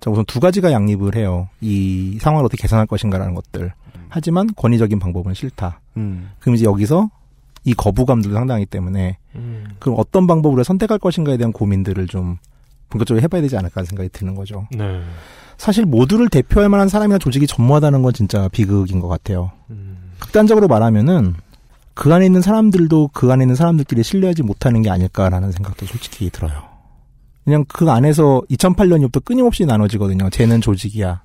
[0.00, 1.48] 자, 우선 두 가지가 양립을 해요.
[1.60, 3.72] 이 상황을 어떻게 개선할 것인가라는 것들.
[4.08, 5.80] 하지만 권위적인 방법은 싫다.
[5.98, 6.30] 음.
[6.40, 7.10] 그럼 이제 여기서
[7.62, 9.66] 이 거부감들도 상당하기 때문에 음.
[9.78, 12.38] 그럼 어떤 방법으로 선택할 것인가에 대한 고민들을 좀
[12.88, 14.66] 본격적으로 해봐야 되지 않을까 하는 생각이 드는 거죠.
[14.72, 15.00] 네.
[15.58, 19.52] 사실 모두를 대표할 만한 사람이나 조직이 전무하다는 건 진짜 비극인 것 같아요.
[19.70, 20.10] 음.
[20.18, 21.36] 극단적으로 말하면은
[21.94, 26.70] 그 안에 있는 사람들도 그 안에 있는 사람들끼리 신뢰하지 못하는 게 아닐까라는 생각도 솔직히 들어요.
[27.44, 30.30] 그냥 그 안에서 2008년 이후부터 끊임없이 나눠지거든요.
[30.30, 31.22] 쟤는 조직이야.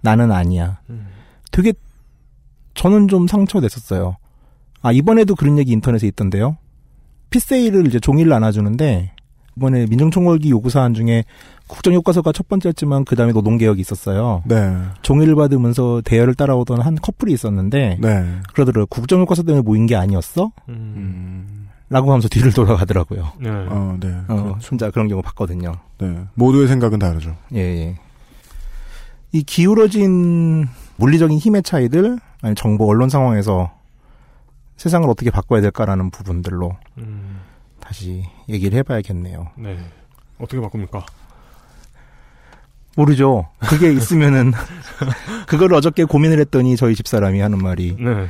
[0.00, 0.80] 나는 아니야.
[0.90, 1.08] 음.
[1.50, 1.72] 되게
[2.74, 4.16] 저는 좀 상처됐었어요.
[4.82, 6.56] 아 이번에도 그런 얘기 인터넷에 있던데요.
[7.30, 9.14] 피세이를 이제 종이를 나눠주는데
[9.56, 11.24] 이번에 민정총궐기 요구사안 중에
[11.66, 14.42] 국정교과서가 첫 번째였지만 그 다음에 노동개혁이 있었어요.
[14.46, 14.76] 네.
[15.02, 18.40] 종이를 받으면서 대열을 따라오던 한 커플이 있었는데 네.
[18.52, 18.86] 그러더라고요.
[18.86, 20.52] 국정교과서 때문에 모인 게 아니었어?
[20.68, 20.74] 음.
[20.96, 21.68] 음.
[21.88, 23.32] 라고 하면서 뒤를 돌아가더라고요.
[23.38, 23.50] 네.
[23.50, 24.14] 어, 네.
[24.28, 24.58] 어, 그렇죠.
[24.60, 25.74] 진짜 그런 경우 봤거든요.
[25.98, 26.24] 네.
[26.34, 27.36] 모두의 생각은 다르죠.
[27.54, 27.98] 예, 예.
[29.32, 33.70] 이 기울어진 물리적인 힘의 차이들, 아니 정보 언론 상황에서
[34.76, 37.40] 세상을 어떻게 바꿔야 될까라는 부분들로 음.
[37.84, 39.48] 다시 얘기를 해봐야겠네요.
[39.58, 39.76] 네.
[40.38, 41.04] 어떻게 바꿉니까?
[42.96, 43.48] 모르죠.
[43.60, 44.52] 그게 있으면은
[45.46, 48.26] 그걸 어저께 고민을 했더니 저희 집사람이 하는 말이 네.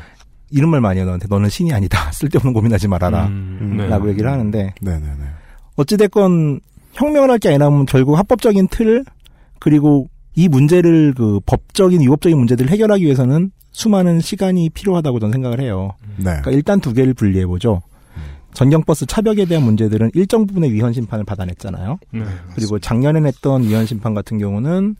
[0.50, 1.06] 이런 말 많이 해요.
[1.06, 2.10] 너한테 너는 신이 아니다.
[2.12, 3.26] 쓸데없는 고민하지 말아라.
[3.26, 3.74] 음.
[3.76, 3.86] 네.
[3.88, 5.24] 라고 얘기를 하는데 네네네.
[5.76, 6.60] 어찌 됐건
[6.92, 9.04] 혁명을 할 게 아니라면 결국 합법적인 틀
[9.58, 15.94] 그리고 이 문제를 그 법적인 위법적인 문제들을 해결하기 위해서는 수많은 시간이 필요하다고 저는 생각을 해요.
[16.16, 16.24] 네.
[16.24, 17.80] 그러니까 일단 두 개를 분리해 보죠.
[18.54, 21.98] 전경버스 차벽에 대한 문제들은 일정 부분의 위헌 심판을 받아냈잖아요.
[22.12, 22.24] 네.
[22.54, 24.96] 그리고 작년에 냈던 위헌 심판 같은 경우는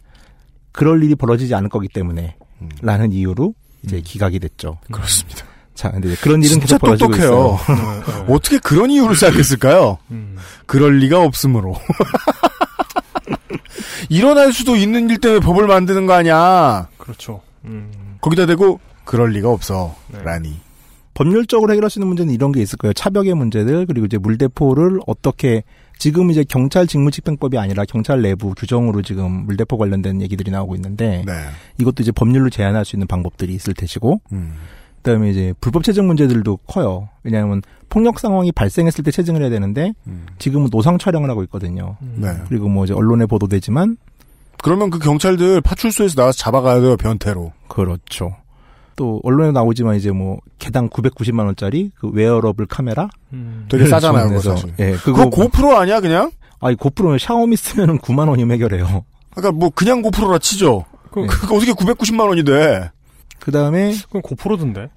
[0.72, 2.68] 그럴 일이 벌어지지 않을 거기 때문에 음.
[2.80, 4.78] 라는 이유로 이제 기각이 됐죠.
[4.90, 5.44] 그렇습니다.
[5.74, 7.59] 자, 근데 그런 일은 진짜 계속 벌어지고 똑똑해요.
[7.62, 7.76] 있어요.
[7.76, 8.24] 네.
[8.26, 8.28] 네.
[8.34, 9.98] 어떻게 그런 이유를 생각했을까요?
[10.11, 10.36] 음.
[10.66, 11.74] 그럴 리가 없으므로.
[14.09, 16.88] 일어날 수도 있는 일 때문에 법을 만드는 거 아니야.
[16.98, 17.40] 그렇죠.
[17.64, 17.90] 음.
[18.20, 19.94] 거기다 대고 그럴 리가 없어.
[20.09, 20.22] 네.
[20.22, 20.61] 라니.
[21.14, 22.92] 법률적으로 해결할 수 있는 문제는 이런 게 있을 거예요.
[22.92, 25.62] 차벽의 문제들 그리고 이제 물대포를 어떻게
[25.98, 31.32] 지금 이제 경찰 직무집행법이 아니라 경찰 내부 규정으로 지금 물대포 관련된 얘기들이 나오고 있는데 네.
[31.78, 34.54] 이것도 이제 법률로 제한할 수 있는 방법들이 있을 테시고 음.
[34.96, 37.08] 그다음에 이제 불법 체증 문제들도 커요.
[37.24, 40.26] 왜냐하면 폭력 상황이 발생했을 때 체증을 해야 되는데 음.
[40.38, 41.96] 지금은 노상 촬영을 하고 있거든요.
[42.00, 42.28] 네.
[42.48, 43.96] 그리고 뭐 이제 언론에 보도되지만
[44.62, 47.52] 그러면 그 경찰들 파출소에서 나와서 잡아가야 돼요, 변태로.
[47.68, 48.36] 그렇죠.
[49.03, 53.66] 또 언론에 나오지만 이제 뭐 개당 990만 원짜리 그 웨어러블 카메라 음.
[53.68, 54.38] 되게 싸잖아요.
[54.38, 54.72] 사실.
[54.78, 56.30] 예, 그거 그거 고프로 아니야, 그냥?
[56.61, 59.05] 아니 고프로는 샤오미 쓰면은 9만 원이면 해결해요.
[59.34, 60.84] 그러니까 뭐 그냥 고프로라 치죠.
[61.11, 61.26] 그, 네.
[61.26, 62.92] 그거 어떻게 990만 원이 돼?
[63.40, 64.88] 그 다음에 그건 고프로던데.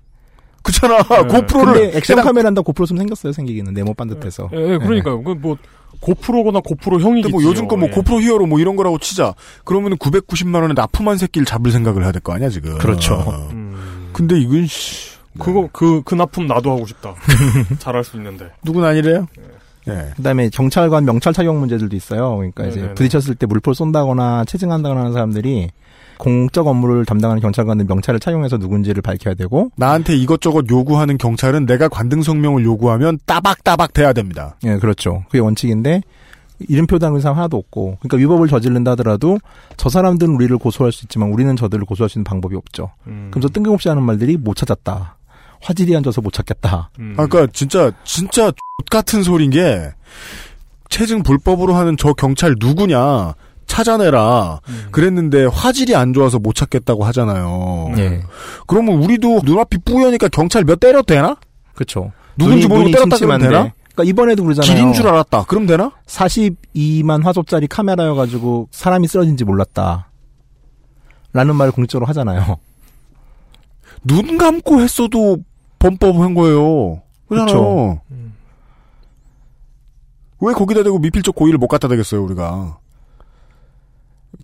[0.62, 0.98] 그렇잖아.
[1.02, 1.24] 네.
[1.40, 4.52] 고프로를 근데 액션 게다가 카메라 한다 고프로 쓰면 생겼어요 생기기는 네모 반듯해서.
[4.54, 5.24] 예, 예, 그러니까요.
[5.24, 5.58] 그뭐
[6.00, 7.32] 고프로거나 고프로 형이겠지.
[7.32, 7.90] 뭐 요즘 거뭐 예.
[7.90, 9.34] 고프로 히어로 뭐 이런 거라고 치자.
[9.64, 12.78] 그러면은 990만 원에 납품한 새끼를 잡을 생각을 해야 될 거 아니야 지금.
[12.78, 13.16] 그렇죠.
[13.52, 13.65] 음.
[14.16, 15.16] 근데 이건 씨.
[15.38, 17.14] 그거 그그 납품 나도 하고 싶다.
[17.80, 18.50] 잘할 수 있는데.
[18.64, 19.28] 누군 아니래요?
[19.90, 20.12] 예.
[20.16, 22.38] 그다음에 경찰관 명찰 착용 문제들도 있어요.
[22.38, 22.96] 그러니까 이제 네네네.
[22.96, 25.70] 부딪혔을 때 물포를 쏜다거나 체증한다거나 하는 사람들이
[26.18, 32.22] 공적 업무를 담당하는 경찰관들 명찰을 착용해서 누군지를 밝혀야 되고 나한테 이것저것 요구하는 경찰은 내가 관등
[32.24, 34.56] 성명을 요구하면 따박따박 돼야 됩니다.
[34.64, 35.24] 예, 그렇죠.
[35.28, 36.02] 그게 원칙인데
[36.60, 39.38] 이름표 달는 사람 하나도 없고 그러니까 위법을 저지른다 하더라도
[39.78, 42.92] 저 사람들은 우리를 고소할 수 있지만 우리는 저들을 고소할 수 있는 방법이 없죠.
[43.08, 43.30] 음.
[43.32, 45.18] 그래서 뜬금없이 하는 말들이 못 찾았다.
[45.62, 46.92] 화질이 앉아서 못 찾겠다.
[47.00, 47.14] 음.
[47.18, 48.56] 아까 그러니까 진짜 진짜 X
[48.92, 49.92] 같은 소린 게
[50.90, 53.34] 체증 불법으로 하는 저 경찰 누구냐
[53.66, 54.88] 찾아내라 음.
[54.92, 57.92] 그랬는데 화질이 안 좋아서 못 찾겠다고 하잖아요.
[57.98, 58.22] 예.
[58.68, 61.36] 그러면 우리도 눈앞이 뿌여니까 경찰 몇 때려도 되나?
[61.74, 62.12] 그렇죠.
[62.38, 63.40] 누군지 눈이- 모르고 때렸다 그러면.
[63.42, 63.72] 되나?
[63.96, 64.76] 그러니까 이번에도 그러잖아요.
[64.76, 65.46] 길인 줄 알았다.
[65.46, 65.92] 그럼 되나?
[66.06, 70.10] 42만 화소짜리 카메라여가지고 사람이 쓰러진지 몰랐다.
[71.32, 72.58] 라는 말을 공식적으로 하잖아요.
[74.04, 75.38] 눈 감고 했어도
[75.80, 77.02] 범법한 거예요.
[77.28, 78.02] 그쵸.
[80.42, 82.78] 왜 거기다 대고 미필적 고의를 못 갖다 대겠어요, 우리가.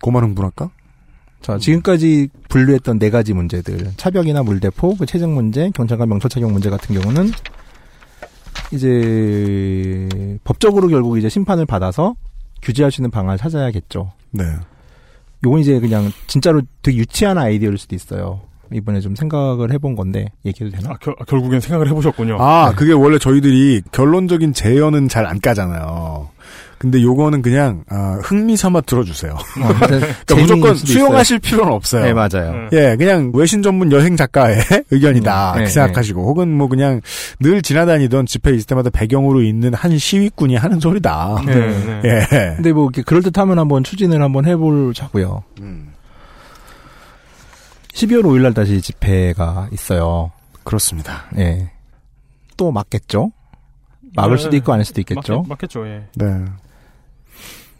[0.01, 0.69] 고만 흥분할까?
[1.41, 3.93] 자, 지금까지 분류했던 네 가지 문제들.
[3.97, 7.31] 차벽이나 물대포, 그 체증 문제, 경찰관 명찰 착용 문제 같은 경우는
[8.71, 10.07] 이제
[10.43, 12.15] 법적으로 결국 이제 심판을 받아서
[12.61, 14.11] 규제할 수 있는 방안을 찾아야겠죠.
[14.31, 14.43] 네.
[15.43, 18.41] 요건 이제 그냥 진짜로 되게 유치한 아이디어일 수도 있어요.
[18.73, 20.91] 이번에 좀 생각을 해본 건데 얘기해도 되나?
[20.93, 22.37] 아, 결, 결국엔 생각을 해보셨군요.
[22.39, 22.75] 아, 네.
[22.75, 26.29] 그게 원래 저희들이 결론적인 제언은 잘 안 까잖아요.
[26.81, 29.37] 근데 요거는 그냥 아, 흥미 삼아 들어주세요.
[30.25, 32.05] 그러니까 무조건 수용하실 필요는 없어요.
[32.05, 32.69] 네, 맞아요.
[32.71, 34.57] 예, 그냥 외신 전문 여행 작가의
[34.89, 35.53] 의견이다.
[35.53, 36.99] 음, 네, 그 생각하시고 혹은 뭐 그냥
[37.39, 41.43] 늘 지나다니던 집회 있을 때마다 배경으로 있는 한 시위꾼이 하는 소리다.
[41.45, 42.01] 네, 네.
[42.33, 42.55] 예.
[42.55, 45.43] 근데 뭐 이렇게 그럴 듯하면 한번 추진을 한번 해보자고요.
[45.61, 45.93] 음,
[47.93, 50.31] 12월 5일 날 다시 집회가 있어요.
[50.63, 51.25] 그렇습니다.
[51.37, 51.69] 예.
[52.57, 53.31] 또 맞겠죠?
[54.15, 54.41] 막을 네.
[54.41, 55.43] 수도 있고 아닐 수도 있겠죠?
[55.43, 56.07] 맞겠, 맞겠죠, 예.
[56.15, 56.45] 네.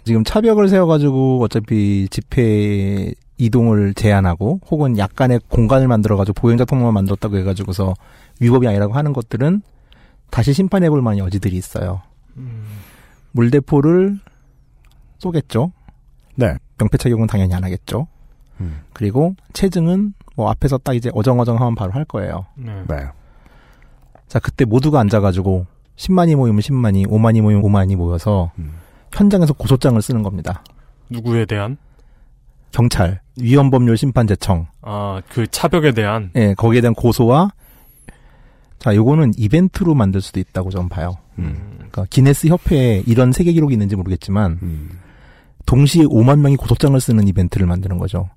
[0.04, 7.94] 지금 차벽을 세워가지고 어차피 집회 이동을 제한하고 혹은 약간의 공간을 만들어가지고 보행자 통로만 만들었다고 해가지고서
[8.40, 9.62] 위법이 아니라고 하는 것들은
[10.30, 12.02] 다시 심판해볼 만한 여지들이 있어요.
[12.38, 12.64] 음,
[13.32, 14.20] 물대포를
[15.20, 15.72] 쏘겠죠?
[16.36, 16.56] 네.
[16.78, 18.08] 명패 착용은 당연히 안 하겠죠?
[18.60, 22.46] 음, 그리고 체증은 뭐 앞에서 딱 이제 어정어정하면 바로 할 거예요.
[22.56, 22.84] 네.
[22.88, 23.08] 네.
[24.28, 25.66] 자, 그때 모두가 앉아가지고
[25.98, 28.74] 10만이 모이면 10만이, 5만이 모이면 5만이 모여서 음.
[29.14, 30.64] 현장에서 고소장을 쓰는 겁니다.
[31.10, 31.78] 누구에 대한?
[32.72, 36.32] 경찰, 위헌법률 심판 제청, 아, 그 차벽에 대한?
[36.36, 37.50] 예, 거기에 대한 고소와
[38.82, 41.18] 자, 요거는 이벤트로 만들 수도 있다고 저는 봐요.
[41.38, 45.00] 음, 그러니까 기네스 협회에 이런 세계 기록이 있는지 모르겠지만 음.
[45.68, 48.30] 동시에 5만 명이 고소장을 쓰는 이벤트를 만드는 거죠.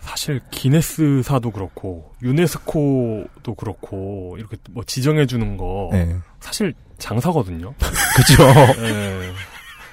[0.00, 6.16] 사실 기네스사도 그렇고 유네스코도 그렇고 이렇게 뭐 지정해 주는 거 예.
[6.40, 7.74] 사실 장사거든요.
[8.16, 8.42] 그죠.
[8.84, 9.32] 예.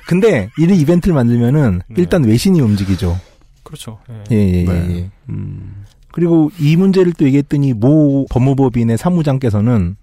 [0.07, 1.95] 근데 이런 이벤트를 만들면은 네.
[1.97, 3.19] 일단 외신이 움직이죠.
[3.63, 3.99] 그렇죠.
[4.09, 4.23] 예.
[4.31, 4.95] 예, 예, 예, 네.
[4.97, 5.09] 예.
[5.29, 5.85] 음.
[6.11, 9.95] 그리고 이 문제를 또 얘기했더니 모 법무법인의 사무장께서는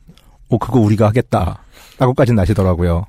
[0.50, 1.62] 어 그거 우리가 하겠다.
[1.98, 3.06] 라고까지 나시더라고요.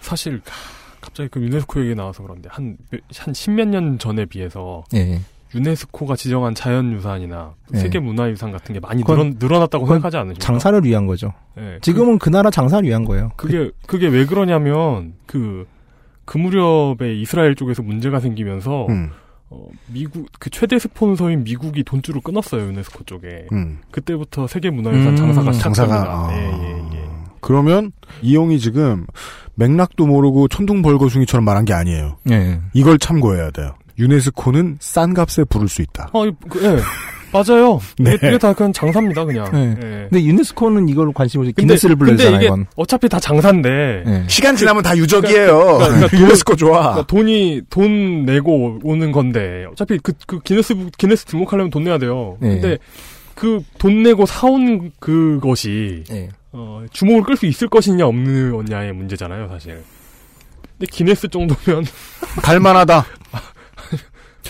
[0.00, 2.76] 사실 하, 갑자기 그 유네스코 얘기 나와서 그런데 한
[3.18, 5.20] 한 십몇 년 전에 비해서 예.
[5.54, 7.78] 유네스코가 지정한 자연유산이나 예.
[7.78, 10.44] 세계 문화유산 같은 게 많이 그건- 늘어, 났다고 그건 생각하지 않으십니까?
[10.44, 11.32] 장사를 위한 거죠.
[11.58, 13.30] 예, 지금은 그, 나라 장사를 위한 거예요.
[13.36, 15.66] 그, 게 그게 왜 그러냐면 그,
[16.26, 19.10] 그 무렵에 이스라엘 쪽에서 문제가 생기면서 음.
[19.48, 23.78] 어, 미국 그 최대 스폰서인 미국이 돈줄을 끊었어요 유네스코 쪽에 음.
[23.92, 26.12] 그때부터 세계 문화유산 음, 장사가 장사가 시작됩니다.
[26.12, 26.28] 아.
[26.32, 27.08] 예, 예, 예.
[27.40, 27.92] 그러면
[28.22, 29.06] 이용이 지금
[29.54, 32.18] 맥락도 모르고 천둥벌거숭이처럼 말한 게 아니에요.
[32.30, 32.60] 예.
[32.74, 33.74] 이걸 참고해야 돼요.
[33.98, 36.10] 유네스코는 싼 값에 부를 수 있다.
[36.12, 36.78] 어, 그, 예.
[37.32, 37.80] 맞아요.
[37.98, 38.14] 네.
[38.14, 39.50] 이게, 이게 다 그냥 장사입니다, 그냥.
[39.52, 39.70] 네.
[39.76, 40.08] 예.
[40.10, 42.66] 근데 유네스코는 이걸 관심을 근데- 기네스를 이게 이건.
[42.76, 44.04] 어차피 다 장사인데.
[44.06, 44.24] 예.
[44.28, 45.56] 시간 지나면 다 유적이에요.
[45.58, 46.80] 그러니까- 그러니까 돈- 유네스코 좋아.
[46.80, 52.36] 그러니까 돈이 돈 내고 오는 건데 어차피 그, 그 기네스 기네스 등록하려면 돈 내야 돼요.
[52.40, 52.58] 네.
[52.60, 52.78] 근데
[53.34, 56.28] 그 돈 내고 사온 그것이 예.
[56.52, 59.82] 어, 주목을 끌 수 있을 것이냐 없느냐의 문제잖아요, 사실.
[60.78, 61.84] 근데 기네스 정도면
[62.42, 63.04] 갈만하다.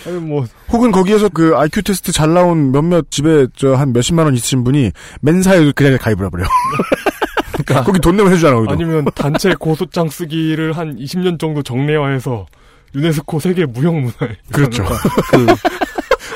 [0.07, 4.35] 아니 뭐 혹은 거기에서 그 IQ 테스트 잘 나온 몇몇 집에 저 한 몇십만 원
[4.35, 4.91] 있으신 분이
[5.21, 6.45] 맨사에 그냥 가입을 해버려.
[7.65, 8.73] 그러니까 거기 돈 내면 해주잖아, 거기도.
[8.73, 12.47] 아니면 단체 고소장 쓰기를 한 20년 정도 정례화해서
[12.95, 14.85] 유네스코 세계 무형 문화에 그렇죠.
[14.85, 15.47] 그,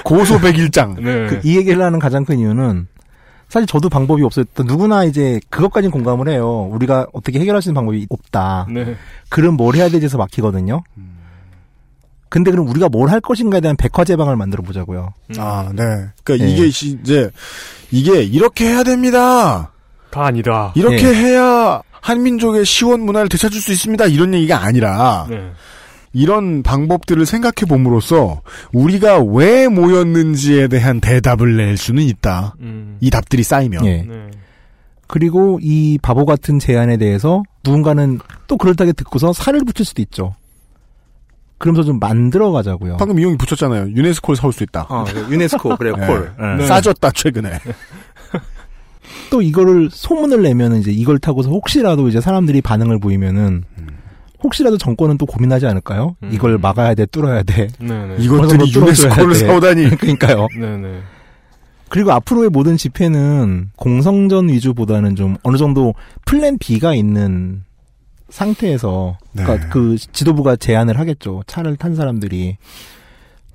[0.04, 0.94] 고소 백일장.
[0.96, 1.26] 네.
[1.26, 2.88] 그 이 얘기를 하는 가장 큰 이유는
[3.48, 6.68] 사실 저도 방법이 없었던 누구나 이제 그것까진 공감을 해요.
[6.72, 8.66] 우리가 어떻게 해결할 수 있는 방법이 없다.
[8.70, 8.96] 네.
[9.28, 10.82] 그럼 뭘 해야 되지에서 막히거든요.
[12.30, 15.12] 근데 그럼 우리가 뭘 할 것인가에 대한 백화제방을 만들어 보자고요.
[15.36, 15.82] 아, 네.
[16.24, 16.50] 그러니까 네.
[16.52, 17.28] 이게 시- 이제
[17.90, 19.72] 이게 이렇게 해야 됩니다.
[20.10, 20.72] 다 아니다.
[20.76, 21.14] 이렇게 네.
[21.14, 24.06] 해야 한민족의 시원 문화를 되찾을 수 있습니다.
[24.06, 25.50] 이런 얘기가 아니라 네.
[26.12, 28.40] 이런 방법들을 생각해 봄으로써
[28.72, 32.54] 우리가 왜 모였는지에 대한 대답을 낼 수는 있다.
[32.60, 32.96] 음.
[33.00, 33.84] 이 답들이 쌓이면.
[33.86, 34.02] 예.
[34.08, 34.30] 네.
[35.06, 40.34] 그리고 이 바보 같은 제안에 대해서 누군가는 또 그럴듯하게 듣고서 살을 붙일 수도 있죠.
[41.60, 42.96] 그러면서 좀 만들어 가자고요.
[42.96, 43.90] 방금 이용이 붙였잖아요.
[43.94, 44.86] 유네스코를 사올 수 있다.
[44.88, 46.06] 어, 유네스코 그래 네.
[46.06, 46.32] 콜.
[46.56, 46.66] 네.
[46.66, 47.50] 싸졌다 최근에.
[49.30, 53.64] 또 이거를 소문을 내면 이제 이걸 타고서 혹시라도 이제 사람들이 반응을 보이면은
[54.42, 56.16] 혹시라도 정권은 또 고민하지 않을까요?
[56.22, 56.30] 음.
[56.32, 57.68] 이걸 막아야 돼, 뚫어야 돼.
[57.78, 58.16] 네네.
[58.20, 59.46] 이것들이 유네스코를 돼.
[59.46, 59.90] 사오다니.
[60.00, 60.48] 그러니까요.
[60.58, 61.00] 네네.
[61.90, 65.92] 그리고 앞으로의 모든 집회는 공성전 위주보다는 좀 어느 정도
[66.24, 67.64] 플랜 B가 있는
[68.30, 69.44] 상태에서 네.
[69.44, 71.42] 그러니까 그 지도부가 제안을 하겠죠.
[71.46, 72.56] 차를 탄 사람들이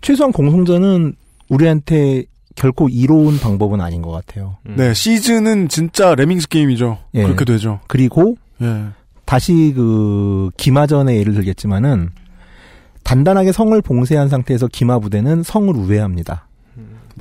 [0.01, 1.15] 최소한 공성전은
[1.49, 2.25] 우리한테
[2.55, 4.57] 결코 이로운 방법은 아닌 것 같아요.
[4.67, 4.75] 음.
[4.77, 6.97] 네, 시즌은 진짜 레밍스 게임이죠.
[7.15, 7.23] 예.
[7.23, 7.79] 그렇게 되죠.
[7.87, 8.85] 그리고 예.
[9.25, 12.11] 다시 그 기마전의 예를 들겠지만은
[13.03, 16.47] 단단하게 성을 봉쇄한 상태에서 기마 부대는 성을 우회합니다.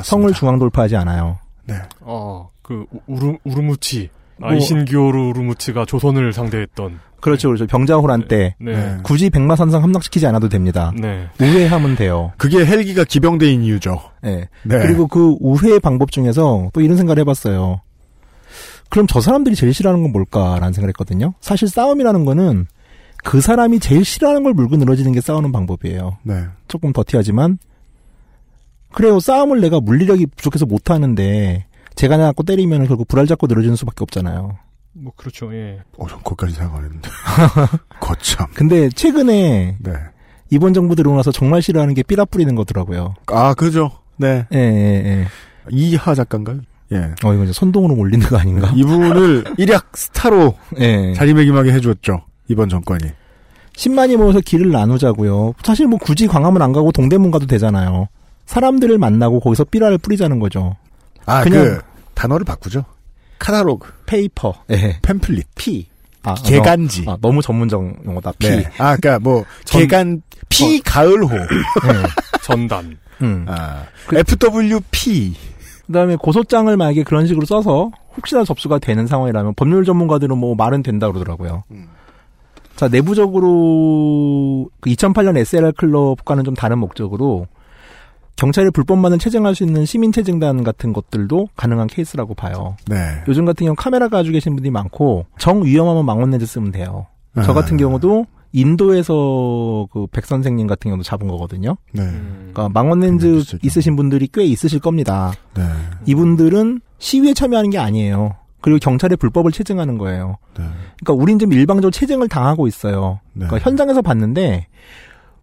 [0.03, 1.39] 성을 중앙 돌파하지 않아요.
[1.67, 1.75] 네.
[2.01, 4.11] 어, 그 우르 우르무치
[4.41, 7.67] 아이신기오르 우르무치가 조선을 상대했던 그렇죠, 그렇죠.
[7.67, 8.99] 병자호란 때 네.
[9.03, 10.93] 굳이 백마산상 함락시키지 않아도 됩니다.
[10.95, 11.27] 네.
[11.41, 12.33] 우회하면 돼요.
[12.37, 13.99] 그게 헬기가 기병대인 이유죠.
[14.21, 14.47] 네.
[14.63, 14.79] 네.
[14.81, 17.81] 그리고 그 우회 방법 중에서 또 이런 생각을 해봤어요.
[18.91, 21.33] 그럼 저 사람들이 제일 싫어하는 건 뭘까라는 생각을 했거든요.
[21.41, 22.67] 사실 싸움이라는 거는
[23.25, 26.19] 그 사람이 제일 싫어하는 걸 물고 늘어지는 게 싸우는 방법이에요.
[26.25, 26.45] 네.
[26.69, 27.57] 조금 더티하지만
[28.93, 29.19] 그래요.
[29.19, 31.65] 싸움을 내가 물리력이 부족해서 못 하는데
[31.95, 34.59] 제가 나갖고 때리면 결국 불알 잡고 늘어지는 수밖에 없잖아요.
[34.97, 35.53] 뭐 그렇죠.
[35.55, 35.81] 예.
[35.99, 37.11] 어, 전 거기까지 생각 안 했는데.
[38.01, 38.47] 거참.
[38.55, 39.93] 근데 최근에 네.
[40.51, 43.15] 이번 정부 들어오고 나서 정말 싫어하는 게 삐라 뿌리는 거더라고요.
[43.27, 43.91] 아, 그죠.
[44.17, 44.47] 네.
[44.53, 45.27] 예, 예, 예.
[45.71, 46.61] 이하 작가인가요?
[46.93, 46.99] 예.
[47.25, 48.71] 어, 이거 이제 선동으로 몰리는 거 아닌가?
[48.75, 51.13] 이분을 일약 스타로 예.
[51.15, 52.23] 자리매김하게 해줬죠.
[52.49, 53.03] 이번 정권이.
[53.73, 55.55] 10만이 모여서 길을 나누자고요.
[55.65, 58.07] 사실 뭐 굳이 광화문 안 가고 동대문 가도 되잖아요.
[58.47, 60.77] 사람들을 만나고 거기서 삐라를 뿌리자는 거죠.
[61.27, 61.81] 아, 그냥- 그
[62.15, 62.85] 단어를 바꾸죠.
[63.39, 64.99] 카타로그, 페이퍼, 예.
[65.03, 65.87] 팸플릿, 피.
[66.23, 67.05] 아, 개간지.
[67.05, 68.33] 너, 아, 너무 전문적 용어다.
[68.39, 68.49] 피.
[68.49, 68.71] 네.
[68.79, 71.29] 아, 그니까 뭐, 전- 개간, 피 가을호.
[72.43, 72.97] 전단.
[73.23, 73.45] 음.
[73.49, 75.35] 아, FWP.
[75.87, 81.09] 그다음에 고소장을 만약에 그런 식으로 써서 혹시나 접수가 되는 상황이라면 법률 전문가들은 뭐 말은 된다
[81.09, 81.65] 그러더라고요.
[82.77, 87.47] 자 내부적으로 그 2008년 SLR 클럽과는 좀 다른 목적으로
[88.37, 92.77] 경찰이 불법만을 체증할 수 있는 시민 체증단 같은 것들도 가능한 케이스라고 봐요.
[92.89, 92.97] 네.
[93.29, 97.07] 요즘 같은 경우 카메라 가지고 계신 분들이 많고 정 위험하면 망원 렌즈 쓰면 돼요.
[97.45, 97.55] 저 아.
[97.55, 101.77] 같은 경우도 인도에서 그 백 선생님 같은 경우도 잡은 거거든요.
[101.93, 102.03] 네.
[102.03, 105.33] 그러니까 망원 렌즈 있으신 분들이 꽤 있으실 겁니다.
[105.55, 105.63] 네.
[106.07, 108.37] 이분들은 시위에 참여하는 게 아니에요.
[108.61, 110.39] 그리고 경찰의 불법을 체증하는 거예요.
[110.57, 110.65] 네.
[111.03, 113.21] 그러니까 우린 지금 일방적으로 체증을 당하고 있어요.
[113.33, 113.47] 네.
[113.47, 114.67] 그러니까 현장에서 봤는데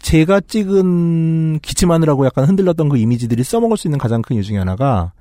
[0.02, 5.14] 제가 찍은 기침하느라고 약간 흔들렸던 그 이미지들이 써먹을 수 있는 가장 큰 이유 중에 하나가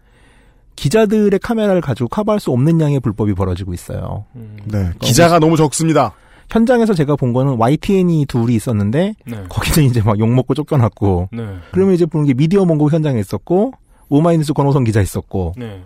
[0.76, 4.24] 기자들의 카메라를 가지고 커버할 수 없는 양의 불법이 벌어지고 있어요.
[4.64, 4.90] 네.
[5.00, 6.12] 기자가 너무 적습니다.
[6.48, 9.44] 현장에서 제가 본 거는 YTN이 둘이 있었는데 네.
[9.48, 11.44] 거기는 이제 막 욕먹고 쫓겨났고 네.
[11.70, 13.72] 그러면 이제 보는 게 미디어 몽고 현장에 있었고
[14.08, 15.82] 오마이뉴스 권호성 기자 있었고 네.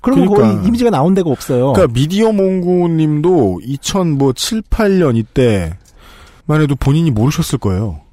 [0.00, 0.56] 그러면 그러니까.
[0.56, 1.72] 거의 이미지가 나온 데가 없어요.
[1.72, 8.03] 그러니까 미디어 몽고님도 2007, 8년 이때만 해도 본인이 모르셨을 거예요.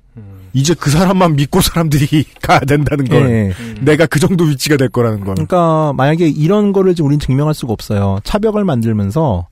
[0.53, 3.29] 이제 그 사람만 믿고 사람들이 가야 된다는 걸.
[3.29, 3.53] 예.
[3.81, 5.35] 내가 그 정도 위치가 될 거라는 건.
[5.35, 8.19] 그러니까 만약에 이런 거를 지금 우린 증명할 수가 없어요.
[8.23, 9.47] 차벽을 만들면서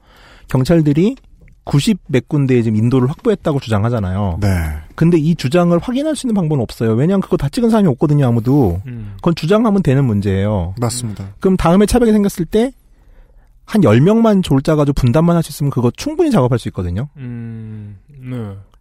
[0.47, 1.15] 경찰들이
[1.65, 4.39] 90 몇 군데에 지금 인도를 확보했다고 주장하잖아요.
[4.41, 4.47] 네.
[4.95, 6.93] 근데 이 주장을 확인할 수 있는 방법은 없어요.
[6.93, 8.81] 왜냐하면 그거 다 찍은 사람이 없거든요, 아무도.
[9.17, 10.73] 그건 주장하면 되는 문제예요.
[10.79, 11.25] 맞습니다.
[11.39, 12.71] 그럼 다음에 차벽이 생겼을 때,
[13.65, 17.07] 한 10명만 졸 짜가지고 분단만 할 수 있으면 그거 충분히 작업할 수 있거든요.
[17.17, 17.97] 음.
[18.19, 18.35] 네.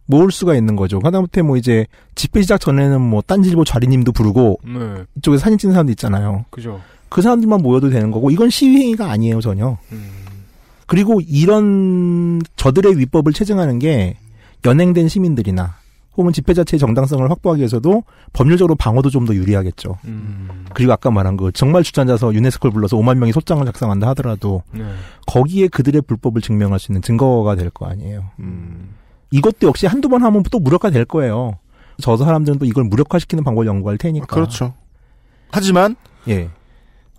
[0.09, 0.99] 모을 수가 있는 거죠.
[1.03, 5.03] 하다못해 뭐 이제 집회 시작 전에는 뭐 딴지일보 좌리님도 부르고 네.
[5.17, 6.45] 이쪽에서 사진 찍는 사람도 있잖아요.
[6.49, 6.81] 그죠.
[7.09, 9.77] 그 사람들만 모여도 되는 거고 이건 시위 행위가 아니에요 전혀.
[10.87, 14.17] 그리고 이런 저들의 위법을 체증하는 게
[14.65, 15.75] 연행된 시민들이나
[16.17, 18.03] 혹은 집회 자체의 정당성을 확보하기 위해서도
[18.33, 19.95] 법률적으로 방어도 좀 더 유리하겠죠.
[20.73, 24.83] 그리고 아까 말한 그 정말 주장자서 유네스코를 불러서 5만 명이 소장을 작성한다 하더라도 네.
[25.27, 28.23] 거기에 그들의 불법을 증명할 수 있는 증거가 될 거 아니에요.
[29.31, 31.59] 이것도 역시 한두 번 하면 또 무력화 될 거예요.
[32.01, 34.27] 저 사람들은 또 이걸 무력화시키는 방법을 연구할 테니까.
[34.27, 34.73] 그렇죠.
[35.51, 35.95] 하지만
[36.27, 36.49] 예.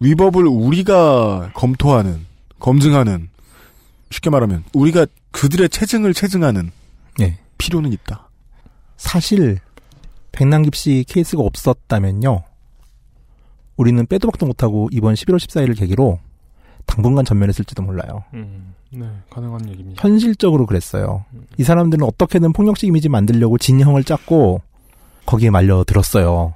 [0.01, 2.25] 위법을 우리가 검토하는,
[2.59, 3.29] 검증하는,
[4.11, 6.71] 쉽게 말하면 우리가 그들의 체증을 체증하는
[7.21, 7.39] 예.
[7.59, 8.29] 필요는 있다.
[8.97, 9.59] 사실
[10.33, 12.43] 백남깁 씨 케이스가 없었다면요.
[13.77, 16.19] 우리는 빼도 박도 못하고 이번 11월 14일을 계기로
[16.87, 18.25] 당분간 전멸했을지도 몰라요.
[18.35, 18.75] 음.
[18.93, 19.07] 네.
[19.31, 20.03] 가능한 얘기입니다.
[20.03, 21.25] 현실적으로 그랬어요.
[21.59, 24.63] 이 사람들은 어떻게든 폭력식 이미지 만들려고 진형을 짰고
[25.27, 26.55] 거기에 말려 들었어요.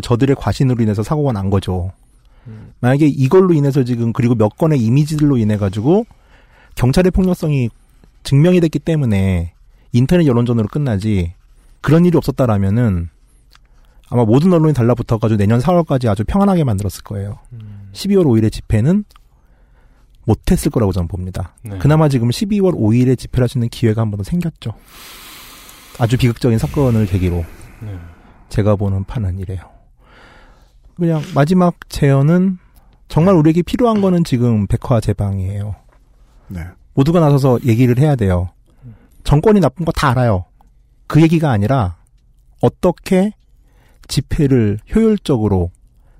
[0.00, 1.92] 저들의 과신으로 인해서 사고가 난 거죠.
[2.80, 6.06] 만약에 이걸로 인해서 지금 그리고 몇 건의 이미지들로 인해 가지고
[6.74, 7.68] 경찰의 폭력성이
[8.24, 9.52] 증명이 됐기 때문에
[9.92, 11.34] 인터넷 여론전으로 끝나지
[11.80, 13.10] 그런 일이 없었다라면은
[14.08, 17.38] 아마 모든 언론이 달라붙어가지고 내년 4월까지 아주 평안하게 만들었을 거예요.
[17.92, 19.04] 12월 5일의 집회는
[20.24, 21.54] 못했을 거라고 저는 봅니다.
[21.62, 21.78] 네.
[21.78, 24.72] 그나마 지금 12월 5일에 집회를 할수 있는 기회가 한 번 더 생겼죠.
[25.98, 27.44] 아주 비극적인 사건을 계기로
[27.80, 27.98] 네.
[28.48, 29.60] 제가 보는 판은 이래요.
[30.96, 32.58] 그냥 마지막 제언은
[33.08, 35.74] 정말 우리에게 필요한 거는 지금 백화 제방이에요.
[36.48, 36.64] 네.
[36.94, 38.50] 모두가 나서서 얘기를 해야 돼요.
[39.24, 40.44] 정권이 나쁜 거 다 알아요.
[41.06, 41.96] 그 얘기가 아니라
[42.60, 43.32] 어떻게
[44.08, 45.70] 집회를 효율적으로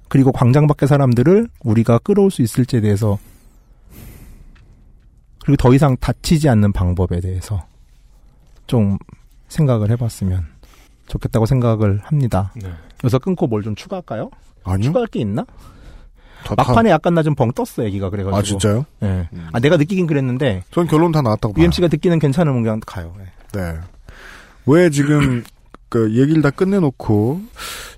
[0.08, 3.18] 그리고 광장 밖의 사람들을 우리가 끌어올 수 있을지에 대해서
[5.44, 7.64] 그리고 더 이상 다치지 않는 방법에 대해서
[8.66, 8.98] 좀
[9.48, 10.46] 생각을 해봤으면
[11.08, 12.52] 좋겠다고 생각을 합니다.
[12.56, 12.70] 네.
[13.04, 14.30] 여기서 끊고 뭘 좀 추가할까요?
[14.64, 14.84] 아니요.
[14.84, 15.44] 추가할 게 있나?
[16.44, 18.36] 다- 막판에 약간 나 좀 벙 떴어 얘기가 그래가지고.
[18.36, 18.84] 아 진짜요?
[19.02, 19.28] 예.
[19.52, 21.62] 아 내가 느끼긴 그랬는데 전 결론 다 나왔다고 봐요.
[21.62, 23.14] UMC가 듣기는 괜찮으면 그냥 가요.
[23.20, 23.58] 예.
[23.58, 23.78] 네.
[24.66, 25.42] 왜 지금
[25.88, 27.42] 그 얘기를 다 끝내놓고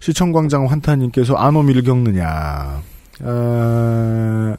[0.00, 2.82] 시청광장 환타님께서 아노미를 겪느냐?
[3.22, 4.56] 아,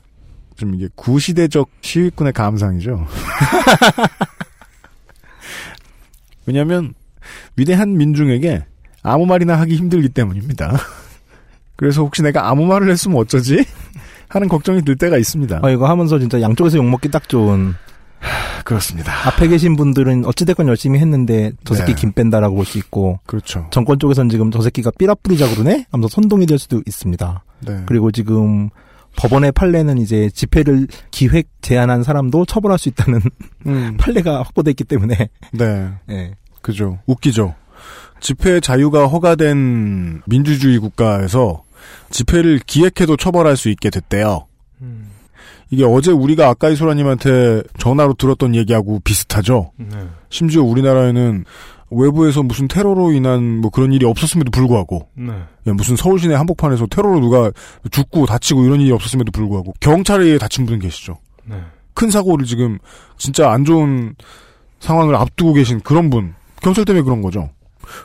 [0.55, 3.05] 좀 이게 구시대적 시위꾼의 감상이죠.
[6.45, 6.93] 왜냐하면
[7.55, 8.65] 위대한 민중에게
[9.01, 10.77] 아무 말이나 하기 힘들기 때문입니다.
[11.75, 13.65] 그래서 혹시 내가 아무 말을 했으면 어쩌지?
[14.29, 15.59] 하는 걱정이 들 때가 있습니다.
[15.61, 17.73] 아 이거 하면서 진짜 양쪽에서 욕 먹기 딱 좋은.
[18.63, 19.11] 그렇습니다.
[19.27, 22.01] 앞에 계신 분들은 어찌됐건 열심히 했는데 저 새끼 네.
[22.01, 23.19] 김 뺀다라고 볼 수 있고.
[23.27, 23.67] 그렇죠.
[23.69, 25.85] 정권 쪽에서는 지금 저 새끼가 삐라 뿌리자 그러네?
[25.91, 27.43] 하면서 선동이 될 수도 있습니다.
[27.67, 27.83] 네.
[27.85, 28.69] 그리고 지금
[29.17, 33.21] 법원의 판례는 이제 집회를 기획 제안한 사람도 처벌할 수 있다는
[33.67, 33.97] 음.
[33.99, 35.29] 판례가 확보됐기 때문에.
[35.53, 35.89] 네.
[36.09, 36.35] 예.
[36.61, 36.99] 그죠.
[37.05, 37.55] 웃기죠.
[38.19, 41.63] 집회 자유가 허가된 민주주의 국가에서
[42.09, 44.47] 집회를 기획해도 처벌할 수 있게 됐대요.
[45.71, 49.71] 이게 어제 우리가 아까이 소라님한테 전화로 들었던 얘기하고 비슷하죠.
[49.77, 50.07] 네.
[50.29, 51.45] 심지어 우리나라에는
[51.91, 55.33] 외부에서 무슨 테러로 인한 뭐 그런 일이 없었음에도 불구하고 네.
[55.67, 57.51] 예, 무슨 서울 시내 한복판에서 테러로 누가
[57.91, 61.17] 죽고 다치고 이런 일이 없었음에도 불구하고 경찰에 의해 다친 분 계시죠.
[61.45, 61.57] 네.
[61.93, 62.79] 큰 사고를 지금
[63.17, 64.15] 진짜 안 좋은
[64.79, 67.49] 상황을 앞두고 계신 그런 분 경찰 때문에 그런 거죠.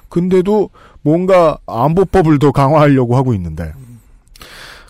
[0.08, 0.70] 근데도
[1.02, 3.72] 뭔가 안보법을 더 강화하려고 하고 있는데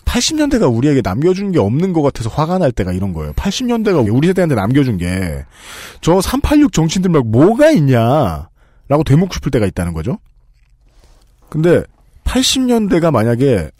[0.04, 3.32] 80년대가 우리에게 남겨준 게 없는 것 같아서 화가 날 때가 이런 거예요.
[3.34, 5.44] 80년대가 우리 세대한테 남겨준 게
[6.00, 8.48] 저 386 정치인들 말고 뭐가 있냐
[8.90, 10.18] 라고 되묻고 싶을 때가 있다는 거죠.
[11.48, 11.84] 근데
[12.24, 13.70] 80년대가 만약에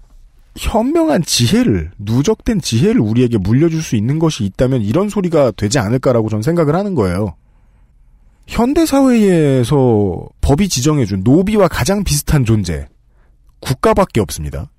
[0.57, 6.43] 현명한 지혜를 누적된 지혜를 우리에게 물려줄 수 있는 것이 있다면 이런 소리가 되지 않을까라고 저는
[6.43, 7.35] 생각을 하는 거예요.
[8.47, 12.87] 현대 사회에서 법이 지정해준 노비와 가장 비슷한 존재
[13.61, 14.71] 국가밖에 없습니다.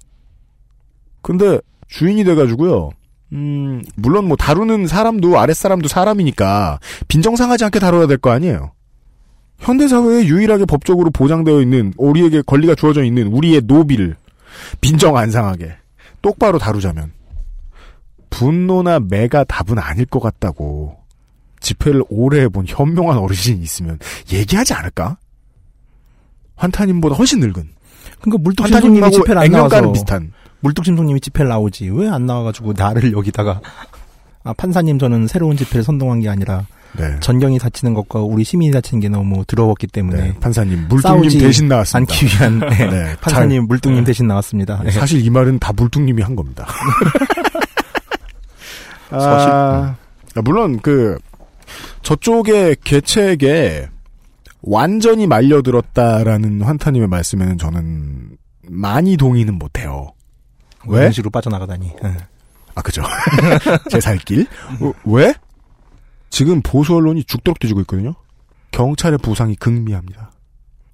[1.22, 1.60] 근데
[1.90, 2.90] 주인이 돼가지고요.
[3.34, 6.80] 음, 물론 뭐 다루는 사람도 아랫 사람도 사람이니까
[7.10, 8.72] 빈정상하지 않게 다뤄야 될 거 아니에요.
[9.62, 14.16] 현대사회에 유일하게 법적으로 보장되어 있는 우리에게 권리가 주어져 있는 우리의 노비를
[14.82, 15.76] 빈정 안 상하게
[16.22, 17.12] 똑바로 다루자면
[18.30, 20.98] 분노나 매가 답은 아닐 것 같다고
[21.60, 24.00] 집회를 오래 해본 현명한 어르신이 있으면
[24.32, 25.18] 얘기하지 않을까?
[26.56, 27.70] 환타님보다 훨씬 늙은.
[28.20, 30.32] 그러니까 물뚝심송님이 집회를 안 나와서 비슷한.
[30.62, 31.90] 물뚝심송님이 집회를 나오지.
[31.90, 33.62] 왜 안 나와가지고 나를 여기다가.
[34.44, 36.66] 아 판사님 저는 새로운 집회를 선동한 게 아니라
[36.98, 37.18] 네.
[37.22, 42.14] 전경이 다치는 것과 우리 시민이 다치는 게 너무 더러웠기 때문에 네, 판사님 물뚱님 대신 나왔습니다.
[42.14, 44.06] 않기 위한 네, 네, 판사님 잘- 물뚱님 네.
[44.06, 44.82] 대신 나왔습니다.
[44.84, 44.92] 네.
[44.92, 46.68] 사실 이 말은 다 물뚱님이 한 겁니다.
[49.10, 49.96] 사실, 아,
[50.44, 51.18] 물론 그
[52.02, 53.90] 저쪽의 개체에게
[54.62, 58.38] 완전히 말려들었다라는 환타님의 말씀에는 저는
[58.70, 60.12] 많이 동의는 못해요.
[60.88, 61.02] 왜?
[61.02, 61.92] 이런 식으로 빠져나가다니.
[62.04, 62.18] 예.
[62.76, 63.04] 아 그죠.
[63.90, 64.48] 제 살길.
[64.80, 65.34] 어, 왜?
[66.32, 68.16] 지금 보수 언론이 죽도록 뒤지고 있거든요.
[68.72, 70.32] 경찰의 부상이 극미합니다.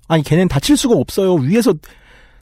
[0.10, 1.36] 아니 걔는 다칠 수가 없어요.
[1.36, 1.74] 위에서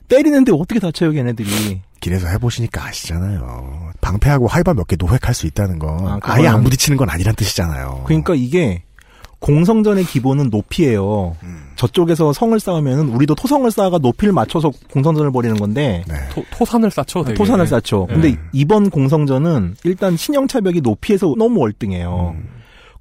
[0.08, 1.82] 때리는데 어떻게 다쳐요 걔네들이.
[2.00, 3.90] 길에서 해보시니까 아시잖아요.
[4.00, 8.02] 방패하고 하이바 몇 개 노획할 수 있다는 건 아, 아, 예안 부딪히는 건 아니란 뜻이잖아요.
[8.06, 8.82] 그러니까 이게
[9.40, 11.36] 공성전의 기본은 높이예요.
[11.42, 11.70] 음.
[11.76, 16.14] 저쪽에서 성을 쌓으면 우리도 토성을 쌓아가 높이를 맞춰서 공성전을 벌이는 건데 네.
[16.32, 17.22] 토, 토산을 쌓죠.
[17.24, 17.34] 되게.
[17.34, 18.06] 토산을 쌓죠.
[18.08, 18.14] 네.
[18.14, 22.34] 근데 이번 공성전은 일단 신형 차벽이 높이에서 너무 월등해요.
[22.38, 22.48] 음.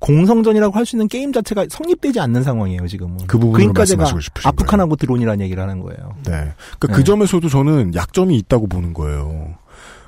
[0.06, 3.26] 공성전이라고 할 수 있는 게임 자체가 성립되지 않는 상황이에요 지금은.
[3.26, 6.16] 그 부분을 그러니까 말씀하시고 싶으신 아프칸하고 드론이라는 얘기를 하는 거예요.
[6.26, 6.54] 네.
[6.78, 6.94] 그러니까 네.
[6.94, 9.56] 그 점에서도 저는 약점이 있다고 보는 거예요.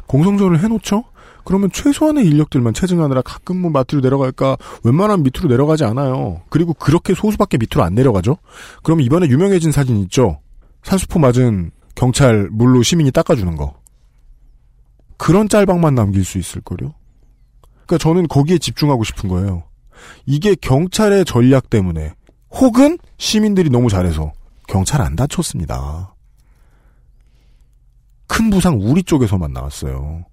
[0.05, 1.03] 공성전을 해놓죠?
[1.43, 6.41] 그러면 최소한의 인력들만 체증하느라 가끔 뭐 밑으로 내려갈까 웬만하면 밑으로 내려가지 않아요.
[6.49, 8.37] 그리고 그렇게 소수밖에 밑으로 안 내려가죠?
[8.83, 10.41] 그럼 이번에 유명해진 사진 있죠?
[10.83, 13.73] 산수포 맞은 경찰 물로 시민이 닦아주는 거.
[15.17, 16.93] 그런 짤방만 남길 수 있을걸요?
[17.87, 19.63] 그러니까 저는 거기에 집중하고 싶은 거예요.
[20.25, 22.13] 이게 경찰의 전략 때문에
[22.51, 24.33] 혹은 시민들이 너무 잘해서
[24.67, 26.13] 경찰 안 다쳤습니다.
[28.27, 30.25] 큰 부상 우리 쪽에서만 나왔어요.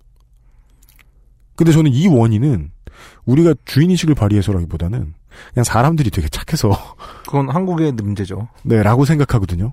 [1.56, 2.72] 근데 저는 이 원인은
[3.24, 5.14] 우리가 주인의식을 발휘해서라기보다는
[5.52, 6.70] 그냥 사람들이 되게 착해서
[7.24, 8.48] 그건 한국의 문제죠.
[8.62, 9.72] 네 라고 생각하거든요.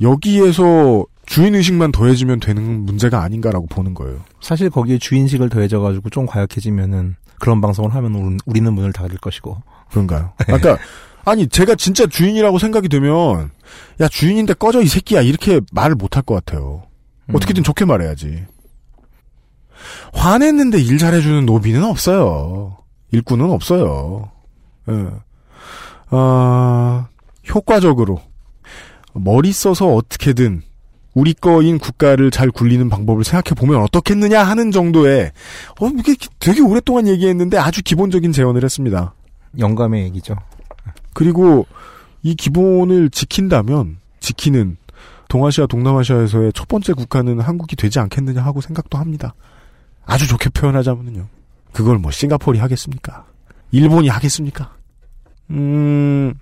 [0.00, 4.20] 여기에서 주인 의식만 더해지면 되는 문제가 아닌가라고 보는 거예요.
[4.40, 9.56] 사실 거기에 주인식을 더해져가지고 좀 과약해지면은 그런 방송을 하면 우리- 우리는 문을 닫을 것이고.
[9.90, 10.32] 그런가요?
[10.48, 10.78] 아까
[11.24, 13.50] 아니 제가 진짜 주인이라고 생각이 되면
[14.00, 16.82] 야 주인인데 꺼져 이 새끼야 이렇게 말을 못 할 것 같아요.
[17.32, 18.44] 어떻게든 좋게 말해야지.
[20.12, 22.76] 화냈는데 일 잘해주는 노비는 없어요.
[23.10, 24.30] 일꾼은 없어요.
[24.88, 25.08] 예.
[26.10, 27.08] 아,
[27.54, 28.20] 효과적으로
[29.14, 30.62] 머리 써서 어떻게든
[31.14, 35.32] 우리 거인 국가를 잘 굴리는 방법을 생각해 보면 어떻겠느냐 하는 정도의
[35.80, 39.14] 어 이게 되게 오랫동안 얘기했는데 아주 기본적인 제언을 했습니다.
[39.58, 40.36] 영감의 얘기죠.
[41.12, 41.66] 그리고
[42.22, 44.76] 이 기본을 지킨다면 지키는
[45.28, 49.34] 동아시아 동남아시아에서의 첫 번째 국가는 한국이 되지 않겠느냐 하고 생각도 합니다.
[50.04, 51.26] 아주 좋게 표현하자면요.
[51.72, 53.24] 그걸 뭐 싱가포르이 하겠습니까?
[53.70, 54.74] 일본이 하겠습니까?
[55.50, 56.34] 음,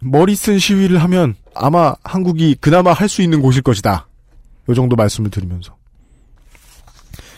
[0.00, 4.06] 머리 쓴 시위를 하면 아마 한국이 그나마 할 수 있는 곳일 것이다.
[4.68, 5.76] 요 정도 말씀을 드리면서.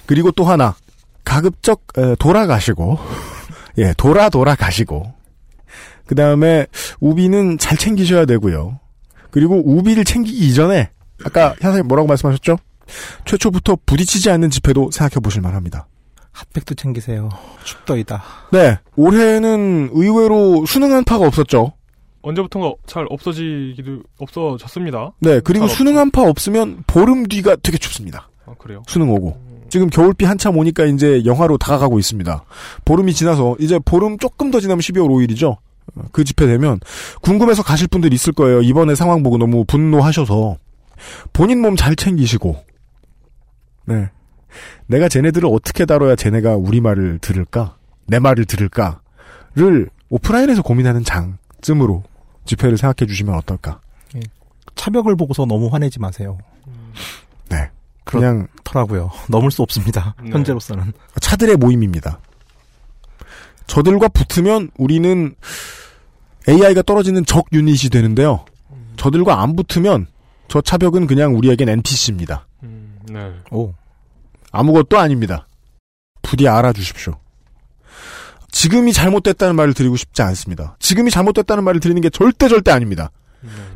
[0.07, 0.75] 그리고 또 하나,
[1.25, 2.99] 가급적 에, 돌아가시고,
[3.79, 5.13] 예, 돌아 돌아가시고,
[6.07, 6.67] 그 다음에
[7.01, 8.79] 우비는 잘 챙기셔야 되고요.
[9.31, 10.91] 그리고 우비를 챙기기 이전에
[11.25, 12.59] 아까 선생님 뭐라고 말씀하셨죠?
[13.25, 15.87] 최초부터 부딪히지 않는 집회도 생각해 보실 만합니다.
[16.33, 17.31] 핫팩도 챙기세요.
[17.65, 18.23] 춥더이다.
[18.53, 21.73] 네, 올해는 의외로 수능 한 파가 없었죠.
[22.25, 25.13] 언제부턴가 잘 없어지기도 없어졌습니다.
[25.21, 28.29] 네, 그리고 잘 수능 한 파 없으면 보름 뒤가 되게 춥습니다.
[28.47, 28.83] 아, 그래요?
[28.87, 29.43] 수능 오고.
[29.69, 32.45] 지금 겨울비 한참 오니까 이제 영하로 다가가고 있습니다.
[32.85, 35.57] 보름이 지나서 이제 보름 조금 더 지나면 12월 5일이죠.
[36.13, 36.79] 그 집회 되면
[37.23, 38.63] 궁금해서 가실 분들 있을 거예요.
[38.63, 40.57] 이번에 상황 보고 너무 분노하셔서
[41.33, 42.57] 본인 몸 잘 챙기시고
[43.87, 44.09] 네.
[44.87, 47.77] 내가 쟤네들을 어떻게 다뤄야 쟤네가 우리 말을 들을까?
[48.07, 52.05] 내 말을 들을까?를 오프라인에서 고민하는 장쯤으로
[52.45, 53.81] 집회를 생각해 주시면 어떨까?
[54.75, 56.39] 차벽을 보고서 너무 화내지 마세요.
[57.49, 57.71] 네.
[58.05, 59.11] 그냥 그렇더라고요.
[59.31, 60.15] 넘을 수 없습니다.
[60.23, 60.31] 네.
[60.31, 60.93] 현재로서는.
[61.21, 62.19] 차들의 모임입니다.
[63.67, 65.35] 저들과 붙으면 우리는
[66.49, 68.45] AI가 떨어지는 적 유닛이 되는데요.
[68.97, 70.07] 저들과 안 붙으면
[70.49, 72.47] 저 차벽은 그냥 우리에겐 NPC입니다.
[72.63, 73.33] 음, 네.
[73.51, 73.73] 오.
[74.53, 75.47] 아무것도 아닙니다.
[76.23, 77.15] 부디 알아주십시오.
[78.55, 80.77] 지금이 잘못됐다는 말을 드리고 싶지 않습니다.
[80.79, 83.11] 지금이 잘못됐다는 말을 드리는 게 절대 절대 아닙니다.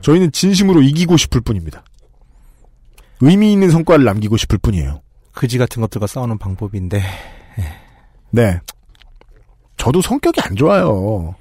[0.03, 1.83] 저희는 진심으로 이기고 싶을 뿐입니다.
[3.21, 5.03] 의미 있는 성과를 남기고 싶을 뿐이에요.
[5.33, 7.03] 그지 같은 것들과 싸우는 방법인데.
[8.31, 8.61] 네.
[9.77, 11.35] 저도 성격이 안 좋아요.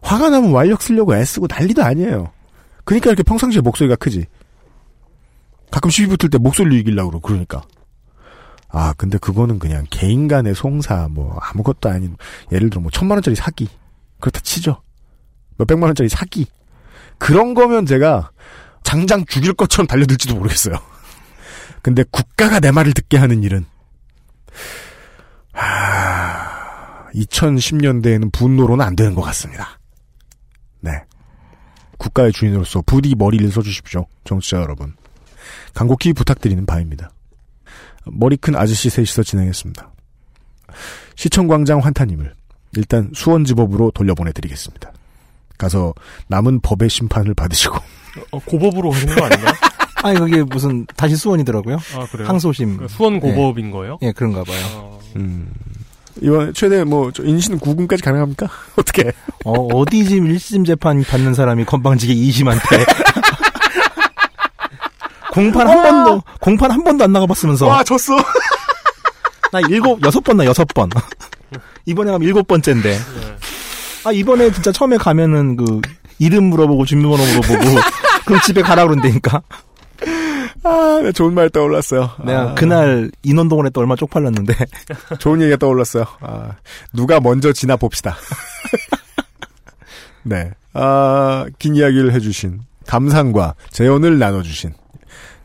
[0.00, 2.32] 화가 나면 완력 쓰려고 애쓰고 난리도 아니에요.
[2.84, 4.24] 그러니까 이렇게 평상시에 목소리가 크지.
[5.70, 7.62] 가끔 시비 붙을 때 목소리를 이기려고 그러고 그러니까.
[8.72, 12.16] 아, 근데 그거는 그냥 개인 간의 송사, 뭐, 아무것도 아닌,
[12.50, 13.68] 예를 들어 뭐, 천만 원짜리 사기.
[14.18, 14.82] 그렇다 치죠.
[15.58, 16.46] 몇백만 원짜리 사기.
[17.18, 18.32] 그런 거면 제가
[18.82, 20.76] 장장 죽일 것처럼 달려들지도 모르겠어요.
[21.82, 23.66] 근데 국가가 내 말을 듣게 하는 일은,
[25.52, 29.78] 하, 2010년대에는 분노로는 안 되는 것 같습니다.
[30.80, 31.04] 네.
[31.98, 34.06] 국가의 주인으로서 부디 머리를 써주십시오.
[34.24, 34.94] 정치자 여러분.
[35.74, 37.10] 간곡히 부탁드리는 바입니다.
[38.06, 39.90] 머리 큰 아저씨 셋이서 진행했습니다.
[41.16, 42.32] 시청광장 환타님을
[42.76, 44.92] 일단 수원지법으로 돌려보내드리겠습니다.
[45.58, 45.94] 가서
[46.28, 47.76] 남은 법의 심판을 받으시고
[48.32, 49.54] 어, 고법으로 하시는 거 아닌가요?
[50.02, 51.76] 아니, 그게 무슨, 다시 수원이더라고요.
[51.94, 52.26] 아, 그래요?
[52.28, 52.76] 항소심.
[52.78, 53.98] 그 수원 고법인 거예요?
[54.02, 54.58] 예, 그런가 봐요.
[54.74, 55.48] 어, 음,
[56.20, 58.48] 이번 최대 뭐저 인신 구금까지 가능합니까?
[58.76, 59.12] 어떻게?
[59.44, 62.60] 어, 어디 집 1심 재판 받는 사람이 건방지게 2심한테.
[65.32, 67.66] 공판 한 번도, 공판 한 번도 안 나가봤으면서.
[67.66, 68.14] 와 졌어.
[69.50, 70.90] 나 일곱, 여섯 번 나 여섯 번.
[71.86, 72.98] 이번에 가면 일곱 번째인데.
[74.04, 75.80] 아, 이번에 진짜 처음에 가면은 그,
[76.18, 77.76] 이름 물어보고 주민번호 물어보고,
[78.26, 79.42] 그럼 집에 가라 그런다니까.
[80.64, 82.10] 아, 네, 좋은 말 떠올랐어요.
[82.24, 84.54] 내가 아, 그날 인원동원에 또 얼마 쪽팔렸는데.
[85.18, 86.04] 좋은 얘기가 떠올랐어요.
[86.20, 86.52] 아,
[86.92, 88.16] 누가 먼저 지나 봅시다.
[90.24, 90.50] 네.
[90.74, 94.72] 아, 긴 이야기를 해주신, 감상과 재연을 나눠주신,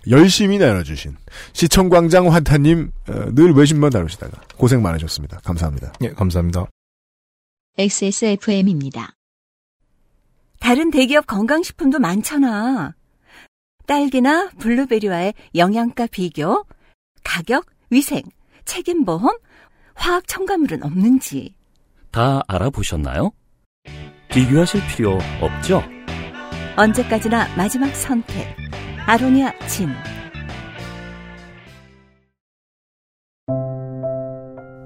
[0.09, 1.17] 열심히 나눠주신,
[1.53, 5.39] 시청광장 환타님, 어, 늘 외신만 다루시다가 고생 많으셨습니다.
[5.39, 5.93] 감사합니다.
[6.01, 6.67] 예, 감사합니다.
[7.77, 9.13] XSFM입니다.
[10.59, 12.95] 다른 대기업 건강식품도 많잖아.
[13.85, 16.65] 딸기나 블루베리와의 영양가 비교,
[17.23, 18.21] 가격, 위생,
[18.65, 19.38] 책임보험,
[19.93, 21.55] 화학 첨가물은 없는지.
[22.11, 23.31] 다 알아보셨나요?
[24.29, 25.84] 비교하실 필요 없죠?
[26.75, 28.55] 언제까지나 마지막 선택.
[29.09, 29.88] 아로니아 진.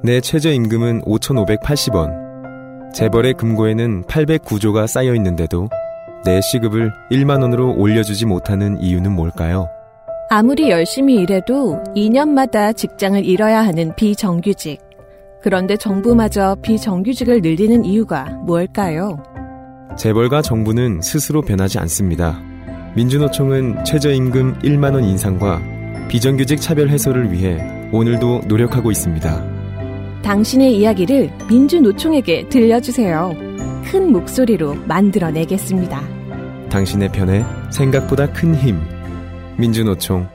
[0.04, 2.94] 내 최저임금은 5,580원.
[2.94, 5.70] 재벌의 금고에는 809조가 쌓여 있는데도
[6.24, 9.68] 내 시급을 1만원으로 올려주지 못하는 이유는 뭘까요?
[10.30, 14.80] 아무리 열심히 일해도 2년마다 직장을 잃어야 하는 비정규직.
[15.42, 19.18] 그런데 정부마저 비정규직을 늘리는 이유가 뭘까요?
[19.98, 22.51] 재벌과 정부는 스스로 변하지 않습니다.
[22.94, 25.62] 민주노총은 최저임금 1만원 인상과
[26.10, 27.58] 비정규직 차별 해소를 위해
[27.94, 30.22] 오늘도 노력하고 있습니다.
[30.24, 33.34] 당신의 이야기를 민주노총에게 들려주세요.
[33.86, 36.70] 큰 목소리로 만들어내겠습니다.
[36.70, 38.78] 당신의 편에 생각보다 큰 힘.
[39.58, 40.28] 민주노총.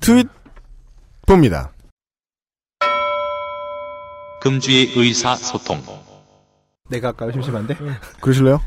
[0.00, 0.28] 트윗
[1.26, 1.72] 봅니다.
[4.40, 5.78] 금주의 의사소통.
[6.88, 7.76] 내가 아까 심심한데?
[8.20, 8.60] 그러실래요?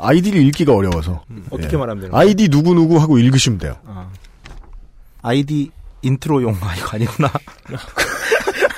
[0.00, 1.22] 아이디를 읽기가 어려워서.
[1.50, 1.76] 어떻게 예.
[1.76, 2.20] 말하면 거야?
[2.20, 3.76] 아이디 누구누구 하고 읽으시면 돼요.
[3.86, 4.08] 아.
[5.22, 5.70] 아이디
[6.02, 7.30] 인트로용 아 이거 아니구나.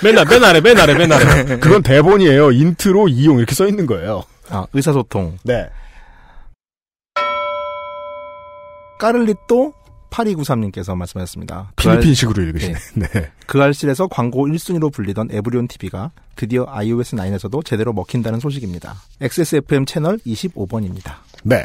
[0.03, 1.59] 맨, 아- 맨 아래, 맨 아래, 맨 아래.
[1.59, 2.53] 그건 대본이에요.
[2.53, 4.23] 인트로 이용 이렇게 써 있는 거예요.
[4.49, 5.39] 아, 의사소통.
[5.45, 5.69] 네.
[8.99, 9.73] 까를리또
[10.11, 11.73] 8293님께서 말씀하셨습니다.
[11.77, 12.75] 필리핀식으로 읽으시네.
[13.13, 13.31] 네.
[13.47, 18.95] 그 알실에서 광고 1순위로 불리던 에브리온 TV가 드디어 iOS 9에서도 제대로 먹힌다는 소식입니다.
[19.21, 21.15] XSFM 채널 25번입니다.
[21.45, 21.65] 네.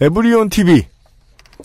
[0.00, 0.86] 에브리온 TV.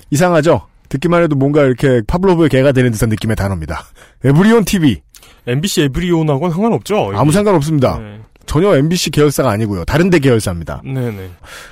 [0.09, 0.67] 이상하죠?
[0.89, 3.83] 듣기만 해도 뭔가 이렇게 파블로브의 개가 되는 듯한 느낌의 단어입니다.
[4.23, 5.01] 에브리온 TV.
[5.47, 7.11] MBC 에브리온하고는 상관없죠?
[7.15, 7.97] 아무 상관없습니다.
[7.97, 8.19] 네.
[8.45, 9.85] 전혀 MBC 계열사가 아니고요.
[9.85, 10.81] 다른 데 계열사입니다.
[10.83, 11.29] 네네.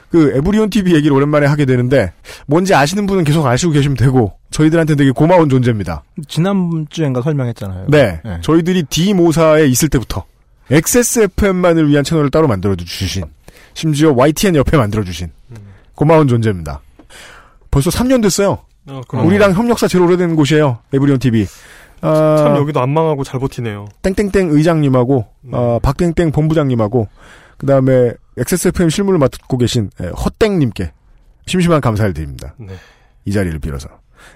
[0.10, 2.14] 그 에브리온 TV 얘기를 오랜만에 하게 되는데
[2.48, 6.04] 뭔지 아시는 분은 계속 아시고 계시면 되고 저희들한테 되게 고마운 존재입니다.
[6.28, 7.88] 지난주엔가 설명했잖아요.
[7.90, 8.22] 네.
[8.42, 10.26] 저희들이 D모사에 있을 때부터
[10.70, 13.24] XSFM만을 위한 채널을 따로 만들어 주신
[13.74, 15.30] 심지어 YTN 옆에 만들어 주신
[15.96, 16.82] 고마운 존재입니다.
[17.70, 18.60] 벌써 3년 됐어요.
[18.88, 19.28] 어, 그럼.
[19.28, 20.80] 우리랑 협력사 제일 오래된 곳이에요.
[20.94, 21.46] 에브리온 TV.
[22.02, 23.86] 아, 참 여기도 안 망하고 잘 버티네요.
[24.02, 27.08] 땡땡땡 의장님하고 어, 박땡땡 본부장님하고
[27.58, 30.92] 그 다음에 XSFM 실무를 맡고 계신 예, 헛땡님께
[31.46, 32.56] 심심한 감사를 드립니다.
[32.58, 32.74] 네.
[33.26, 33.88] 이 자리를 빌어서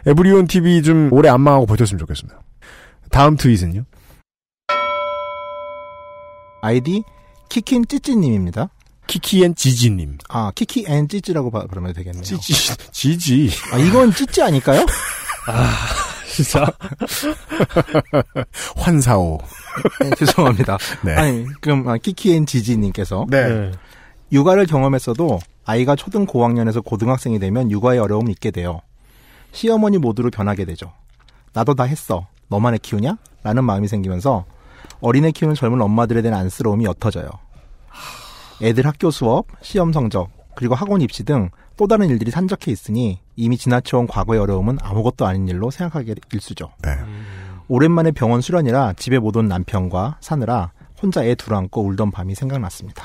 [0.06, 2.40] 에브리온 TV 좀 오래 안 망하고 버텼으면 좋겠습니다.
[3.10, 3.84] 다음 트윗은요?
[6.62, 7.04] 아이디
[7.50, 8.70] 키킨 찌찌님입니다.
[9.08, 10.18] 키키앤 지지님.
[10.30, 12.24] 아 키키앤 찌찌라고 바- 그러면 되겠네요.
[12.24, 12.54] 찌찌
[12.92, 13.50] 지지.
[13.72, 14.84] 아 이건 찌찌 아닐까요?
[15.48, 15.76] 아
[16.36, 16.66] 진짜
[18.76, 19.38] 환사오.
[20.02, 20.78] 네, 죄송합니다.
[21.04, 21.16] 네.
[21.16, 23.72] 아니 그럼 아, 키키앤 지지님께서 네.
[24.34, 28.82] 육아를 경험했어도 아이가 초등 고학년에서 고등학생이 되면 육아에 어려움이 있게 돼요.
[29.54, 30.92] 시어머니 모드로 변하게 되죠.
[31.54, 32.28] 나도 다 했어.
[32.50, 33.18] 너만 애 키우냐?
[33.44, 34.44] 라는 마음이 생기면서
[35.00, 37.30] 어린애 키우는 젊은 엄마들에 대한 안쓰러움이 옅어져요.
[38.62, 43.58] 애들 학교 수업, 시험 성적, 그리고 학원 입시 등 또 다른 일들이 산적해 있으니 이미
[43.58, 46.70] 지나쳐온 과거의 어려움은 아무것도 아닌 일로 생각하게 일수죠.
[46.82, 46.92] 네.
[47.68, 50.72] 오랜만에 병원 수련이라 집에 못 온 남편과 사느라
[51.02, 53.04] 혼자 애 둘 안고 울던 밤이 생각났습니다.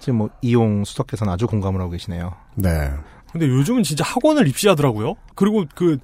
[0.00, 2.32] 지금 뭐 이용 수석께서는 아주 공감을 하고 계시네요.
[2.56, 2.90] 네.
[3.32, 5.14] 근데 요즘은 진짜 학원을 입시하더라고요.
[5.34, 5.98] 그리고 그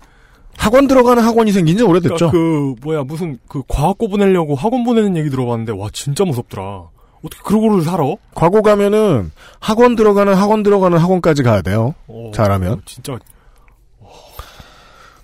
[0.57, 2.31] 학원 들어가는 학원이 생긴 지 오래됐죠.
[2.31, 6.91] 그러니까 그 뭐야 무슨 그 과학 고 보내려고 학원 보내는 얘기 들어봤는데 와 진짜 무섭더라.
[7.25, 8.05] 어떻게 그러고를 살아?
[8.35, 9.31] 과거 가면은
[9.61, 11.95] 학원 들어가는 학원 들어가는 학원까지 가야 돼요.
[12.09, 12.83] 어, 잘하면.
[12.85, 13.13] 진짜.
[13.13, 14.11] 와.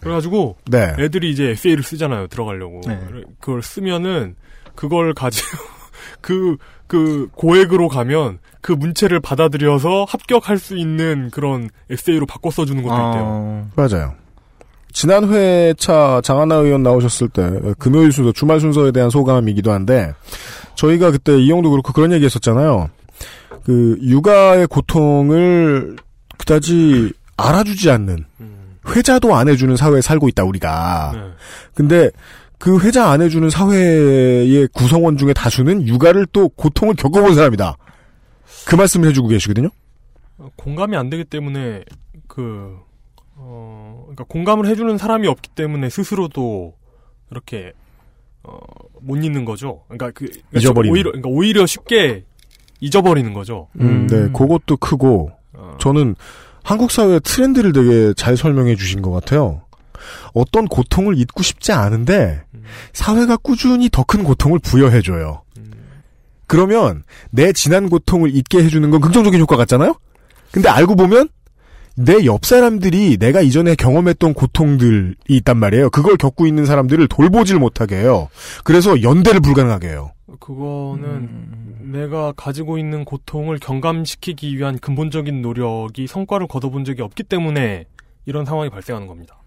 [0.00, 0.94] 그래가지고 네.
[0.98, 2.28] 애들이 이제 에세이를 쓰잖아요.
[2.28, 2.80] 들어가려고.
[2.86, 2.98] 네.
[3.40, 4.36] 그걸 쓰면은
[4.74, 5.48] 그걸 가지고
[6.20, 6.56] 그,
[6.86, 13.10] 그 고액으로 가면 그 문체를 받아들여서 합격할 수 있는 그런 에세이로 바꿔 써주는 것도 아.
[13.10, 13.66] 있대요.
[13.74, 14.14] 맞아요.
[14.98, 17.48] 지난 회차 장하나 의원 나오셨을 때
[17.78, 20.12] 금요일 순서 주말 순서에 대한 소감이기도 한데
[20.74, 22.90] 저희가 그때 이용도 그렇고 그런 얘기 했었잖아요.
[23.62, 25.94] 그 육아의 고통을
[26.36, 28.24] 그다지 알아주지 않는
[28.88, 31.12] 회자도 안 해주는 사회에 살고 있다 우리가.
[31.74, 32.10] 근데
[32.58, 37.76] 그 회자 안 해주는 사회의 구성원 중에 다수는 육아를 또 고통을 겪어본 사람이다.
[38.66, 39.68] 그 말씀을 해주고 계시거든요.
[40.56, 41.84] 공감이 안 되기 때문에
[42.26, 42.78] 그,
[43.40, 46.74] 어, 그러니까 공감을 해주는 사람이 없기 때문에 스스로도
[47.30, 47.72] 이렇게,
[48.42, 48.58] 어,
[49.00, 49.82] 못 잊는 거죠.
[49.88, 50.92] 그러니까 그, 그러니까 잊어버리는.
[50.92, 52.24] 오히려, 그러니까 오히려 쉽게
[52.80, 53.68] 잊어버리는 거죠.
[53.80, 55.30] 음, 네, 그것도 크고
[55.80, 56.14] 저는
[56.62, 59.62] 한국 사회의 트렌드를 되게 잘 설명해 주신 것 같아요.
[60.32, 62.42] 어떤 고통을 잊고 싶지 않은데
[62.92, 65.42] 사회가 꾸준히 더 큰 고통을 부여해 줘요.
[66.46, 69.94] 그러면 내 지난 고통을 잊게 해주는 건 긍정적인 효과 같잖아요.
[70.52, 71.28] 근데 알고 보면
[71.98, 75.90] 내 옆 사람들이 내가 이전에 경험했던 고통들이 있단 말이에요.
[75.90, 78.28] 그걸 겪고 있는 사람들을 돌보질 못하게 해요.
[78.64, 80.12] 그래서 연대를 불가능하게 해요.
[80.40, 81.28] 그거는
[81.92, 87.86] 내가 가지고 있는 고통을 경감시키기 위한 근본적인 노력이 성과를 거둬본 적이 없기 때문에
[88.26, 89.38] 이런 상황이 발생하는 겁니다.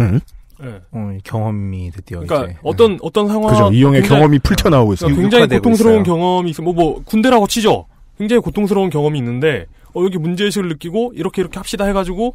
[0.00, 0.20] 응?
[0.60, 0.80] 네.
[0.90, 3.70] 어, 이 경험이 드디어 그러니까 이제 어떤 어떤 상황 그죠.
[3.72, 5.14] 이용의 경험이 풀쳐 나오고 있어요.
[5.14, 6.04] 그러니까 굉장히 고통스러운 있어요.
[6.04, 6.62] 경험이 있어.
[6.62, 7.86] 뭐, 뭐, 군대라고 치죠?
[8.18, 12.34] 굉장히 고통스러운 경험이 있는데, 어, 여기 문제의식을 느끼고, 이렇게 이렇게 합시다 해가지고,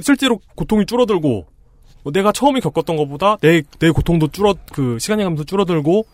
[0.00, 1.46] 실제로 고통이 줄어들고,
[2.04, 6.06] 어, 내가 처음에 겪었던 것보다 내, 내 고통도 줄어, 그, 시간이 가면서 줄어들고,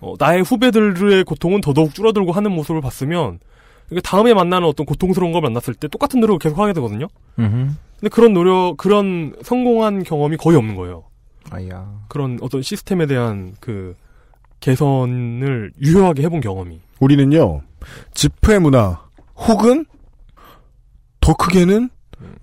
[0.00, 3.38] 어, 나의 후배들의 고통은 더더욱 줄어들고 하는 모습을 봤으면,
[3.90, 7.06] 이게 다음에 만나는 어떤 고통스러운 걸 만났을 때 똑같은 노력을 계속 하게 되거든요?
[7.38, 7.70] 음흠.
[8.00, 11.04] 근데 그런 노력, 그런 성공한 경험이 거의 없는 거예요.
[11.50, 11.86] 아야.
[12.08, 13.94] 그런 어떤 시스템에 대한 그
[14.60, 16.80] 개선을 유효하게 해본 경험이.
[17.00, 17.62] 우리는요,
[18.14, 19.00] 집회 문화,
[19.36, 19.86] 혹은
[21.26, 21.90] 더 크게는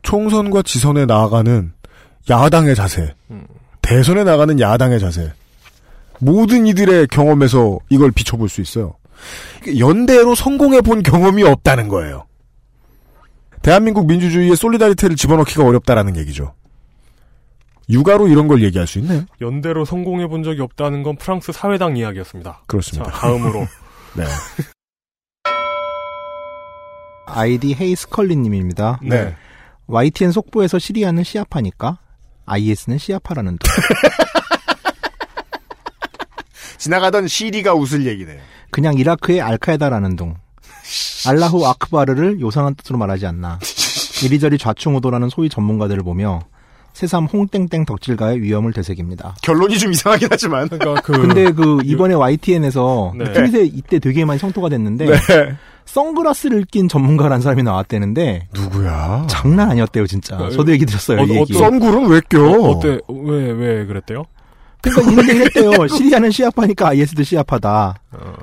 [0.02, 1.72] 총선과 지선에 나아가는
[2.30, 3.16] 야당의 자세,
[3.82, 5.32] 대선에 나가는 야당의 자세,
[6.20, 8.96] 모든 이들의 경험에서 이걸 비춰볼 수 있어요.
[9.80, 12.26] 연대로 성공해 본 경험이 없다는 거예요.
[13.62, 16.54] 대한민국 민주주의의 솔리다리티를 집어넣기가 어렵다라는 얘기죠.
[17.90, 19.24] 육아로 이런 걸 얘기할 수 있나요?
[19.40, 22.64] 연대로 성공해 본 적이 없다는 건 프랑스 사회당 이야기였습니다.
[22.68, 23.10] 그렇습니다.
[23.12, 23.66] 자, 다음으로.
[24.16, 24.26] 네.
[27.26, 29.00] 아이디 헤이스컬리님입니다.
[29.04, 29.36] 네.
[29.88, 32.00] YTN 속보에서 시리아는 시아파니까
[32.46, 33.74] IS는 시아파라는 둥.
[36.78, 38.40] 지나가던 시리가 웃을 얘기네요.
[38.72, 40.36] 그냥 이라크의 알카에다라는 둥.
[41.28, 43.60] 알라후 아크바르를 요상한 뜻으로 말하지 않나.
[44.24, 46.42] 이리저리 좌충우돌하는 소위 전문가들을 보며
[46.94, 49.36] 새삼 홍땡땡 덕질가의 위험을 되새깁니다.
[49.42, 50.70] 결론이 좀 이상하긴 하지만.
[50.70, 53.34] 그러니까 그 근데 그 이번에 YTN에서 네.
[53.34, 55.58] 트윗에 이때 되게 많이 성토가 됐는데 네.
[55.86, 59.28] 선글라스를 낀 전문가라는 사람이 나왔대는데 누구야?
[59.30, 60.38] 장난 아니었대요 진짜.
[60.38, 61.22] 그, 저도 얘기 들었어요.
[61.22, 61.54] 어, 이 얘기.
[61.54, 62.44] 썬굴은 왜 껴?
[62.44, 63.00] 어, 어때?
[63.10, 64.26] 왜, 왜 그랬대요?
[64.82, 65.88] 그러니까 이런 얘기를 했대요.
[65.88, 67.96] 시리아는 시아파니까 IS도 시아파다.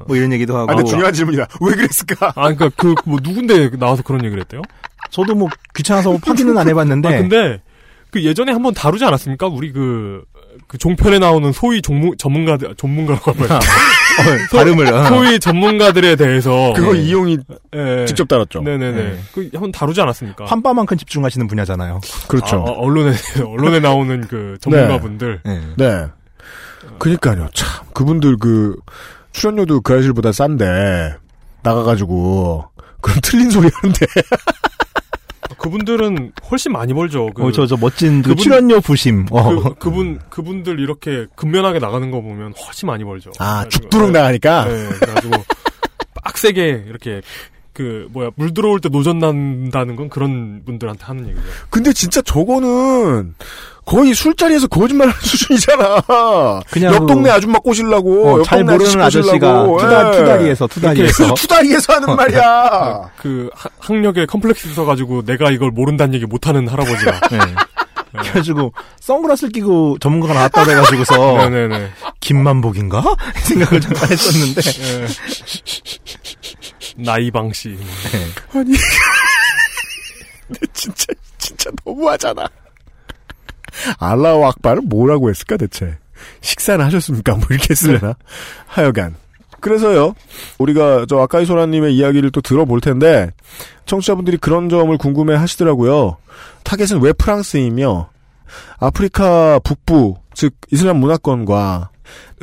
[0.07, 0.73] 뭐 이런 얘기도 하고.
[0.73, 1.47] 아, 근데 중요한 질문이다.
[1.61, 2.33] 왜 그랬을까?
[2.35, 4.63] 아, 그니까 그, 뭐, 누군데 나와서 그런 얘기를 했대요?
[5.11, 7.09] 저도 뭐 귀찮아서 확인은 안 해봤는데.
[7.09, 7.61] 아, 근데,
[8.11, 9.49] 그 예전에 한번 다루지 않았습니까?
[9.49, 10.25] 우리 그,
[10.67, 13.49] 그 종편에 나오는 소위 전문, 전문가들, 전문가라고 하면.
[14.21, 14.93] 어, 발음을.
[14.93, 15.05] 어.
[15.07, 16.73] 소위 전문가들에 대해서.
[16.75, 17.39] 그거 이용이
[17.75, 18.05] 예.
[18.07, 18.63] 직접 다뤘죠.
[18.63, 19.03] 네네네.
[19.03, 19.19] 네.
[19.33, 20.45] 그 한번 다루지 않았습니까?
[20.47, 22.01] 한바만큼 집중하시는 분야잖아요.
[22.29, 22.57] 그렇죠.
[22.57, 23.15] 아, 어, 언론에,
[23.45, 25.41] 언론에 나오는 그 전문가분들.
[25.45, 25.61] 네.
[25.77, 26.07] 네.
[26.99, 27.49] 그니까요.
[27.55, 28.77] 참, 그분들 그,
[29.33, 31.15] 출연료도 그 아실보다 싼데,
[31.63, 32.65] 나가가지고,
[33.01, 34.07] 그럼 틀린 소리 하는데.
[35.61, 37.31] 그분들은 훨씬 많이 벌죠.
[37.35, 39.27] 그, 어, 저, 저 멋진 그 그분- 출연료 부심.
[39.31, 39.63] 어.
[39.63, 43.31] 그, 그분, 그분들 이렇게 근면하게 나가는 거 보면 훨씬 많이 벌죠.
[43.39, 44.19] 아, 죽도록 네.
[44.19, 44.65] 나가니까?
[44.65, 45.37] 네, 그래가지고,
[46.25, 47.21] 빡세게, 이렇게,
[47.81, 51.43] 그, 뭐야, 물 들어올 때 노전 난다는 건 그런 분들한테 하는 얘기죠.
[51.71, 53.35] 근데 진짜 저거는,
[53.87, 56.03] 거의 술자리에서 거짓말하는 수준이잖아.
[56.71, 58.29] 그냥 옆 그- 동네 아줌마 꼬시려고.
[58.35, 59.67] 어, 옆잘 동네 모르는 아저씨 아저씨가.
[59.79, 60.19] 투다, 예.
[60.19, 61.33] 투다리에서, 투다리에서.
[61.35, 63.11] 투다리에서 하는 말이야.
[63.17, 67.21] 그, 하- 학력에 컴플렉스 있어가지고 내가 이걸 모른다는 얘기 못하는 할아버지가.
[67.33, 67.39] 네.
[68.19, 71.91] 그래가지고, 선글라스를 끼고 전문가가 나왔다고 해가지고서, 네네네.
[72.21, 73.03] 김만복인가?
[73.45, 74.61] 생각을 잠깐 했었는데.
[74.83, 75.07] 예.
[76.97, 77.79] 나이방 씨.
[78.53, 78.73] 아니.
[80.47, 81.07] 근데 진짜,
[81.39, 82.49] 진짜 너무하잖아.
[83.99, 85.97] 알라우 악바를 뭐라고 했을까, 대체?
[86.41, 87.35] 식사는 하셨습니까?
[87.35, 88.15] 뭐 이렇게 했으려나?
[88.67, 89.17] 하여간.
[89.61, 90.15] 그래서요,
[90.59, 93.31] 우리가 저 아까이 소라님의 이야기를 또 들어볼 텐데,
[93.87, 96.17] 청취자분들이 그런 점을 궁금해 하시더라고요.
[96.65, 98.09] 타겟은 왜 프랑스이며,
[98.79, 101.91] 아프리카 북부, 즉, 이슬람 문화권과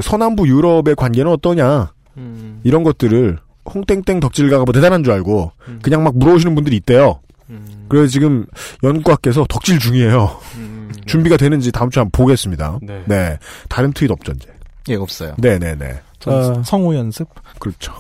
[0.02, 3.38] 서남부 유럽의 관계는 어떠냐, 음, 이런 것들을
[3.74, 7.20] 홍땡땡 덕질가가 뭐 대단한 줄 알고, 그냥 막 물어오시는 분들이 있대요.
[7.50, 8.46] 음, 그래서 지금
[8.84, 10.40] 연구학께서 덕질 중이에요.
[10.56, 11.02] 음, 네.
[11.06, 12.80] 준비가 되는지 다음 주에 한번 보겠습니다.
[12.82, 13.38] 네.
[13.70, 14.48] 다른 트윗 없던지.
[14.90, 15.36] 예, 없어요.
[15.38, 16.00] 네네네.
[16.20, 17.28] 전 어, 성우 연습?
[17.60, 17.94] 그렇죠.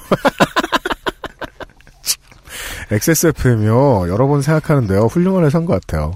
[2.91, 4.07] XSFM이요.
[4.09, 5.05] 여러 번 생각하는데요.
[5.07, 6.13] 훌륭한 회사인 것 같아요.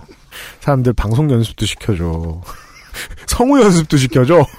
[0.61, 2.41] 사람들 방송 연습도 시켜줘.
[3.27, 4.45] 성우 연습도 시켜줘.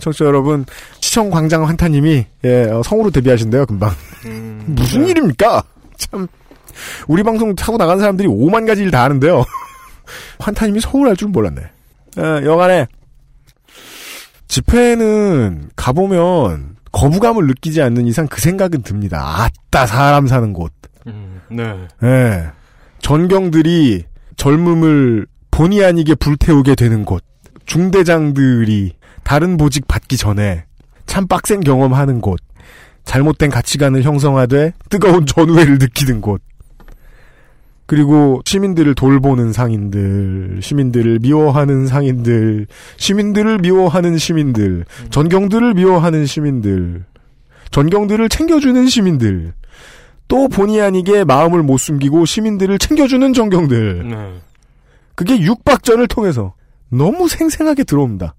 [0.00, 0.64] 청취자 여러분,
[1.00, 3.90] 시청 광장 환타님이, 예, 어, 성우로 데뷔하신대요, 금방.
[4.26, 5.10] 음, 무슨 네.
[5.10, 5.64] 일입니까?
[5.96, 6.28] 참.
[7.08, 9.44] 우리 방송 타고 나간 사람들이 5만 가지 일 다 하는데요.
[10.38, 11.62] 환타님이 성우를 할 줄 몰랐네.
[12.18, 12.86] 어, 여간에,
[14.48, 19.44] 집회는 가보면 거부감을 느끼지 않는 이상 그 생각은 듭니다.
[19.44, 20.72] 아따, 사람 사는 곳.
[21.06, 21.74] 음, 네.
[22.02, 22.46] 예.
[23.00, 24.04] 전경들이
[24.36, 27.22] 젊음을 본의 아니게 불태우게 되는 곳.
[27.66, 30.64] 중대장들이 다른 보직 받기 전에
[31.06, 32.40] 참 빡센 경험하는 곳.
[33.04, 36.40] 잘못된 가치관을 형성하되 뜨거운 전우회를 느끼는 곳.
[37.88, 42.66] 그리고 시민들을 돌보는 상인들, 시민들을 미워하는 상인들,
[42.98, 47.06] 시민들을 미워하는 시민들, 전경들을 미워하는 시민들,
[47.70, 49.54] 전경들을 챙겨주는 시민들,
[50.28, 54.06] 또 본의 아니게 마음을 못 숨기고 시민들을 챙겨주는 전경들.
[54.10, 54.34] 네.
[55.14, 56.52] 그게 육박전을 통해서
[56.90, 58.34] 너무 생생하게 들어옵니다.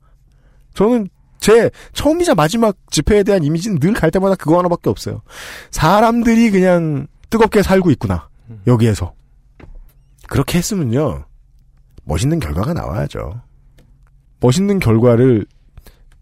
[0.76, 1.10] 저는
[1.40, 5.24] 제 처음이자 마지막 집회에 대한 이미지는 늘 갈 때마다 그거 하나밖에 없어요.
[5.72, 8.30] 사람들이 그냥 뜨겁게 살고 있구나.
[8.68, 9.14] 여기에서.
[10.30, 11.26] 그렇게 했으면요.
[12.04, 13.42] 멋있는 결과가 나와야죠.
[14.40, 15.46] 멋있는 결과를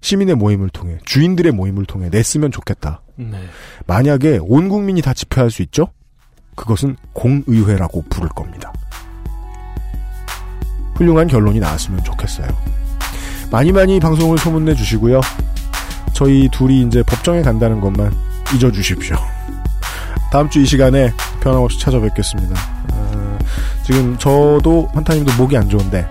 [0.02, 3.02] 시민의 모임을 통해, 주인들의 모임을 통해 냈으면 좋겠다.
[3.16, 3.38] 네.
[3.86, 5.88] 만약에 온 국민이 다 집회할 수 있죠?
[6.56, 8.72] 그것은 공의회라고 부를 겁니다.
[10.96, 12.48] 훌륭한 결론이 나왔으면 좋겠어요.
[13.52, 15.22] 많이 많이 방송을 소문내 주시고요.
[16.14, 18.12] 저희 둘이 이제 법정에 간다는 것만
[18.56, 19.16] 잊어주십시오.
[20.32, 21.12] 다음 주 이 시간에
[21.42, 22.77] 변함없이 찾아뵙겠습니다.
[23.48, 26.08] 어, 지금 저도 환타님도 목이 안 좋은데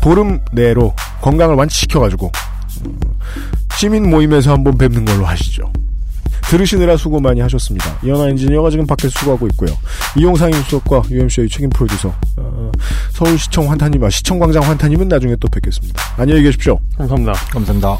[0.00, 2.30] 보름 내로 건강을 완치시켜가지고
[2.84, 2.98] 음,
[3.78, 5.72] 시민 모임에서 한번 뵙는 걸로 하시죠.
[6.48, 7.96] 들으시느라 수고 많이 하셨습니다.
[8.04, 9.70] 이현아 엔지니어가 지금 밖에서 수고하고 있고요.
[10.16, 12.70] 이용상 임수석과 UMC의 책임 프로듀서 어,
[13.12, 16.00] 서울시청 환타님, 아, 시청광장 환타님은 나중에 또 뵙겠습니다.
[16.16, 16.78] 안녕히 계십시오.
[16.96, 17.32] 감사합니다.
[17.50, 17.98] 감사합니다.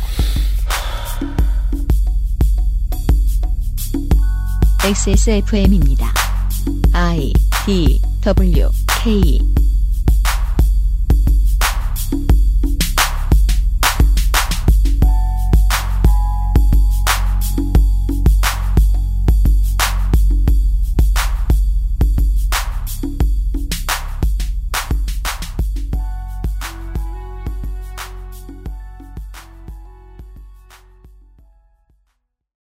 [4.84, 6.12] XSFM입니다.
[6.92, 7.32] I
[7.64, 9.38] D W K